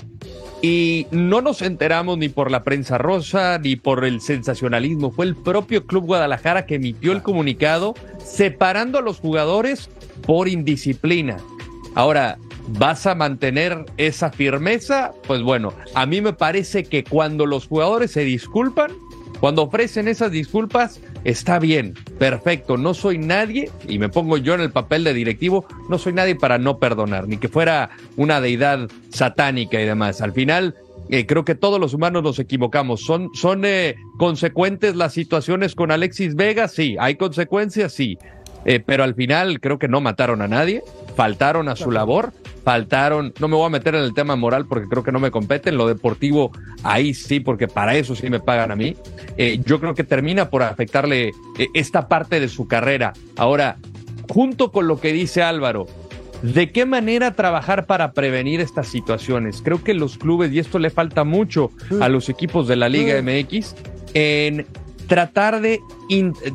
Y 0.62 1.06
no 1.10 1.40
nos 1.40 1.62
enteramos 1.62 2.18
ni 2.18 2.28
por 2.28 2.50
la 2.50 2.64
prensa 2.64 2.98
rosa 2.98 3.58
ni 3.58 3.76
por 3.76 4.04
el 4.04 4.20
sensacionalismo. 4.20 5.10
Fue 5.10 5.24
el 5.24 5.36
propio 5.36 5.86
Club 5.86 6.06
Guadalajara 6.06 6.66
que 6.66 6.74
emitió 6.74 7.12
el 7.12 7.22
comunicado 7.22 7.94
separando 8.22 8.98
a 8.98 9.02
los 9.02 9.20
jugadores 9.20 9.88
por 10.26 10.48
indisciplina. 10.48 11.38
Ahora, 11.94 12.38
¿vas 12.78 13.06
a 13.06 13.14
mantener 13.14 13.86
esa 13.96 14.30
firmeza? 14.30 15.12
Pues 15.26 15.42
bueno, 15.42 15.72
a 15.94 16.06
mí 16.06 16.20
me 16.20 16.32
parece 16.32 16.84
que 16.84 17.04
cuando 17.04 17.46
los 17.46 17.66
jugadores 17.66 18.10
se 18.10 18.24
disculpan, 18.24 18.92
cuando 19.40 19.62
ofrecen 19.62 20.06
esas 20.06 20.30
disculpas, 20.30 21.00
está 21.24 21.58
bien, 21.58 21.94
perfecto, 22.18 22.76
no 22.76 22.94
soy 22.94 23.18
nadie, 23.18 23.70
y 23.88 23.98
me 23.98 24.08
pongo 24.08 24.36
yo 24.36 24.54
en 24.54 24.60
el 24.60 24.70
papel 24.70 25.02
de 25.04 25.14
directivo, 25.14 25.64
no 25.88 25.98
soy 25.98 26.12
nadie 26.12 26.36
para 26.36 26.58
no 26.58 26.78
perdonar, 26.78 27.26
ni 27.26 27.38
que 27.38 27.48
fuera 27.48 27.90
una 28.16 28.40
deidad 28.40 28.88
satánica 29.08 29.80
y 29.80 29.86
demás. 29.86 30.20
Al 30.20 30.32
final, 30.32 30.74
eh, 31.08 31.26
creo 31.26 31.44
que 31.44 31.56
todos 31.56 31.80
los 31.80 31.92
humanos 31.92 32.22
nos 32.22 32.38
equivocamos. 32.38 33.00
¿Son, 33.00 33.30
son 33.34 33.64
eh, 33.64 33.96
consecuentes 34.16 34.94
las 34.94 35.12
situaciones 35.12 35.74
con 35.74 35.90
Alexis 35.90 36.36
Vega? 36.36 36.68
Sí. 36.68 36.96
¿Hay 37.00 37.16
consecuencias? 37.16 37.92
Sí. 37.92 38.16
Eh, 38.64 38.80
pero 38.84 39.02
al 39.02 39.14
final 39.14 39.58
creo 39.60 39.78
que 39.78 39.88
no 39.88 40.00
mataron 40.00 40.42
a 40.42 40.48
nadie, 40.48 40.84
faltaron 41.16 41.68
a 41.68 41.76
su 41.76 41.90
labor, 41.90 42.32
faltaron, 42.62 43.32
no 43.40 43.48
me 43.48 43.56
voy 43.56 43.66
a 43.66 43.70
meter 43.70 43.94
en 43.94 44.02
el 44.02 44.14
tema 44.14 44.36
moral 44.36 44.66
porque 44.66 44.88
creo 44.88 45.02
que 45.02 45.12
no 45.12 45.20
me 45.20 45.30
compete, 45.30 45.70
en 45.70 45.76
lo 45.76 45.86
deportivo 45.86 46.52
ahí 46.82 47.14
sí, 47.14 47.40
porque 47.40 47.68
para 47.68 47.96
eso 47.96 48.14
sí 48.14 48.28
me 48.30 48.40
pagan 48.40 48.70
a 48.70 48.76
mí. 48.76 48.96
Eh, 49.36 49.60
yo 49.64 49.80
creo 49.80 49.94
que 49.94 50.04
termina 50.04 50.50
por 50.50 50.62
afectarle 50.62 51.28
eh, 51.58 51.68
esta 51.74 52.08
parte 52.08 52.40
de 52.40 52.48
su 52.48 52.66
carrera. 52.68 53.12
Ahora, 53.36 53.78
junto 54.28 54.70
con 54.70 54.86
lo 54.86 55.00
que 55.00 55.12
dice 55.12 55.42
Álvaro, 55.42 55.86
¿De 56.42 56.72
qué 56.72 56.86
manera 56.86 57.34
trabajar 57.34 57.84
para 57.84 58.12
prevenir 58.12 58.60
estas 58.60 58.88
situaciones? 58.88 59.60
Creo 59.62 59.84
que 59.84 59.92
los 59.92 60.16
clubes, 60.16 60.50
y 60.52 60.58
esto 60.58 60.78
le 60.78 60.88
falta 60.88 61.22
mucho 61.22 61.70
a 62.00 62.08
los 62.08 62.30
equipos 62.30 62.66
de 62.66 62.76
la 62.76 62.88
Liga 62.88 63.20
MX, 63.20 63.74
en 64.14 64.66
tratar 65.06 65.60
de 65.60 65.80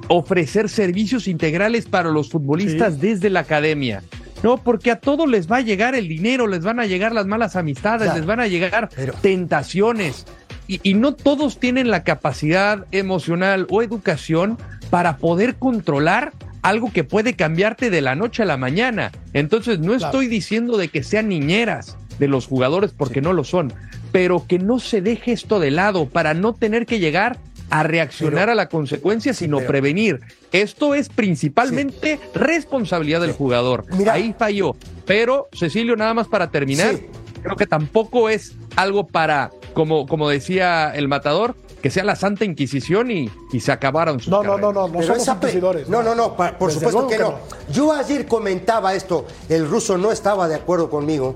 ofrecer 0.07 0.69
servicios 0.69 1.27
integrales 1.27 1.85
para 1.85 2.09
los 2.09 2.29
futbolistas 2.29 2.99
desde 2.99 3.29
la 3.29 3.41
academia. 3.41 4.01
No, 4.45 4.57
porque 4.57 4.91
a 4.91 4.99
todos 4.99 5.27
les 5.27 5.51
va 5.51 5.57
a 5.57 5.61
llegar 5.61 5.95
el 5.95 6.07
dinero, 6.07 6.45
les 6.45 6.63
van 6.63 6.79
a 6.79 6.85
llegar 6.85 7.13
las 7.13 7.25
malas 7.25 7.55
amistades, 7.55 8.13
les 8.13 8.27
van 8.27 8.39
a 8.39 8.45
llegar 8.45 8.89
tentaciones. 9.23 10.27
Y, 10.67 10.79
y, 10.83 10.93
no 10.93 11.15
todos 11.15 11.59
tienen 11.59 11.89
la 11.89 12.03
capacidad 12.03 12.85
emocional 12.91 13.65
o 13.71 13.81
educación 13.81 14.59
para 14.91 15.17
poder 15.17 15.55
controlar 15.55 16.31
algo 16.61 16.93
que 16.93 17.03
puede 17.03 17.33
cambiarte 17.33 17.89
de 17.89 18.01
la 18.01 18.13
noche 18.13 18.43
a 18.43 18.45
la 18.45 18.55
mañana. 18.55 19.11
Entonces, 19.33 19.79
no 19.79 19.95
estoy 19.95 20.27
diciendo 20.27 20.77
de 20.77 20.89
que 20.89 21.01
sean 21.01 21.27
niñeras 21.29 21.97
de 22.19 22.27
los 22.27 22.45
jugadores 22.45 22.93
porque 22.95 23.21
no 23.21 23.33
lo 23.33 23.45
son, 23.45 23.73
pero 24.11 24.45
que 24.47 24.59
no 24.59 24.77
se 24.77 25.01
deje 25.01 25.31
esto 25.31 25.59
de 25.59 25.71
lado 25.71 26.07
para 26.07 26.35
no 26.35 26.53
tener 26.53 26.85
que 26.85 26.99
llegar 26.99 27.39
a 27.69 27.83
reaccionar 27.83 28.49
a 28.49 28.55
la 28.55 28.69
consecuencia, 28.69 29.33
sino 29.33 29.59
prevenir. 29.59 30.21
Esto 30.51 30.95
es 30.95 31.09
principalmente 31.09 32.19
responsabilidad 32.33 33.21
del 33.21 33.33
jugador. 33.33 33.85
Ahí 34.09 34.35
falló. 34.37 34.75
Pero, 35.05 35.47
Cecilio, 35.53 35.95
nada 35.95 36.13
más 36.13 36.27
para 36.27 36.49
terminar, 36.51 36.95
creo 37.43 37.55
que 37.55 37.67
tampoco 37.67 38.29
es 38.29 38.53
algo 38.75 39.07
para, 39.07 39.51
como, 39.73 40.07
como 40.07 40.29
decía 40.29 40.91
el 40.95 41.07
matador, 41.07 41.55
que 41.81 41.91
sea 41.91 42.03
la 42.03 42.15
Santa 42.15 42.45
Inquisición 42.45 43.11
y, 43.11 43.29
y 43.51 43.59
se 43.59 43.71
acabaron 43.71 44.19
sus 44.19 44.29
No, 44.29 44.41
no, 44.41 44.57
no, 44.57 44.73
no, 44.73 44.87
no 44.87 45.03
somos 45.03 45.27
inquisidores. 45.27 45.87
No, 45.87 46.01
no, 46.01 46.15
no, 46.15 46.35
por 46.35 46.71
supuesto 46.71 47.07
que, 47.07 47.19
no. 47.19 47.35
Yo 47.71 47.93
ayer 47.93 48.25
comentaba 48.25 48.95
esto, 48.95 49.27
el 49.49 49.69
ruso 49.69 49.95
no 49.97 50.11
estaba 50.11 50.47
de 50.47 50.55
acuerdo 50.55 50.89
conmigo 50.89 51.35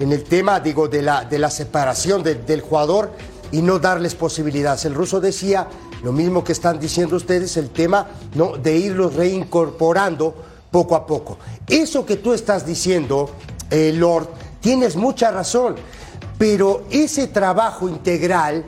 en 0.00 0.10
el 0.10 0.24
tema, 0.24 0.58
digo, 0.58 0.88
de 0.88 1.02
la, 1.02 1.24
de 1.24 1.38
la 1.38 1.50
separación 1.50 2.24
del 2.24 2.60
jugador 2.60 3.12
y 3.54 3.62
no 3.62 3.78
darles 3.78 4.16
posibilidades. 4.16 4.84
El 4.84 4.94
ruso 4.94 5.20
decía 5.20 5.68
lo 6.02 6.10
mismo 6.10 6.42
que 6.42 6.50
están 6.50 6.80
diciendo 6.80 7.14
ustedes, 7.14 7.56
el 7.56 7.70
tema 7.70 8.08
¿no? 8.34 8.56
de 8.56 8.76
irlos 8.76 9.14
reincorporando 9.14 10.34
poco 10.72 10.96
a 10.96 11.06
poco. 11.06 11.38
Eso 11.68 12.04
que 12.04 12.16
tú 12.16 12.32
estás 12.32 12.66
diciendo, 12.66 13.30
eh, 13.70 13.92
Lord, 13.94 14.28
tienes 14.60 14.96
mucha 14.96 15.30
razón, 15.30 15.76
pero 16.36 16.82
ese 16.90 17.28
trabajo 17.28 17.88
integral 17.88 18.64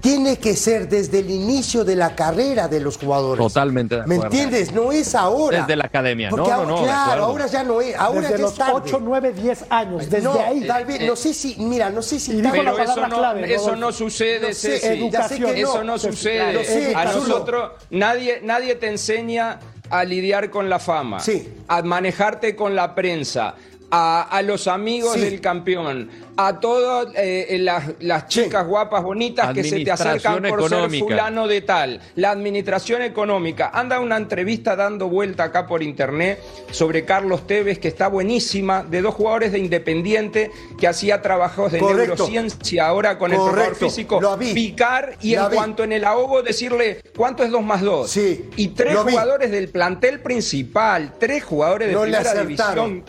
tiene 0.00 0.38
que 0.38 0.56
ser 0.56 0.88
desde 0.88 1.20
el 1.20 1.30
inicio 1.30 1.84
de 1.84 1.96
la 1.96 2.14
carrera 2.14 2.68
de 2.68 2.80
los 2.80 2.96
jugadores. 2.98 3.44
Totalmente 3.46 3.96
de 4.00 4.06
¿Me 4.06 4.16
entiendes? 4.16 4.72
No 4.72 4.92
es 4.92 5.14
ahora. 5.14 5.60
Desde 5.60 5.76
la 5.76 5.84
academia, 5.84 6.30
Porque 6.30 6.48
no, 6.48 6.54
ahora- 6.54 6.68
no, 6.70 6.82
Claro, 6.82 7.24
ahora 7.24 7.46
ya 7.46 7.62
no 7.64 7.80
es. 7.80 7.94
Ahora 7.96 8.20
desde 8.22 8.36
ya 8.36 8.42
los 8.42 8.52
es 8.52 8.58
tarde. 8.58 8.72
8, 8.74 9.00
9, 9.02 9.32
10 9.32 9.64
años, 9.70 10.10
desde 10.10 10.22
no, 10.22 10.32
ahí. 10.40 10.66
tal 10.66 10.84
vez, 10.84 11.02
no 11.02 11.16
sé 11.16 11.34
si, 11.34 11.56
mira, 11.58 11.90
no 11.90 12.02
sé 12.02 12.18
si. 12.18 12.32
Pero 12.40 12.62
la 12.62 12.70
eso 12.70 12.76
palabra 12.76 13.08
no, 13.08 13.16
clave, 13.18 13.54
eso 13.54 13.76
no 13.76 13.92
sucede, 13.92 14.48
No 14.48 14.54
sé, 14.54 14.78
Ceci. 14.78 14.86
educación. 14.86 15.56
Eso 15.56 15.84
no 15.84 15.98
sucede. 15.98 16.52
lo 16.52 16.64
sé, 16.64 16.94
a 16.94 17.04
Cazulo. 17.04 17.26
nosotros, 17.28 17.70
nadie, 17.90 18.40
nadie 18.42 18.74
te 18.76 18.88
enseña 18.88 19.58
a 19.90 20.04
lidiar 20.04 20.50
con 20.50 20.68
la 20.70 20.78
fama, 20.78 21.18
Sí. 21.20 21.52
a 21.66 21.82
manejarte 21.82 22.54
con 22.54 22.74
la 22.76 22.94
prensa, 22.94 23.54
a, 23.90 24.22
a 24.22 24.42
los 24.42 24.66
amigos 24.68 25.14
Sí. 25.14 25.20
del 25.20 25.40
campeón, 25.40 26.08
a 26.36 26.60
todas 26.60 27.08
eh, 27.16 27.58
las, 27.60 27.84
las 28.00 28.28
chicas 28.28 28.66
guapas, 28.66 29.02
bonitas 29.02 29.52
que 29.52 29.64
se 29.64 29.80
te 29.84 29.90
acercan 29.90 30.42
por 30.44 30.68
ser 30.68 30.88
fulano 30.98 31.46
de 31.48 31.60
tal. 31.60 32.00
La 32.14 32.30
administración 32.30 33.02
económica. 33.02 33.70
Anda 33.74 34.00
una 34.00 34.16
entrevista 34.16 34.76
dando 34.76 35.08
vuelta 35.08 35.44
acá 35.44 35.66
por 35.66 35.82
internet 35.82 36.40
sobre 36.70 37.04
Carlos 37.04 37.46
Tevez, 37.46 37.78
que 37.78 37.88
está 37.88 38.08
buenísima, 38.08 38.84
de 38.84 39.02
dos 39.02 39.14
jugadores 39.14 39.52
de 39.52 39.58
Independiente 39.58 40.50
que 40.78 40.86
hacía 40.88 41.20
trabajos 41.20 41.72
de 41.72 41.78
Correcto. 41.80 42.14
neurociencia 42.14 42.86
ahora 42.86 43.18
con 43.18 43.32
el 43.32 43.38
preparador 43.40 43.74
físico. 43.74 44.20
Picar 44.54 45.16
y 45.20 45.34
en 45.34 45.48
vi. 45.50 45.54
cuanto 45.56 45.84
en 45.84 45.92
el 45.92 46.04
ahogo 46.04 46.42
decirle 46.42 47.02
cuánto 47.16 47.42
es 47.42 47.50
2 47.50 47.62
más 47.62 47.80
2. 47.82 48.10
Sí, 48.10 48.48
Y 48.56 48.68
tres 48.68 48.94
lo 48.94 49.04
vi. 49.04 49.12
jugadores 49.12 49.50
del 49.50 49.68
plantel 49.68 50.20
principal, 50.20 51.12
tres 51.18 51.44
jugadores 51.44 51.88
de 51.88 51.94
No 51.94 52.02
primera 52.02 52.34
división. 52.34 53.04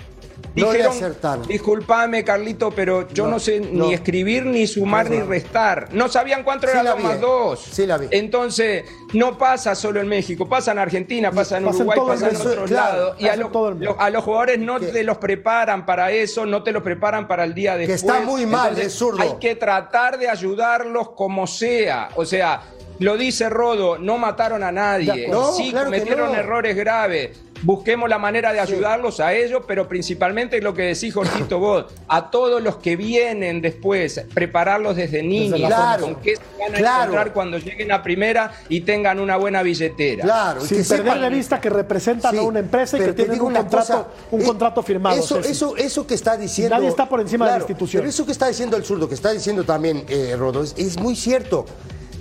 No 0.54 0.72
Dijeron, 0.74 0.92
acertaron. 0.92 1.48
disculpame 1.48 2.26
Carlito, 2.26 2.72
pero 2.72 3.08
yo 3.08 3.24
no, 3.26 3.32
No, 3.32 3.40
sé 3.40 3.62
no. 3.62 3.86
ni 3.88 3.94
escribir, 3.94 4.46
ni 4.46 4.68
sumar, 4.68 5.10
ni 5.10 5.22
restar. 5.22 5.88
No 5.94 6.10
sabían 6.10 6.44
cuánto 6.44 6.68
Sí 6.68 6.74
era 6.74 6.84
la 6.84 6.90
2 6.92 6.98
vi, 7.00 7.04
más 7.06 7.16
eh. 7.16 7.20
2. 7.22 7.60
Sí 7.72 7.86
la 7.88 7.98
vi. 7.98 8.08
Entonces, 8.12 8.84
no 9.14 9.38
pasa 9.38 9.76
solo 9.76 10.02
en 10.02 10.08
México, 10.10 10.50
pasa 10.50 10.74
en 10.74 10.80
Argentina, 10.80 11.32
pasa 11.32 11.58
en 11.58 11.68
Uruguay, 11.68 12.00
pasa 12.06 12.30
en 12.30 12.36
otros 12.36 12.70
Claro, 12.70 12.98
lados. 12.98 13.16
Y 13.20 13.28
a, 13.30 13.36
lo- 13.38 13.50
lo- 13.50 14.10
los 14.12 14.24
jugadores 14.26 14.60
no 14.60 14.78
Que- 14.80 14.88
te 14.88 15.04
los 15.06 15.18
preparan 15.20 15.86
para 15.86 16.12
eso, 16.12 16.46
no 16.46 16.64
te 16.64 16.74
los 16.74 16.84
preparan 16.84 17.30
para 17.30 17.46
el 17.46 17.54
día 17.54 17.78
después. 17.78 18.02
está 18.04 18.20
muy 18.20 18.46
mal, 18.46 18.70
Entonces, 18.72 18.88
es 18.88 19.00
zurdo. 19.00 19.22
Hay 19.22 19.36
que 19.40 19.56
tratar 19.56 20.20
de 20.20 20.28
ayudarlos 20.28 21.12
como 21.12 21.48
sea. 21.48 22.10
O 22.16 22.26
sea, 22.26 22.62
lo 23.00 23.16
dice 23.16 23.50
Rodo, 23.50 23.98
no 23.98 24.18
mataron 24.18 24.64
a 24.64 24.72
nadie. 24.74 25.30
No, 25.30 25.54
sí, 25.54 25.72
claro 25.72 25.90
que 25.92 25.98
cometieron 26.00 26.34
no. 26.34 26.38
errores 26.38 26.76
graves. 26.76 27.40
Busquemos 27.64 28.10
la 28.10 28.18
manera 28.18 28.52
de 28.52 28.60
ayudarlos 28.60 29.20
a 29.20 29.34
ellos, 29.34 29.64
pero 29.68 29.88
principalmente 29.88 30.60
lo 30.62 30.74
que 30.74 30.84
decís, 30.84 31.14
Jorgito, 31.14 31.60
vos, 31.60 31.86
a 32.08 32.32
todos 32.32 32.62
los 32.62 32.78
que 32.78 32.96
vienen 32.96 33.62
después, 33.62 34.26
prepararlos 34.34 34.96
desde 34.96 35.22
niños, 35.22 35.60
la 35.60 35.68
Claro, 35.68 36.04
con 36.06 36.16
qué 36.16 36.36
se 36.36 36.42
van 36.60 36.76
a 36.76 36.78
claro. 36.78 37.04
encontrar 37.04 37.34
cuando 37.34 37.58
lleguen 37.58 37.92
a 37.92 38.02
primera 38.02 38.52
y 38.70 38.82
tengan 38.82 39.20
una 39.20 39.38
buena 39.38 39.62
billetera. 39.62 40.24
Claro, 40.24 40.64
y 40.64 40.68
Sin 40.68 40.78
que 40.84 40.84
perder 40.84 41.20
de 41.20 41.30
vista 41.30 41.62
que 41.62 41.70
representan 41.70 42.32
Sí, 42.32 42.38
a 42.38 42.42
una 42.42 42.60
empresa 42.60 42.98
y 42.98 43.02
que 43.02 43.14
tienen 43.14 43.42
un 43.42 43.54
contrato, 43.54 43.78
cosa, 43.78 44.08
un 44.32 44.42
eh, 44.42 44.46
contrato 44.46 44.84
firmado. 44.84 45.20
Eso, 45.20 45.40
eso, 45.40 45.78
eso 45.78 46.08
que 46.08 46.16
está 46.16 46.36
diciendo. 46.38 46.76
Nadie 46.76 46.90
está 46.90 47.08
por 47.08 47.22
encima 47.22 47.46
de 47.46 47.52
la 47.52 47.58
institución. 47.58 48.02
Pero 48.02 48.10
eso 48.10 48.26
que 48.26 48.32
está 48.32 48.48
diciendo 48.48 48.76
el 48.78 48.84
zurdo, 48.84 49.08
que 49.08 49.16
está 49.16 49.32
diciendo 49.32 49.64
también 49.64 50.04
eh, 50.08 50.36
Rodo, 50.38 50.64
es, 50.64 50.74
es 50.78 51.00
muy 51.00 51.16
cierto. 51.16 51.66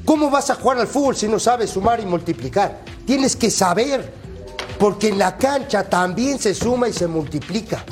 ¿Cómo 0.04 0.30
vas 0.30 0.50
a 0.50 0.54
jugar 0.54 0.78
al 0.78 0.86
fútbol 0.86 1.14
si 1.14 1.28
no 1.28 1.38
sabes 1.38 1.70
sumar 1.70 2.00
y 2.00 2.06
multiplicar? 2.06 2.80
Tienes 3.06 3.36
que 3.36 3.50
saber. 3.50 4.19
Porque 4.80 5.08
en 5.08 5.18
la 5.18 5.36
cancha 5.36 5.84
también 5.84 6.38
se 6.38 6.54
suma 6.54 6.88
y 6.88 6.92
se 6.94 7.06
multiplica. 7.06 7.84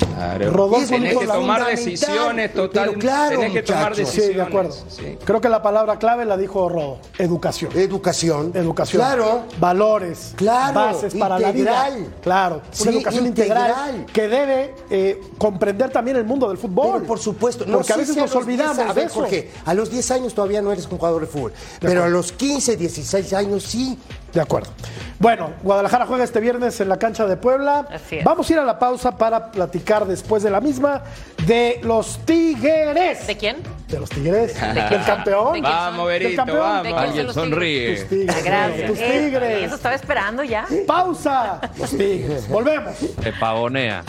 Rodolfo 0.51 0.81
Es 0.81 0.89
Tenés 0.89 1.17
que 1.17 1.27
tomar 1.27 1.65
decisiones 1.67 2.49
Pero 2.51 2.67
total. 2.67 2.93
claro, 2.95 3.39
tenés 3.39 3.53
que 3.53 3.61
tomar 3.61 3.95
decisiones. 3.95 4.31
Sí, 4.31 4.33
de 4.33 4.41
acuerdo. 4.41 4.75
sí. 4.89 5.17
Creo 5.23 5.39
que 5.39 5.49
la 5.49 5.61
palabra 5.61 5.99
clave 5.99 6.25
la 6.25 6.35
dijo 6.35 6.67
Rodo. 6.67 6.97
Educación. 7.19 7.71
Educación. 7.75 8.51
Educación. 8.55 9.01
Claro. 9.03 9.43
Valores. 9.59 10.33
Claro, 10.35 10.73
Bases 10.73 11.13
para 11.13 11.37
la 11.39 11.51
vida. 11.51 11.89
Claro. 12.23 12.63
Sí, 12.71 12.87
una 12.87 12.97
educación 12.97 13.27
integral, 13.27 13.69
integral. 13.69 14.05
que 14.11 14.27
debe 14.27 14.75
eh, 14.89 15.21
comprender 15.37 15.91
también 15.91 16.17
el 16.17 16.25
mundo 16.25 16.47
del 16.47 16.57
fútbol. 16.57 16.93
Pero 16.93 17.05
por 17.05 17.19
supuesto, 17.19 17.67
no 17.67 17.77
Porque 17.77 17.93
a 17.93 17.97
veces 17.97 18.15
si 18.15 18.19
nos 18.19 18.33
los 18.33 18.47
10 18.47 18.59
olvidamos 18.59 18.79
a 18.79 18.93
de 18.93 18.93
ver, 18.93 19.05
eso. 19.05 19.19
Jorge, 19.19 19.51
a 19.63 19.73
los 19.75 19.91
10 19.91 20.11
años 20.11 20.33
todavía 20.33 20.63
no 20.63 20.71
eres 20.71 20.85
un 20.85 20.97
jugador 20.97 21.21
de 21.21 21.27
fútbol, 21.27 21.53
pero 21.79 22.03
a 22.03 22.09
los 22.09 22.31
15, 22.31 22.77
16 22.77 23.33
años 23.33 23.61
sí. 23.63 23.95
De 24.33 24.41
acuerdo. 24.41 24.69
Bueno, 25.17 25.51
Guadalajara 25.63 26.05
juega 26.05 26.23
este 26.23 26.39
viernes 26.39 26.79
en 26.79 26.87
la 26.87 26.97
cancha 26.97 27.25
de 27.25 27.35
Puebla. 27.35 27.85
Así 27.91 28.17
es. 28.19 28.23
Vamos 28.23 28.49
a 28.49 28.53
ir 28.53 28.59
a 28.59 28.63
la 28.63 28.79
pausa 28.79 29.17
para 29.17 29.51
platicar 29.51 30.05
después 30.05 30.43
de 30.43 30.49
la 30.49 30.61
misma 30.61 31.01
de 31.45 31.79
los 31.83 32.19
Tigres. 32.25 33.27
¿De 33.27 33.35
quién? 33.35 33.57
De 33.89 33.99
los 33.99 34.09
Tigres. 34.09 34.53
Del 34.73 35.03
campeón. 35.05 35.53
¿De 35.53 35.59
quién 35.59 35.63
Vamos? 35.63 36.07
Berito, 36.07 36.29
Del 36.29 36.37
campeón. 36.37 36.59
vamos. 36.59 36.83
¿De 36.83 36.89
quién 36.93 37.15
son 37.15 37.25
los 37.25 37.35
sonríe. 37.35 37.95
Tus 37.97 38.07
Tigres. 38.09 38.43
Gracias. 38.45 38.87
Tus 38.91 38.99
Eh, 38.99 39.21
Tigres. 39.25 39.63
Eso 39.65 39.75
estaba 39.75 39.95
esperando 39.95 40.43
ya. 40.43 40.65
Pausa. 40.87 41.59
Los 41.77 41.89
Tigres. 41.89 42.47
Volvemos. 42.47 42.95
Se 42.97 43.33
pavonea. 43.33 44.03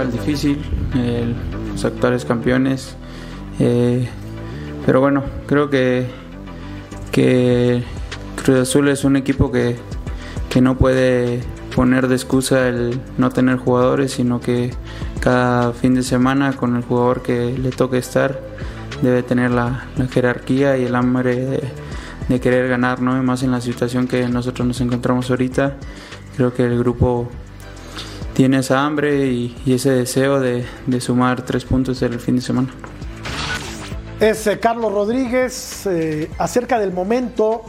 Rival 0.00 0.12
difícil, 0.12 0.58
el- 0.94 1.34
los 1.72 1.84
actuales 1.84 2.24
campeones, 2.24 2.96
eh, 3.58 4.08
pero 4.86 5.00
bueno, 5.00 5.22
creo 5.46 5.70
que, 5.70 6.06
que 7.12 7.82
Cruz 8.42 8.58
Azul 8.60 8.88
es 8.88 9.04
un 9.04 9.16
equipo 9.16 9.50
que, 9.52 9.76
que 10.48 10.60
no 10.60 10.76
puede 10.76 11.40
poner 11.74 12.08
de 12.08 12.14
excusa 12.16 12.68
el 12.68 13.00
no 13.18 13.30
tener 13.30 13.56
jugadores, 13.58 14.12
sino 14.12 14.40
que 14.40 14.70
cada 15.20 15.72
fin 15.72 15.94
de 15.94 16.02
semana 16.02 16.54
con 16.54 16.76
el 16.76 16.82
jugador 16.82 17.22
que 17.22 17.56
le 17.56 17.70
toque 17.70 17.98
estar 17.98 18.40
debe 19.02 19.22
tener 19.22 19.50
la, 19.50 19.86
la 19.96 20.06
jerarquía 20.08 20.76
y 20.76 20.84
el 20.84 20.94
hambre 20.94 21.36
de, 21.36 21.62
de 22.28 22.40
querer 22.40 22.68
ganar, 22.68 23.00
¿no? 23.00 23.22
Más 23.22 23.42
en 23.42 23.50
la 23.50 23.60
situación 23.60 24.06
que 24.08 24.28
nosotros 24.28 24.66
nos 24.66 24.80
encontramos 24.80 25.30
ahorita. 25.30 25.76
Creo 26.36 26.52
que 26.52 26.64
el 26.64 26.78
grupo 26.78 27.30
tiene 28.40 28.60
esa 28.60 28.86
hambre 28.86 29.26
y, 29.26 29.54
ese 29.66 29.90
deseo 29.90 30.40
de, 30.40 30.64
de 30.86 31.00
sumar 31.02 31.44
tres 31.44 31.66
puntos 31.66 32.00
el 32.00 32.18
fin 32.18 32.36
de 32.36 32.40
semana. 32.40 32.68
Es 34.18 34.46
eh, 34.46 34.58
Carlos 34.58 34.90
Rodríguez 34.90 35.84
eh, 35.84 36.30
acerca 36.38 36.78
del 36.78 36.90
momento, 36.90 37.64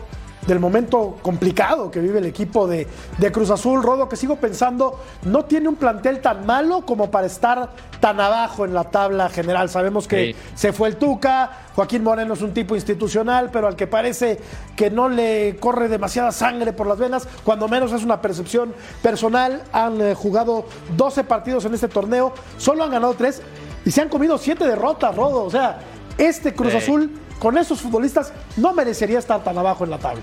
del 0.52 0.60
momento 0.60 1.18
complicado 1.22 1.90
que 1.90 2.02
vive 2.02 2.20
el 2.20 2.26
equipo 2.26 2.68
de, 2.68 2.86
de 3.18 3.32
Cruz 3.32 3.50
Azul. 3.52 3.82
Rodo, 3.82 4.10
que 4.10 4.18
sigo 4.18 4.36
pensando, 4.36 5.00
no 5.24 5.46
tiene 5.46 5.70
un 5.70 5.76
plantel 5.78 6.20
tan 6.20 6.46
malo 6.46 6.82
como 6.86 7.10
para 7.10 7.26
estar 7.28 7.70
tan 8.02 8.20
abajo 8.20 8.66
en 8.66 8.74
la 8.74 8.84
tabla 8.84 9.30
general. 9.30 9.70
Sabemos 9.70 10.08
que 10.10 10.34
Sí. 10.34 10.36
se 10.56 10.74
fue 10.74 10.90
el 10.90 10.98
Tuca, 10.98 11.52
Joaquín 11.74 12.04
Moreno 12.04 12.34
es 12.34 12.42
un 12.42 12.54
tipo 12.54 12.76
institucional, 12.76 13.50
pero 13.50 13.68
al 13.68 13.78
que 13.78 13.88
parece 13.88 14.42
que 14.76 14.90
no 14.92 15.08
le 15.08 15.56
corre 15.58 15.88
demasiada 15.88 16.34
sangre 16.34 16.74
por 16.74 16.86
las 16.86 17.00
venas, 17.00 17.28
cuando 17.46 17.70
menos 17.70 17.94
es 17.94 18.04
una 18.04 18.20
percepción 18.22 18.74
personal. 19.02 19.64
Han 19.72 20.02
eh, 20.02 20.16
jugado 20.16 20.66
12 20.98 21.24
partidos 21.24 21.64
en 21.64 21.74
este 21.76 21.88
torneo, 21.88 22.34
solo 22.58 22.84
han 22.84 22.92
ganado 22.92 23.14
3 23.14 23.42
y 23.86 23.92
se 23.92 24.02
han 24.02 24.10
comido 24.10 24.38
7 24.38 24.66
derrotas, 24.68 25.16
Rodo. 25.16 25.46
O 25.46 25.50
sea, 25.50 25.80
este 26.18 26.54
Cruz 26.54 26.72
Sí. 26.74 26.78
Azul 26.80 27.12
con 27.42 27.58
esos 27.58 27.82
futbolistas 27.82 28.32
no 28.56 28.72
merecería 28.74 29.18
estar 29.20 29.44
tan 29.44 29.58
abajo 29.58 29.84
en 29.84 29.90
la 29.90 29.98
tabla. 29.98 30.22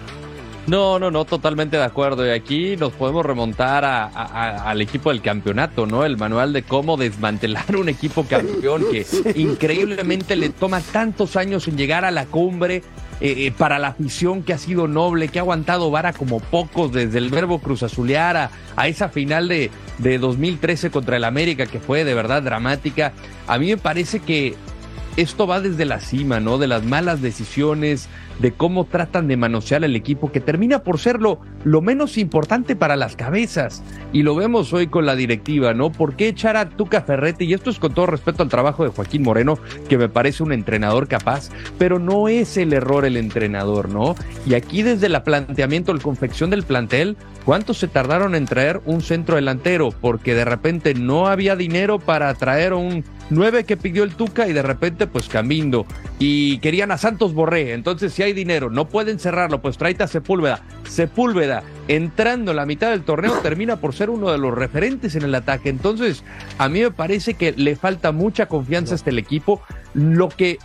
No, 0.69 0.99
no, 0.99 1.11
no, 1.11 1.25
totalmente 1.25 1.79
de 1.79 1.83
acuerdo. 1.83 2.27
Y 2.27 2.31
aquí 2.31 2.77
nos 2.77 2.93
podemos 2.93 3.25
remontar 3.25 3.87
a- 3.87 4.05
a- 4.05 4.11
a- 4.25 4.71
al 4.71 4.83
equipo 4.83 5.09
del 5.11 5.23
campeonato, 5.23 5.87
¿no? 5.87 6.05
El 6.05 6.19
manual 6.19 6.53
de 6.53 6.63
cómo 6.63 6.99
desmantelar 6.99 7.75
un 7.75 7.89
equipo 7.89 8.25
campeón 8.25 8.85
que 8.91 9.07
increíblemente 9.35 10.37
le 10.37 10.51
toma 10.51 10.81
tantos 10.81 11.37
años 11.37 11.67
en 11.69 11.77
llegar 11.77 12.05
a 12.05 12.11
la 12.11 12.27
cumbre. 12.27 12.83
eh, 13.21 13.47
eh, 13.49 13.51
para 13.51 13.81
la 13.81 13.89
afición 13.89 14.45
que 14.45 14.53
ha 14.53 14.59
sido 14.59 14.87
noble, 14.87 15.27
que 15.27 15.41
ha 15.41 15.43
aguantado 15.43 15.91
vara 15.91 16.13
como 16.13 16.39
pocos 16.39 16.93
desde 16.93 17.19
el 17.19 17.31
verbo 17.31 17.59
Cruz 17.59 17.83
Azulear 17.83 18.37
a, 18.37 18.51
a 18.77 18.87
esa 18.87 19.09
final 19.09 19.49
de, 19.49 19.73
de 19.99 20.19
2013 20.19 20.93
contra 20.93 21.17
el 21.17 21.25
América 21.25 21.67
que 21.67 21.81
fue 21.81 22.05
de 22.05 22.15
verdad 22.15 22.45
dramática. 22.45 23.13
A 23.49 23.59
mí 23.59 23.71
me 23.71 23.77
parece 23.77 24.21
que 24.21 24.55
esto 25.19 25.49
va 25.49 25.61
desde 25.61 25.85
la 25.85 25.99
cima, 25.99 26.39
¿no? 26.39 26.59
De 26.59 26.69
las 26.69 26.85
malas 26.85 27.21
decisiones, 27.21 28.09
de 28.39 28.53
cómo 28.53 28.85
tratan 28.85 29.27
de 29.27 29.37
manosear 29.37 29.83
el 29.83 29.97
equipo, 29.97 30.31
que 30.31 30.39
termina 30.39 30.85
por 30.85 31.01
ser 31.01 31.19
lo, 31.21 31.41
menos 31.83 32.19
importante 32.19 32.77
para 32.77 32.95
las 32.95 33.17
cabezas. 33.17 33.83
Y 34.13 34.23
lo 34.23 34.37
vemos 34.37 34.73
hoy 34.73 34.87
con 34.87 35.07
la 35.07 35.17
directiva, 35.17 35.75
¿no? 35.75 35.91
¿Por 35.91 36.15
qué 36.15 36.29
echar 36.29 36.57
a 36.57 36.69
Tuca 36.69 37.03
Ferretti? 37.03 37.47
Y 37.47 37.55
esto 37.55 37.69
es 37.69 37.81
con 37.81 37.95
todo 37.95 38.07
respeto 38.07 38.45
al 38.45 38.49
trabajo 38.49 38.85
de 38.85 38.91
Joaquín 38.91 39.25
Moreno, 39.25 39.59
que 39.89 39.99
me 39.99 40.09
parece 40.09 40.45
un 40.45 40.53
entrenador 40.53 41.09
capaz, 41.09 41.49
pero 41.79 41.99
no 41.99 42.29
es 42.29 42.57
el 42.57 42.73
error 42.73 43.05
el 43.05 43.17
entrenador, 43.17 43.89
¿no? 43.89 44.15
Y 44.47 44.55
aquí 44.55 44.83
desde 44.83 45.09
el 45.09 45.21
planteamiento, 45.23 45.93
la 45.93 46.01
confección 46.01 46.51
del 46.51 46.63
plantel, 46.63 47.17
¿cuánto 47.45 47.75
se 47.75 47.89
tardaron 47.89 48.37
en 48.37 48.45
traer 48.45 48.81
un 48.85 49.01
centro 49.01 49.35
delantero? 49.35 49.91
Porque 50.01 50.37
de 50.37 50.45
repente 50.45 50.95
no 50.95 51.27
había 51.27 51.57
dinero 51.57 51.99
para 51.99 52.33
traer 52.35 52.73
un 52.73 53.03
9 53.31 53.65
que 53.65 53.77
pidió 53.77 54.05
el 54.05 54.15
Tuca 54.15 54.49
y 54.49 54.53
de 54.53 54.63
repente 54.63 55.07
pues 55.07 55.29
Cambindo. 55.29 55.87
Y 56.19 56.59
querían 56.59 56.91
a 56.91 56.99
Santos 56.99 57.35
Borré, 57.35 57.73
entonces 57.73 58.13
si 58.13 58.23
hay 58.23 58.33
dinero, 58.33 58.71
no 58.71 58.89
pueden 58.89 59.19
cerrarlo, 59.19 59.61
pues 59.61 59.79
tráete 59.79 60.05
a 60.05 60.09
Sepúlveda. 60.09 60.63
Sepúlveda 60.89 61.63
entrando 61.87 62.51
en 62.53 62.57
la 62.57 62.67
mitad 62.67 62.91
del 62.91 63.03
torneo 63.03 63.33
termina 63.43 63.77
por 63.77 63.95
ser 63.95 64.11
uno 64.11 64.31
de 64.31 64.39
los 64.39 64.55
referentes 64.55 65.15
en 65.15 65.23
el 65.23 65.35
ataque, 65.35 65.69
entonces 65.69 66.25
a 66.59 66.69
mí 66.69 66.81
me 66.81 66.91
parece 66.91 67.35
que 67.35 67.53
le 67.53 67.77
falta 67.77 68.13
mucha 68.13 68.47
confianza 68.47 68.95
a 68.95 68.97
este 68.97 69.19
equipo, 69.19 69.63
lo 69.95 70.29
que 70.29 70.59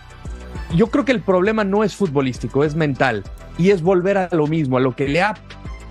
yo 0.75 0.87
creo 0.87 1.05
que 1.05 1.11
el 1.11 1.21
problema 1.21 1.63
no 1.63 1.83
es 1.83 1.95
futbolístico, 1.95 2.63
es 2.63 2.75
mental. 2.75 3.23
Y 3.57 3.69
es 3.69 3.83
volver 3.83 4.17
a 4.17 4.29
lo 4.31 4.47
mismo, 4.47 4.77
a 4.77 4.79
lo 4.79 4.95
que 4.95 5.07
le 5.07 5.21
ha 5.21 5.35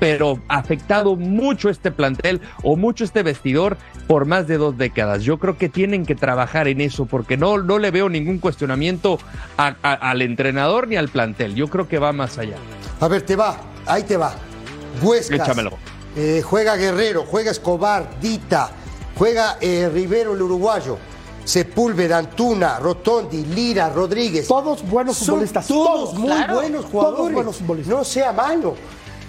pero 0.02 0.40
afectado 0.48 1.14
mucho 1.14 1.70
este 1.70 1.92
plantel 1.92 2.40
o 2.64 2.74
mucho 2.74 3.04
este 3.04 3.22
vestidor 3.22 3.76
por 4.06 4.26
más 4.26 4.46
de 4.46 4.58
dos 4.58 4.76
décadas. 4.76 5.22
Yo 5.22 5.38
creo 5.38 5.56
que 5.56 5.68
tienen 5.68 6.04
que 6.04 6.14
trabajar 6.14 6.68
en 6.68 6.80
eso 6.80 7.06
porque 7.06 7.36
no, 7.36 7.58
no 7.58 7.78
le 7.78 7.90
veo 7.90 8.08
ningún 8.08 8.38
cuestionamiento 8.38 9.18
al 9.56 10.22
entrenador 10.22 10.88
ni 10.88 10.96
al 10.96 11.08
plantel. 11.08 11.54
Yo 11.54 11.68
creo 11.68 11.88
que 11.88 11.98
va 11.98 12.12
más 12.12 12.38
allá. 12.38 12.56
A 13.00 13.08
ver, 13.08 13.22
te 13.22 13.36
va, 13.36 13.56
ahí 13.86 14.02
te 14.02 14.16
va. 14.16 14.34
Huescas. 15.02 15.40
Échamelo. 15.40 15.72
Eh, 16.16 16.42
juega 16.44 16.76
Guerrero, 16.76 17.24
juega 17.26 17.50
Escobar, 17.50 18.20
Dita, 18.20 18.70
juega 19.16 19.56
eh, 19.60 19.90
Rivero 19.92 20.34
el 20.34 20.42
uruguayo. 20.42 20.98
Sepúlveda, 21.44 22.18
Antuna, 22.18 22.78
Rotondi, 22.78 23.44
Lira, 23.46 23.90
Rodríguez. 23.90 24.46
Todos 24.46 24.88
buenos 24.88 25.18
futbolistas. 25.18 25.66
Todos, 25.66 26.14
muy 26.14 26.30
buenos 26.30 26.84
jugadores. 26.84 27.16
Todos 27.16 27.32
buenos 27.32 27.56
futbolistas. 27.56 27.94
No 27.94 28.04
sea 28.04 28.32
malo. 28.32 28.76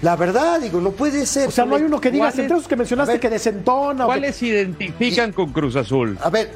La 0.03 0.17
verdad, 0.17 0.59
digo, 0.59 0.81
no 0.81 0.91
puede 0.91 1.25
ser. 1.25 1.47
O 1.47 1.51
sea, 1.51 1.65
no 1.65 1.77
hay 1.77 1.83
uno 1.83 1.99
que 2.01 2.11
diga, 2.11 2.27
entre 2.27 2.49
los 2.49 2.67
que 2.67 2.75
mencionaste, 2.75 3.21
que 3.21 3.29
desentona. 3.29 4.05
¿Cuáles 4.05 4.35
se 4.35 4.47
identifican 4.47 5.31
con 5.31 5.53
Cruz 5.53 5.77
Azul? 5.77 6.17
A 6.21 6.29
ver, 6.29 6.51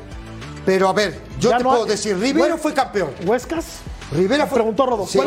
pero 0.65 0.89
a 0.89 0.93
ver, 0.93 1.17
yo 1.39 1.55
te 1.57 1.63
puedo 1.63 1.85
decir, 1.85 2.17
Rivero 2.17 2.57
fue 2.57 2.73
campeón. 2.73 3.11
¿Huescas? 3.25 3.79
Rivera 4.11 4.47
fue... 4.47 4.55
preguntó 4.55 4.85
Rodo. 4.85 5.05
Sí, 5.05 5.19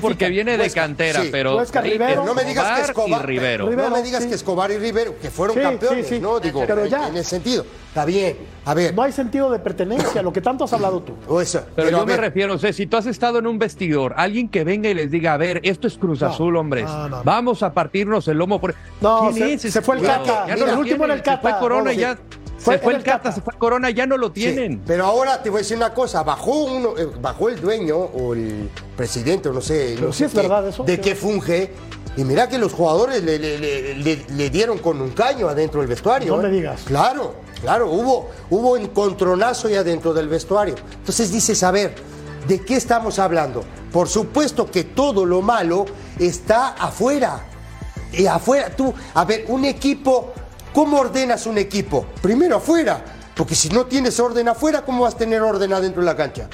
porque 0.00 0.28
viene 0.28 0.56
de 0.56 0.70
cantera, 0.70 1.22
pero 1.30 1.56
Huesca, 1.56 1.80
Rivero, 1.80 2.24
no 2.24 2.34
me 2.34 2.44
digas 2.44 2.78
que 2.78 2.84
Escobar, 2.86 3.20
y 3.22 3.26
Rivero. 3.26 3.70
no 3.70 3.90
me 3.90 4.02
digas 4.02 4.26
que 4.26 4.34
Escobar 4.34 4.70
y 4.70 4.78
Rivero 4.78 5.18
que 5.20 5.30
fueron 5.30 5.56
Sí, 5.56 5.62
campeones, 5.62 6.06
sí, 6.06 6.14
sí. 6.16 6.20
no 6.20 6.38
digo 6.38 6.64
Pero 6.66 6.84
en- 6.84 6.90
ya. 6.90 7.08
en 7.08 7.16
ese 7.16 7.30
sentido. 7.30 7.64
Está 7.88 8.04
bien. 8.04 8.36
A 8.64 8.74
ver, 8.74 8.94
No 8.94 9.02
hay 9.02 9.12
sentido 9.12 9.50
de 9.50 9.58
pertenencia, 9.58 10.22
lo 10.22 10.32
que 10.32 10.40
tanto 10.40 10.64
has 10.64 10.72
hablado 10.72 11.02
tú. 11.02 11.14
o 11.26 11.40
eso, 11.40 11.62
Pero, 11.74 11.90
yo 11.90 12.06
me 12.06 12.16
refiero, 12.16 12.54
o 12.54 12.58
sea, 12.58 12.72
si 12.72 12.86
tú 12.86 12.96
has 12.96 13.06
estado 13.06 13.38
en 13.38 13.46
un 13.46 13.58
vestidor, 13.58 14.14
alguien 14.16 14.48
que 14.48 14.62
venga 14.62 14.88
y 14.88 14.94
les 14.94 15.10
diga, 15.10 15.32
a 15.32 15.36
ver, 15.36 15.60
esto 15.64 15.86
es 15.88 15.96
Cruz 15.98 16.20
No, 16.20 16.28
Azul, 16.28 16.56
hombres, 16.56 16.84
no, 16.84 17.22
vamos 17.24 17.62
a 17.62 17.72
partirnos 17.72 18.28
el 18.28 18.36
lomo 18.38 18.60
por... 18.60 18.74
No, 19.00 19.30
¿Quién 19.32 19.58
se- 19.58 19.68
es 19.68 19.72
se 19.72 19.82
fue 19.82 19.96
el? 19.96 20.02
Cata. 20.04 20.44
Ya 20.46 20.54
Mira, 20.54 20.56
no 20.58 20.66
lo 20.66 20.72
el 20.74 20.78
último 20.78 21.04
era 21.06 21.14
el 21.14 21.20
Se 21.20 21.24
fue 21.24 21.50
Cata, 21.50 21.58
Corona 21.58 21.92
y 21.92 21.96
ya... 21.96 22.18
se 22.58 22.78
fue 22.78 22.92
el 22.92 22.98
el 22.98 23.04
Cata, 23.04 23.32
se 23.32 23.40
fue 23.40 23.54
Corona, 23.56 23.90
ya 23.90 24.06
no 24.06 24.16
lo 24.16 24.26
sí, 24.28 24.32
tienen. 24.34 24.82
pero 24.86 25.06
ahora 25.06 25.42
te 25.42 25.48
voy 25.50 25.58
a 25.58 25.62
decir 25.62 25.76
una 25.76 25.94
cosa, 25.94 26.22
bajó 26.22 26.64
uno, 26.64 26.98
eh, 26.98 27.08
bajó 27.20 27.48
el 27.48 27.60
dueño 27.60 27.96
o 27.96 28.34
el 28.34 28.68
presidente, 28.96 29.48
o 29.48 29.52
no 29.52 29.60
sé, 29.60 29.92
Pero 29.94 30.08
no 30.08 30.12
sí 30.12 30.18
sé 30.20 30.24
es 30.26 30.32
qué, 30.32 30.40
verdad 30.42 30.68
eso. 30.68 30.84
de 30.84 30.96
Sí. 30.96 31.00
qué 31.00 31.14
funge. 31.14 31.72
Y 32.16 32.24
mira 32.24 32.48
que 32.48 32.58
los 32.58 32.72
jugadores 32.72 33.22
le, 33.22 33.38
le- 33.38 33.58
le- 33.58 33.94
le- 33.94 34.26
le 34.28 34.50
dieron 34.50 34.78
con 34.78 35.00
un 35.00 35.10
caño 35.10 35.48
adentro 35.48 35.80
del 35.80 35.88
vestuario. 35.88 36.34
No 36.36 36.42
¿eh? 36.42 36.48
me 36.50 36.56
digas. 36.56 36.80
Claro, 36.84 37.36
claro, 37.60 37.90
hubo, 37.92 38.30
hubo 38.50 38.76
encontronazo 38.76 39.68
ya 39.68 39.84
dentro 39.84 40.12
del 40.12 40.26
vestuario. 40.28 40.74
Entonces 40.98 41.30
dices, 41.30 41.62
a 41.62 41.70
ver, 41.70 41.94
¿de 42.48 42.60
qué 42.64 42.74
estamos 42.74 43.20
hablando? 43.20 43.62
Por 43.92 44.08
supuesto 44.08 44.68
que 44.68 44.82
todo 44.82 45.24
lo 45.24 45.42
malo 45.42 45.86
está 46.18 46.70
afuera. 46.70 47.44
Y 48.12 48.26
afuera, 48.26 48.70
tú, 48.74 48.92
a 49.14 49.24
ver, 49.24 49.44
un 49.48 49.64
equipo, 49.64 50.32
¿cómo 50.78 51.00
ordenas 51.00 51.44
un 51.46 51.58
equipo? 51.58 52.06
Primero 52.22 52.58
afuera, 52.58 53.02
porque 53.34 53.56
si 53.56 53.68
no 53.68 53.86
tienes 53.86 54.20
orden 54.20 54.46
afuera, 54.46 54.82
¿cómo 54.82 55.02
vas 55.02 55.16
a 55.16 55.18
tener 55.18 55.42
orden 55.42 55.72
adentro 55.72 56.02
de 56.02 56.06
la 56.06 56.14
cancha? 56.14 56.46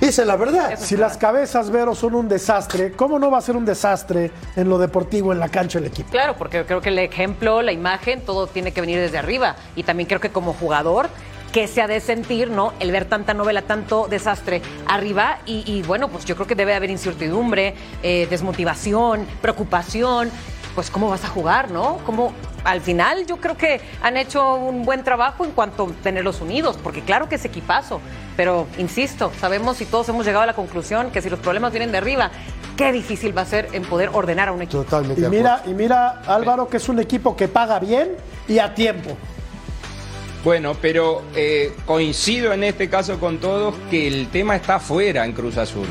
Esa 0.00 0.22
es 0.22 0.26
la 0.26 0.36
verdad. 0.36 0.78
Si 0.78 0.96
las 0.96 1.18
cabezas, 1.18 1.68
Vero, 1.70 1.94
son 1.94 2.14
un 2.14 2.26
desastre, 2.26 2.92
¿cómo 2.92 3.18
no 3.18 3.30
va 3.30 3.36
a 3.36 3.40
ser 3.42 3.54
un 3.54 3.66
desastre 3.66 4.30
en 4.56 4.70
lo 4.70 4.78
deportivo, 4.78 5.30
en 5.30 5.40
la 5.40 5.50
cancha 5.50 5.78
el 5.78 5.84
equipo? 5.84 6.10
Claro, 6.10 6.36
porque 6.38 6.64
creo 6.64 6.80
que 6.80 6.88
el 6.88 6.98
ejemplo, 6.98 7.60
la 7.60 7.72
imagen, 7.72 8.22
todo 8.22 8.46
tiene 8.46 8.72
que 8.72 8.80
venir 8.80 8.98
desde 8.98 9.18
arriba. 9.18 9.56
Y 9.76 9.82
también 9.82 10.06
creo 10.08 10.22
que 10.22 10.30
como 10.30 10.54
jugador, 10.54 11.10
que 11.52 11.68
se 11.68 11.82
ha 11.82 11.86
de 11.86 12.00
sentir, 12.00 12.48
¿no? 12.48 12.72
El 12.80 12.92
ver 12.92 13.04
tanta 13.04 13.34
novela, 13.34 13.60
tanto 13.60 14.08
desastre 14.08 14.62
arriba. 14.86 15.40
Y, 15.44 15.70
y 15.70 15.82
bueno, 15.82 16.08
pues 16.08 16.24
yo 16.24 16.34
creo 16.34 16.46
que 16.46 16.54
debe 16.54 16.74
haber 16.74 16.88
incertidumbre, 16.88 17.74
eh, 18.02 18.26
desmotivación, 18.30 19.26
preocupación. 19.42 20.30
Pues 20.74 20.90
cómo 20.90 21.08
vas 21.08 21.24
a 21.24 21.28
jugar, 21.28 21.70
¿no? 21.70 21.98
Como 22.04 22.32
al 22.64 22.80
final 22.80 23.26
yo 23.26 23.36
creo 23.36 23.56
que 23.56 23.80
han 24.02 24.16
hecho 24.16 24.54
un 24.54 24.84
buen 24.84 25.04
trabajo 25.04 25.44
en 25.44 25.52
cuanto 25.52 25.84
a 25.84 26.02
tenerlos 26.02 26.40
unidos, 26.40 26.78
porque 26.82 27.02
claro 27.02 27.28
que 27.28 27.36
es 27.36 27.44
equipazo, 27.44 28.00
pero 28.36 28.66
insisto, 28.78 29.30
sabemos 29.38 29.80
y 29.80 29.84
todos 29.84 30.08
hemos 30.08 30.24
llegado 30.24 30.42
a 30.42 30.46
la 30.46 30.54
conclusión 30.54 31.10
que 31.10 31.22
si 31.22 31.30
los 31.30 31.38
problemas 31.38 31.72
vienen 31.72 31.92
de 31.92 31.98
arriba, 31.98 32.30
qué 32.76 32.90
difícil 32.90 33.36
va 33.36 33.42
a 33.42 33.46
ser 33.46 33.68
en 33.72 33.84
poder 33.84 34.10
ordenar 34.12 34.48
a 34.48 34.52
un 34.52 34.62
equipo. 34.62 34.82
Totalmente. 34.82 35.20
Y 35.20 35.28
mira, 35.28 35.62
y 35.66 35.74
mira, 35.74 36.22
Álvaro, 36.26 36.68
que 36.68 36.78
es 36.78 36.88
un 36.88 36.98
equipo 36.98 37.36
que 37.36 37.48
paga 37.48 37.78
bien 37.78 38.16
y 38.48 38.58
a 38.58 38.74
tiempo. 38.74 39.16
Bueno, 40.42 40.76
pero 40.80 41.22
eh, 41.34 41.72
coincido 41.86 42.52
en 42.52 42.64
este 42.64 42.90
caso 42.90 43.18
con 43.18 43.38
todos 43.38 43.74
que 43.90 44.06
el 44.06 44.28
tema 44.28 44.56
está 44.56 44.78
fuera 44.78 45.24
en 45.24 45.32
Cruz 45.32 45.56
Azul. 45.56 45.86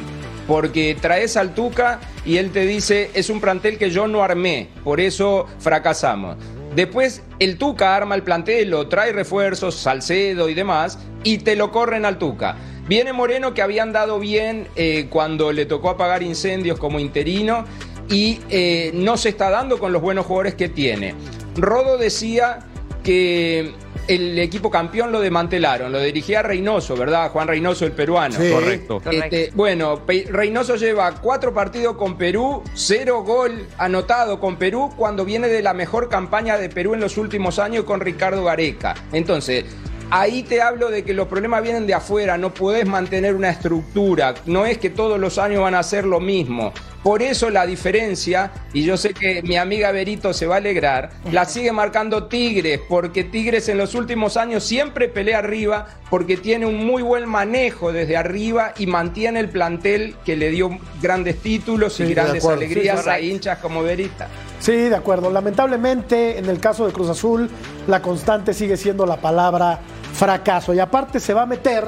Porque 0.47 0.95
traes 0.99 1.37
al 1.37 1.53
Tuca 1.53 1.99
y 2.25 2.37
él 2.37 2.51
te 2.51 2.65
dice, 2.65 3.11
es 3.13 3.29
un 3.29 3.39
plantel 3.39 3.77
que 3.77 3.89
yo 3.89 4.07
no 4.07 4.23
armé, 4.23 4.69
por 4.83 4.99
eso 4.99 5.47
fracasamos. 5.59 6.37
Después 6.75 7.21
el 7.39 7.57
Tuca 7.57 7.95
arma 7.95 8.15
el 8.15 8.23
plantel, 8.23 8.71
lo 8.71 8.87
trae 8.87 9.13
refuerzos, 9.13 9.75
Salcedo 9.75 10.49
y 10.49 10.53
demás, 10.53 10.99
y 11.23 11.37
te 11.39 11.55
lo 11.55 11.71
corren 11.71 12.05
al 12.05 12.17
Tuca. 12.17 12.57
Viene 12.87 13.13
Moreno 13.13 13.53
que 13.53 13.61
había 13.61 13.83
andado 13.83 14.19
bien 14.19 14.67
eh, 14.75 15.07
cuando 15.09 15.53
le 15.53 15.65
tocó 15.65 15.89
apagar 15.89 16.21
incendios 16.23 16.79
como 16.79 16.99
interino 16.99 17.63
y 18.09 18.41
eh, 18.49 18.91
no 18.93 19.15
se 19.15 19.29
está 19.29 19.49
dando 19.49 19.79
con 19.79 19.93
los 19.93 20.01
buenos 20.01 20.25
jugadores 20.25 20.55
que 20.55 20.67
tiene. 20.67 21.15
Rodo 21.55 21.97
decía 21.97 22.59
que 23.03 23.73
el 24.07 24.37
equipo 24.39 24.69
campeón 24.69 25.11
lo 25.11 25.19
desmantelaron, 25.21 25.91
lo 25.91 25.99
dirigía 25.99 26.41
Reynoso, 26.41 26.95
¿verdad? 26.95 27.31
Juan 27.31 27.47
Reynoso, 27.47 27.85
el 27.85 27.93
peruano. 27.93 28.35
Sí. 28.35 28.51
Correcto. 28.51 29.01
Este, 29.09 29.51
bueno, 29.53 30.01
Reynoso 30.29 30.75
lleva 30.75 31.11
cuatro 31.21 31.53
partidos 31.53 31.95
con 31.95 32.17
Perú, 32.17 32.63
cero 32.73 33.23
gol 33.23 33.67
anotado 33.77 34.39
con 34.39 34.57
Perú 34.57 34.91
cuando 34.95 35.25
viene 35.25 35.47
de 35.47 35.61
la 35.61 35.73
mejor 35.73 36.09
campaña 36.09 36.57
de 36.57 36.69
Perú 36.69 36.93
en 36.93 36.99
los 36.99 37.17
últimos 37.17 37.59
años 37.59 37.85
con 37.85 37.99
Ricardo 37.99 38.43
Gareca. 38.43 38.95
Entonces, 39.11 39.65
ahí 40.09 40.43
te 40.43 40.61
hablo 40.61 40.89
de 40.89 41.03
que 41.03 41.13
los 41.13 41.27
problemas 41.27 41.63
vienen 41.63 41.87
de 41.87 41.93
afuera, 41.93 42.37
no 42.37 42.53
podés 42.53 42.85
mantener 42.85 43.35
una 43.35 43.49
estructura, 43.49 44.35
no 44.45 44.65
es 44.65 44.77
que 44.77 44.89
todos 44.89 45.19
los 45.19 45.37
años 45.37 45.61
van 45.61 45.75
a 45.75 45.83
ser 45.83 46.05
lo 46.05 46.19
mismo. 46.19 46.73
Por 47.03 47.21
eso 47.21 47.49
la 47.49 47.65
diferencia, 47.65 48.51
y 48.71 48.85
yo 48.85 48.95
sé 48.95 49.13
que 49.13 49.41
mi 49.43 49.57
amiga 49.57 49.91
Berito 49.91 50.33
se 50.33 50.45
va 50.45 50.55
a 50.55 50.57
alegrar, 50.59 51.09
la 51.31 51.43
sigue 51.43 51.73
marcando 51.73 52.27
Tigres, 52.27 52.79
porque 52.87 53.25
Tigres 53.25 53.67
en 53.67 53.77
los 53.77 53.93
últimos 53.93 54.37
años 54.37 54.63
siempre 54.63 55.09
pelea 55.09 55.39
arriba, 55.39 55.87
porque 56.09 56.37
tiene 56.37 56.65
un 56.65 56.77
muy 56.85 57.03
buen 57.03 57.27
manejo 57.27 57.91
desde 57.91 58.15
arriba 58.15 58.73
y 58.77 58.87
mantiene 58.87 59.41
el 59.41 59.49
plantel 59.49 60.15
que 60.23 60.37
le 60.37 60.49
dio 60.49 60.79
grandes 61.01 61.41
títulos 61.41 61.93
Sí, 61.95 62.03
y 62.03 62.07
de 62.07 62.13
grandes 62.13 62.45
alegrías 62.45 63.03
Sí, 63.03 63.09
a 63.09 63.19
hinchas 63.19 63.57
como 63.59 63.83
Berita. 63.83 64.29
Sí, 64.59 64.71
de 64.71 64.95
acuerdo. 64.95 65.29
Lamentablemente, 65.29 66.37
en 66.37 66.45
el 66.45 66.61
caso 66.61 66.87
de 66.87 66.93
Cruz 66.93 67.09
Azul, 67.09 67.49
la 67.85 68.01
constante 68.01 68.53
sigue 68.53 68.77
siendo 68.77 69.05
la 69.05 69.17
palabra 69.17 69.81
fracaso. 70.13 70.73
Y 70.73 70.79
aparte 70.79 71.19
se 71.19 71.33
va 71.33 71.41
a 71.41 71.45
meter 71.45 71.85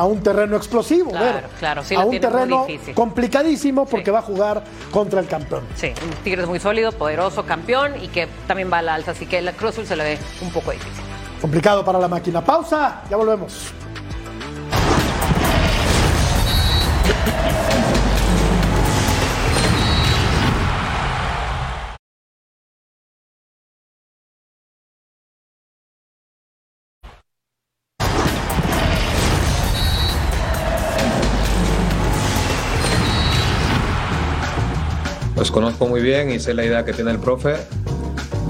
a 0.00 0.04
un 0.04 0.22
terreno 0.22 0.56
explosivo, 0.56 1.10
Claro, 1.10 1.48
claro, 1.58 1.84
sí 1.84 1.94
a 1.94 2.00
un 2.00 2.18
terreno 2.18 2.66
complicadísimo 2.94 3.84
porque 3.84 4.06
Sí. 4.06 4.10
va 4.10 4.20
a 4.20 4.22
jugar 4.22 4.62
contra 4.90 5.20
el 5.20 5.26
campeón. 5.26 5.64
Sí, 5.76 5.92
un 6.02 6.10
Tigres 6.24 6.46
muy 6.46 6.58
sólido, 6.58 6.90
poderoso, 6.92 7.44
campeón 7.44 8.02
y 8.02 8.08
que 8.08 8.26
también 8.46 8.72
va 8.72 8.78
a 8.78 8.82
la 8.82 8.94
alza, 8.94 9.10
así 9.10 9.26
que 9.26 9.42
la 9.42 9.52
Cruz 9.52 9.74
se 9.84 9.96
le 9.96 10.04
ve 10.04 10.18
un 10.40 10.50
poco 10.50 10.70
difícil. 10.70 11.04
Complicado 11.40 11.84
para 11.84 11.98
la 11.98 12.08
máquina. 12.08 12.42
Pausa, 12.42 13.02
ya 13.10 13.16
volvemos. 13.18 13.72
Los 35.40 35.50
conozco 35.50 35.86
muy 35.86 36.02
bien 36.02 36.30
y 36.30 36.38
sé 36.38 36.52
la 36.52 36.66
idea 36.66 36.84
que 36.84 36.92
tiene 36.92 37.12
el 37.12 37.18
profe. 37.18 37.54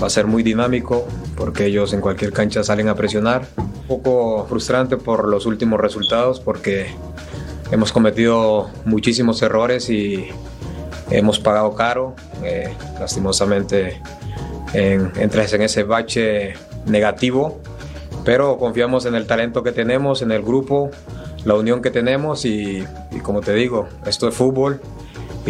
Va 0.02 0.08
a 0.08 0.10
ser 0.10 0.26
muy 0.26 0.42
dinámico 0.42 1.06
porque 1.36 1.66
ellos 1.66 1.92
en 1.92 2.00
cualquier 2.00 2.32
cancha 2.32 2.64
salen 2.64 2.88
a 2.88 2.96
presionar. 2.96 3.46
Un 3.56 3.86
poco 3.86 4.44
frustrante 4.48 4.96
por 4.96 5.28
los 5.28 5.46
últimos 5.46 5.78
resultados 5.78 6.40
porque 6.40 6.88
hemos 7.70 7.92
cometido 7.92 8.70
muchísimos 8.86 9.40
errores 9.40 9.88
y 9.88 10.30
hemos 11.12 11.38
pagado 11.38 11.76
caro. 11.76 12.16
Eh, 12.42 12.74
lastimosamente 12.98 14.02
en, 14.72 15.12
entras 15.14 15.52
en 15.52 15.62
ese 15.62 15.84
bache 15.84 16.54
negativo, 16.86 17.60
pero 18.24 18.58
confiamos 18.58 19.06
en 19.06 19.14
el 19.14 19.28
talento 19.28 19.62
que 19.62 19.70
tenemos, 19.70 20.22
en 20.22 20.32
el 20.32 20.42
grupo, 20.42 20.90
la 21.44 21.54
unión 21.54 21.82
que 21.82 21.92
tenemos 21.92 22.44
y, 22.44 22.84
y 23.12 23.20
como 23.20 23.42
te 23.42 23.54
digo, 23.54 23.86
esto 24.06 24.26
es 24.26 24.34
fútbol 24.34 24.80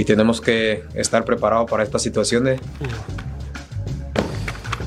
y 0.00 0.04
tenemos 0.06 0.40
que 0.40 0.82
estar 0.94 1.26
preparados 1.26 1.70
para 1.70 1.82
estas 1.82 2.00
situaciones. 2.00 2.58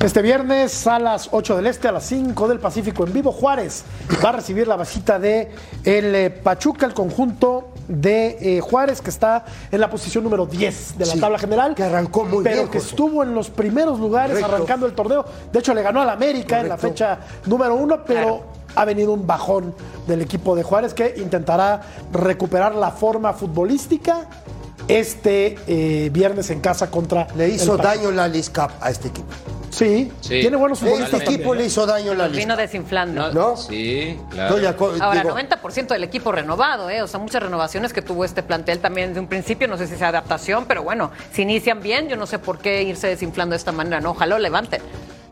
Este 0.02 0.22
viernes 0.22 0.86
a 0.88 0.98
las 0.98 1.28
8 1.30 1.54
del 1.56 1.68
Este, 1.68 1.86
a 1.86 1.92
las 1.92 2.04
5 2.06 2.48
del 2.48 2.58
Pacífico, 2.58 3.06
en 3.06 3.12
vivo 3.12 3.30
Juárez 3.30 3.84
va 4.22 4.30
a 4.30 4.32
recibir 4.32 4.66
la 4.66 4.76
visita 4.76 5.20
de 5.20 5.52
el 5.84 6.14
eh, 6.16 6.30
Pachuca, 6.30 6.84
el 6.84 6.94
conjunto 6.94 7.68
de 7.86 8.56
eh, 8.56 8.60
Juárez, 8.60 9.00
que 9.00 9.10
está 9.10 9.44
en 9.70 9.80
la 9.80 9.88
posición 9.88 10.24
número 10.24 10.46
10 10.46 10.98
de 10.98 11.06
la 11.06 11.12
Sí, 11.12 11.20
tabla 11.20 11.38
general. 11.38 11.76
que 11.76 11.84
arrancó 11.84 12.24
muy 12.24 12.42
pero 12.42 12.56
bien, 12.56 12.68
que 12.68 12.78
José. 12.80 12.90
estuvo 12.90 13.22
en 13.22 13.34
los 13.36 13.50
primeros 13.50 14.00
lugares 14.00 14.32
Correcto. 14.36 14.52
arrancando 14.56 14.86
el 14.86 14.94
torneo. 14.94 15.24
De 15.52 15.60
hecho, 15.60 15.72
le 15.72 15.82
ganó 15.82 16.02
al 16.02 16.10
América 16.10 16.58
en 16.60 16.68
la 16.68 16.76
fecha 16.76 17.20
número 17.46 17.76
1, 17.76 18.04
pero 18.04 18.42
ha 18.74 18.84
venido 18.84 19.12
un 19.12 19.24
bajón 19.24 19.72
del 20.08 20.20
equipo 20.22 20.56
de 20.56 20.64
Juárez 20.64 20.92
que 20.92 21.14
intentará 21.18 21.80
recuperar 22.12 22.74
la 22.74 22.90
forma 22.90 23.32
futbolística 23.32 24.28
este 24.88 25.56
eh, 25.66 26.10
viernes 26.12 26.50
en 26.50 26.60
casa 26.60 26.90
contra 26.90 27.26
Le 27.36 27.48
hizo 27.48 27.76
daño 27.76 28.10
la 28.10 28.28
Liz 28.28 28.50
Cup 28.50 28.70
a 28.80 28.90
este 28.90 29.08
equipo. 29.08 29.28
Sí, 29.70 30.12
Sí. 30.20 30.40
tiene 30.40 30.56
buenos 30.56 30.78
Este 30.78 30.90
futbolistas. 30.90 31.20
equipo 31.22 31.36
también, 31.42 31.56
le 31.58 31.64
¿eh? 31.64 31.66
hizo 31.66 31.86
daño 31.86 32.14
la 32.14 32.28
Liz 32.28 32.36
vino 32.36 32.56
desinflando. 32.56 33.32
¿No? 33.32 33.56
Sí, 33.56 34.18
claro. 34.30 34.48
Estoy 34.50 34.60
de 34.62 34.68
acuerdo, 34.68 35.02
Ahora, 35.02 35.22
digo, 35.22 35.34
90% 35.34 35.94
del 35.94 36.04
equipo 36.04 36.30
renovado, 36.30 36.90
¿eh? 36.90 37.02
O 37.02 37.08
sea, 37.08 37.18
muchas 37.18 37.42
renovaciones 37.42 37.92
que 37.92 38.00
tuvo 38.02 38.24
este 38.24 38.42
plantel 38.44 38.78
también 38.78 39.14
de 39.14 39.20
un 39.20 39.26
principio. 39.26 39.66
No 39.66 39.76
sé 39.76 39.86
si 39.88 39.96
sea 39.96 40.08
adaptación, 40.08 40.66
pero 40.66 40.84
bueno, 40.84 41.10
si 41.32 41.42
inician 41.42 41.80
bien, 41.82 42.08
yo 42.08 42.16
no 42.16 42.26
sé 42.26 42.38
por 42.38 42.58
qué 42.58 42.82
irse 42.84 43.08
desinflando 43.08 43.54
de 43.54 43.56
esta 43.58 43.72
manera, 43.72 44.00
¿no? 44.00 44.10
Ojalá 44.12 44.36
lo 44.36 44.42
levanten. 44.42 44.80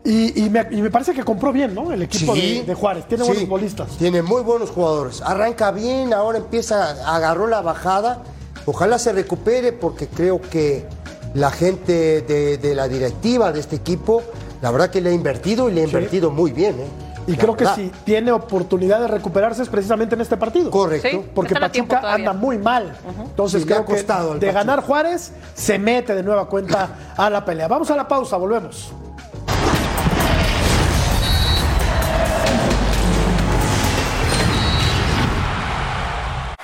Y, 0.03 0.43
y 0.43 0.49
me, 0.49 0.67
y 0.71 0.81
me 0.81 0.91
parece 0.91 1.13
que 1.13 1.23
compró 1.23 1.53
bien, 1.53 1.73
¿no? 1.73 1.93
El 1.93 2.01
equipo 2.01 2.35
Sí. 2.35 2.59
de, 2.59 2.63
de 2.65 2.73
Juárez. 2.73 3.07
Tiene 3.07 3.23
Sí, 3.23 3.29
buenos 3.29 3.43
futbolistas. 3.45 3.87
Tiene 3.97 4.21
muy 4.21 4.41
buenos 4.41 4.69
jugadores. 4.71 5.21
Arranca 5.21 5.71
bien, 5.71 6.13
ahora 6.13 6.39
empieza, 6.39 6.89
agarró 7.15 7.47
la 7.47 7.61
bajada. 7.61 8.21
Ojalá 8.65 8.97
se 8.97 9.11
recupere 9.11 9.73
porque 9.73 10.07
creo 10.07 10.39
que 10.41 10.85
la 11.33 11.51
gente 11.51 12.21
de, 12.21 12.57
de 12.57 12.75
la 12.75 12.87
directiva 12.87 13.51
de 13.51 13.59
este 13.59 13.75
equipo, 13.75 14.21
la 14.61 14.71
verdad 14.71 14.89
que 14.89 15.01
le 15.01 15.09
ha 15.09 15.13
invertido 15.13 15.69
y 15.69 15.73
le 15.73 15.81
ha 15.81 15.83
invertido 15.85 16.31
muy 16.31 16.51
bien. 16.51 16.79
¿eh? 16.79 16.87
Y 17.25 17.31
La 17.31 17.37
creo 17.37 17.55
que 17.55 17.65
si 17.67 17.91
tiene 18.03 18.31
oportunidad 18.31 18.99
de 18.99 19.07
recuperarse 19.07 19.63
es 19.63 19.69
precisamente 19.69 20.15
en 20.15 20.21
este 20.21 20.35
partido. 20.37 20.69
Correcto. 20.69 21.07
Sí. 21.09 21.21
Porque 21.33 21.55
Pachuca 21.55 22.13
anda 22.13 22.33
muy 22.33 22.57
mal. 22.57 22.95
Entonces 23.23 23.61
Sí, 23.61 23.67
creo 23.67 23.85
que 23.85 23.95
de 23.95 24.03
Pachuca. 24.03 24.51
ganar 24.51 24.83
Juárez 24.83 25.31
se 25.53 25.79
mete 25.79 26.13
de 26.15 26.23
nueva 26.23 26.47
cuenta 26.49 26.89
a 27.15 27.29
la 27.29 27.43
pelea. 27.45 27.67
Vamos 27.67 27.89
a 27.91 27.95
la 27.95 28.07
pausa, 28.07 28.37
volvemos. 28.37 28.91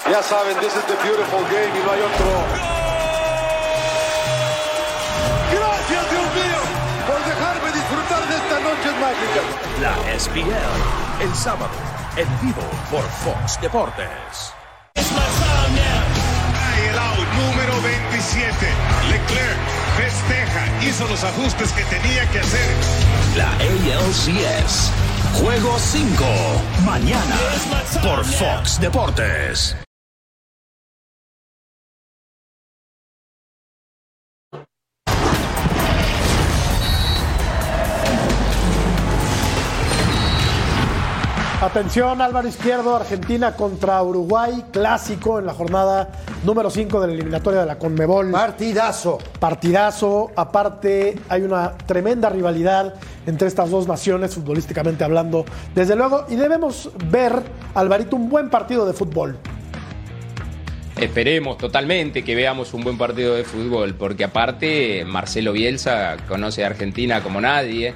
Ya 0.09 0.23
saben, 0.23 0.57
this 0.59 0.75
is 0.75 0.83
the 0.85 0.95
beautiful 1.03 1.39
game 1.53 1.69
y 1.69 1.79
no 1.85 1.91
hay 1.91 2.01
otro. 2.01 2.25
Gracias, 5.53 6.09
Dios 6.09 6.33
mío, 6.33 6.61
por 7.05 7.19
dejarme 7.29 7.69
disfrutar 7.71 8.25
de 8.27 8.35
estas 8.37 8.59
noches 8.63 8.93
mágicas. 8.99 9.45
La 9.79 9.93
SPL, 10.19 10.81
el 11.23 11.35
sábado, 11.35 11.77
en 12.17 12.27
vivo 12.41 12.63
por 12.89 13.03
Fox 13.23 13.59
Deportes. 13.61 14.51
el 14.95 15.03
out 16.97 17.27
número 17.37 17.79
27. 17.83 18.49
Leclerc 19.11 19.59
festeja, 19.95 20.65
hizo 20.89 21.07
los 21.07 21.23
ajustes 21.23 21.71
que 21.73 21.83
tenía 21.83 22.27
que 22.31 22.39
hacer. 22.39 22.75
La 23.37 23.51
ALCS, 23.57 24.89
juego 25.39 25.77
5, 25.77 26.25
mañana 26.83 27.37
por 28.01 28.25
Fox 28.25 28.79
Deportes. 28.81 29.75
Atención, 41.61 42.21
Álvaro 42.21 42.47
Izquierdo, 42.47 42.95
Argentina 42.95 43.53
contra 43.53 44.01
Uruguay, 44.01 44.63
clásico 44.71 45.39
en 45.39 45.45
la 45.45 45.53
jornada 45.53 46.09
número 46.45 46.69
5 46.69 47.01
de 47.01 47.07
la 47.07 47.13
eliminatoria 47.13 47.59
de 47.59 47.65
la 47.65 47.77
Conmebol. 47.77 48.31
Partidazo. 48.31 49.17
Partidazo. 49.41 50.31
Aparte, 50.37 51.19
hay 51.27 51.41
una 51.41 51.77
tremenda 51.77 52.29
rivalidad 52.29 52.93
entre 53.27 53.49
estas 53.49 53.69
dos 53.69 53.89
naciones, 53.89 54.35
futbolísticamente 54.35 55.03
hablando, 55.03 55.43
desde 55.75 55.97
luego, 55.97 56.27
y 56.29 56.37
debemos 56.37 56.91
ver, 57.07 57.43
Alvarito, 57.75 58.15
un 58.15 58.29
buen 58.29 58.49
partido 58.49 58.85
de 58.85 58.93
fútbol. 58.93 59.37
Esperemos 60.95 61.57
totalmente 61.57 62.23
que 62.23 62.35
veamos 62.35 62.73
un 62.73 62.85
buen 62.85 62.97
partido 62.97 63.35
de 63.35 63.43
fútbol, 63.43 63.95
porque 63.95 64.23
aparte 64.23 65.03
Marcelo 65.03 65.51
Bielsa 65.51 66.15
conoce 66.25 66.63
a 66.63 66.67
Argentina 66.67 67.21
como 67.21 67.41
nadie. 67.41 67.93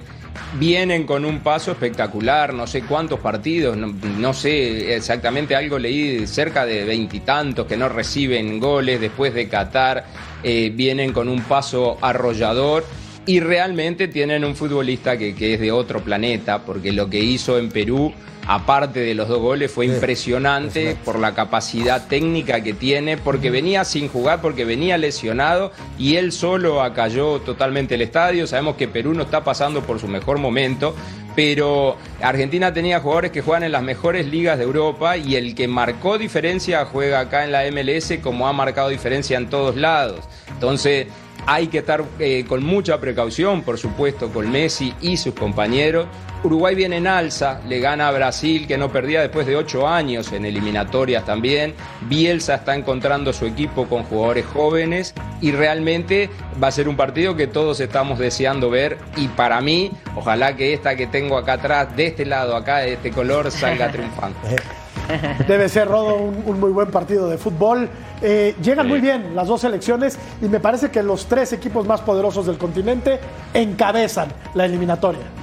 Vienen 0.59 1.05
con 1.05 1.25
un 1.25 1.39
paso 1.39 1.71
espectacular, 1.71 2.53
no 2.53 2.67
sé 2.67 2.83
cuántos 2.83 3.19
partidos, 3.19 3.75
no, 3.75 4.33
sé 4.33 4.95
exactamente, 4.95 5.55
algo 5.55 5.79
leí 5.79 6.27
cerca 6.27 6.65
de 6.65 6.83
veintitantos 6.85 7.65
que 7.65 7.75
no 7.75 7.89
reciben 7.89 8.59
goles 8.59 9.01
después 9.01 9.33
de 9.33 9.47
Qatar, 9.47 10.05
eh, 10.43 10.71
vienen 10.73 11.11
con 11.11 11.27
un 11.27 11.41
paso 11.41 11.97
arrollador 12.01 12.85
y 13.25 13.39
realmente 13.39 14.07
tienen 14.07 14.43
un 14.45 14.55
futbolista 14.55 15.17
que 15.17 15.53
es 15.53 15.59
de 15.59 15.71
otro 15.71 16.01
planeta, 16.01 16.59
porque 16.59 16.91
lo 16.91 17.09
que 17.09 17.19
hizo 17.19 17.57
en 17.57 17.69
Perú, 17.69 18.13
aparte 18.47 18.99
de 18.99 19.15
los 19.15 19.27
dos 19.27 19.39
goles, 19.39 19.71
fue 19.71 19.85
impresionante 19.85 20.97
por 21.03 21.19
la 21.19 21.33
capacidad 21.33 22.07
técnica 22.07 22.61
que 22.61 22.73
tiene, 22.73 23.17
porque 23.17 23.49
venía 23.49 23.85
sin 23.85 24.07
jugar, 24.07 24.41
porque 24.41 24.65
venía 24.65 24.97
lesionado 24.97 25.71
y 25.97 26.15
él 26.15 26.31
solo 26.31 26.81
acalló 26.81 27.39
totalmente 27.39 27.95
el 27.95 28.01
estadio. 28.01 28.47
Sabemos 28.47 28.75
que 28.75 28.87
Perú 28.87 29.13
no 29.13 29.23
está 29.23 29.43
pasando 29.43 29.81
por 29.81 29.99
su 29.99 30.07
mejor 30.07 30.39
momento, 30.39 30.95
pero 31.35 31.97
Argentina 32.21 32.73
tenía 32.73 32.99
jugadores 32.99 33.31
que 33.31 33.41
juegan 33.41 33.63
en 33.63 33.71
las 33.71 33.83
mejores 33.83 34.27
ligas 34.27 34.57
de 34.57 34.65
Europa 34.65 35.17
y 35.17 35.35
el 35.35 35.55
que 35.55 35.67
marcó 35.67 36.17
diferencia 36.17 36.85
juega 36.85 37.21
acá 37.21 37.43
en 37.43 37.51
la 37.51 37.63
MLS 37.71 38.19
como 38.21 38.47
ha 38.47 38.53
marcado 38.53 38.89
diferencia 38.89 39.37
en 39.37 39.49
todos 39.49 39.75
lados. 39.75 40.19
Entonces, 40.49 41.07
hay 41.45 41.67
que 41.67 41.79
estar 41.79 42.03
eh, 42.19 42.45
con 42.47 42.63
mucha 42.63 42.99
precaución, 42.99 43.63
por 43.63 43.77
supuesto, 43.77 44.29
con 44.29 44.49
Messi 44.51 44.93
y 45.01 45.17
sus 45.17 45.33
compañeros. 45.33 46.07
Uruguay 46.43 46.75
viene 46.75 46.97
en 46.97 47.07
alza, 47.07 47.61
le 47.69 47.79
gana 47.79 48.09
a 48.09 48.11
Brasil, 48.11 48.67
que 48.67 48.77
no 48.77 48.91
perdía 48.91 49.21
después 49.21 49.47
de 49.47 49.55
ocho 49.55 49.87
años 49.87 50.33
en 50.33 50.45
eliminatorias 50.45 51.25
también. 51.25 51.73
Bielsa 52.09 52.55
está 52.55 52.75
encontrando 52.75 53.31
su 53.31 53.45
equipo 53.45 53.87
con 53.87 54.03
jugadores 54.03 54.45
jóvenes 54.47 55.13
y 55.39 55.51
realmente 55.51 56.29
va 56.61 56.67
a 56.67 56.71
ser 56.71 56.89
un 56.89 56.97
partido 56.97 57.37
que 57.37 57.47
todos 57.47 57.79
estamos 57.79 58.19
deseando 58.19 58.69
ver. 58.69 58.97
Y 59.15 59.29
para 59.29 59.61
mí, 59.61 59.91
ojalá 60.15 60.55
que 60.57 60.73
esta 60.73 60.97
que 60.97 61.07
tengo 61.07 61.37
acá 61.37 61.53
atrás, 61.53 61.95
de 61.95 62.07
este 62.07 62.25
lado, 62.25 62.57
acá, 62.57 62.79
de 62.79 62.93
este 62.93 63.11
color, 63.11 63.49
salga 63.49 63.89
triunfante. 63.89 64.57
Debe 65.47 65.69
ser, 65.69 65.87
Rodo, 65.87 66.15
un, 66.15 66.43
un 66.45 66.59
muy 66.59 66.71
buen 66.71 66.91
partido 66.91 67.29
de 67.29 67.37
fútbol. 67.37 67.87
Eh, 68.21 68.55
llegan 68.61 68.87
muy 68.87 68.99
bien 68.99 69.33
las 69.33 69.47
dos 69.47 69.61
selecciones 69.61 70.17
y 70.41 70.49
me 70.49 70.59
parece 70.59 70.91
que 70.91 71.03
los 71.03 71.25
tres 71.25 71.53
equipos 71.53 71.85
más 71.85 72.01
poderosos 72.01 72.45
del 72.45 72.57
continente 72.57 73.19
encabezan 73.53 74.27
la 74.53 74.65
eliminatoria. 74.65 75.42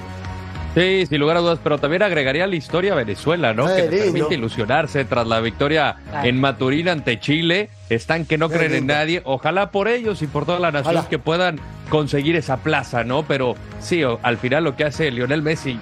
Sí, 0.75 1.05
sin 1.07 1.19
lugar 1.19 1.37
a 1.37 1.41
dudas, 1.41 1.59
pero 1.63 1.79
también 1.79 2.03
agregaría 2.03 2.47
la 2.47 2.55
historia 2.55 2.93
a 2.93 2.97
Venezuela, 2.97 3.53
¿no? 3.53 3.67
Qué 3.67 3.75
que 3.75 3.89
lindo. 3.89 4.13
permite 4.13 4.35
ilusionarse 4.37 5.05
tras 5.05 5.27
la 5.27 5.41
victoria 5.41 5.97
en 6.23 6.41
Maturín 6.41 6.89
ante 6.89 7.19
Chile. 7.19 7.71
Están 7.89 8.25
que 8.25 8.39
no 8.39 8.49
creen 8.49 8.75
en 8.75 8.87
nadie. 8.87 9.21
Ojalá 9.25 9.73
por 9.73 9.89
ellos 9.89 10.23
y 10.23 10.29
por 10.29 10.47
toda 10.47 10.61
la 10.61 10.71
nación 10.71 10.95
Ojalá. 10.95 11.09
que 11.09 11.19
puedan 11.19 11.61
conseguir 11.89 12.37
esa 12.37 12.59
plaza, 12.59 13.03
¿no? 13.03 13.25
Pero 13.25 13.57
sí, 13.81 14.03
al 14.23 14.39
final 14.39 14.63
lo 14.63 14.77
que 14.77 14.85
hace 14.85 15.11
Lionel 15.11 15.43
Messi, 15.43 15.77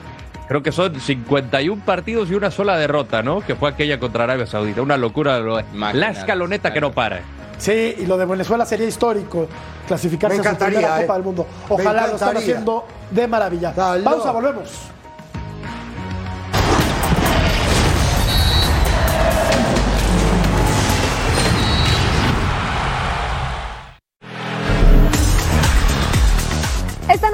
creo 0.48 0.62
que 0.62 0.72
son 0.72 0.98
51 0.98 1.82
partidos 1.84 2.30
y 2.30 2.34
una 2.34 2.50
sola 2.50 2.78
derrota, 2.78 3.22
¿no? 3.22 3.42
Que 3.42 3.56
fue 3.56 3.68
aquella 3.68 4.00
contra 4.00 4.24
Arabia 4.24 4.46
Saudita. 4.46 4.80
Una 4.80 4.96
locura. 4.96 5.38
lo- 5.40 5.60
La 5.92 6.10
escaloneta 6.10 6.72
que 6.72 6.80
no 6.80 6.92
para. 6.92 7.20
Sí, 7.58 7.94
y 7.98 8.06
lo 8.06 8.16
de 8.16 8.24
Venezuela 8.24 8.64
sería 8.64 8.86
histórico 8.86 9.48
clasificarse 9.86 10.38
a 10.40 10.42
su 10.52 10.56
primera 10.56 10.68
encantaría, 10.78 11.00
Copa 11.02 11.12
eh. 11.12 11.16
del 11.16 11.24
Mundo. 11.24 11.46
Ojalá 11.68 12.06
lo 12.06 12.14
están 12.14 12.36
haciendo 12.36 12.86
de 13.10 13.26
maravilla. 13.26 13.72
Pausa, 13.72 14.30
volvemos. 14.32 14.88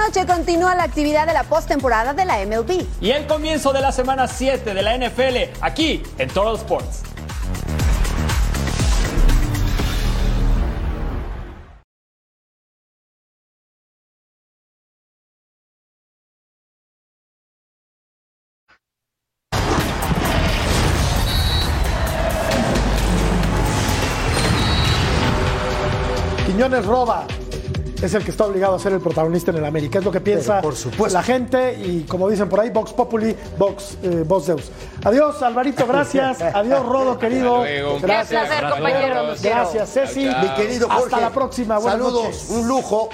noche 0.06 0.26
continúa 0.26 0.74
la 0.74 0.84
actividad 0.84 1.26
de 1.26 1.32
la 1.32 1.44
postemporada 1.44 2.12
de 2.12 2.24
la 2.24 2.44
MLB. 2.44 2.84
Y 3.00 3.10
el 3.10 3.26
comienzo 3.26 3.72
de 3.72 3.80
la 3.80 3.90
semana 3.90 4.28
7 4.28 4.74
de 4.74 4.82
la 4.82 4.96
NFL 4.96 5.56
aquí 5.60 6.02
en 6.18 6.28
Total 6.28 6.56
Sports. 6.56 7.13
Quiñones 26.74 26.86
roba. 26.86 27.26
Es 28.02 28.12
el 28.14 28.24
que 28.24 28.32
está 28.32 28.44
obligado 28.44 28.74
a 28.74 28.78
ser 28.78 28.92
el 28.92 29.00
protagonista 29.00 29.50
en 29.52 29.58
el 29.58 29.64
América. 29.64 29.98
Es 30.00 30.04
lo 30.04 30.10
que 30.10 30.20
piensa 30.20 30.60
por 30.60 30.74
supuesto. 30.74 31.16
la 31.16 31.22
gente 31.22 31.74
y 31.74 32.02
como 32.02 32.28
dicen 32.28 32.48
por 32.48 32.60
ahí, 32.60 32.70
Vox 32.70 32.92
Populi, 32.92 33.34
Vox, 33.56 33.96
eh, 34.02 34.24
Vox 34.26 34.46
Deus. 34.48 34.72
Adiós, 35.04 35.40
Alvarito, 35.42 35.86
gracias. 35.86 36.42
Adiós, 36.54 36.84
Rodo, 36.84 37.18
querido. 37.18 37.58
Luego, 37.58 38.00
Gracias. 38.00 38.46
placer, 38.48 38.70
compañeros. 38.70 39.42
Gracias, 39.42 39.92
Ceci. 39.92 40.26
Mi 40.26 40.48
querido 40.56 40.90
Hasta 40.90 41.20
la 41.20 41.30
próxima. 41.30 41.78
Buenas 41.78 42.00
Saludos, 42.00 42.24
noches. 42.24 42.50
un 42.50 42.68
lujo. 42.68 43.08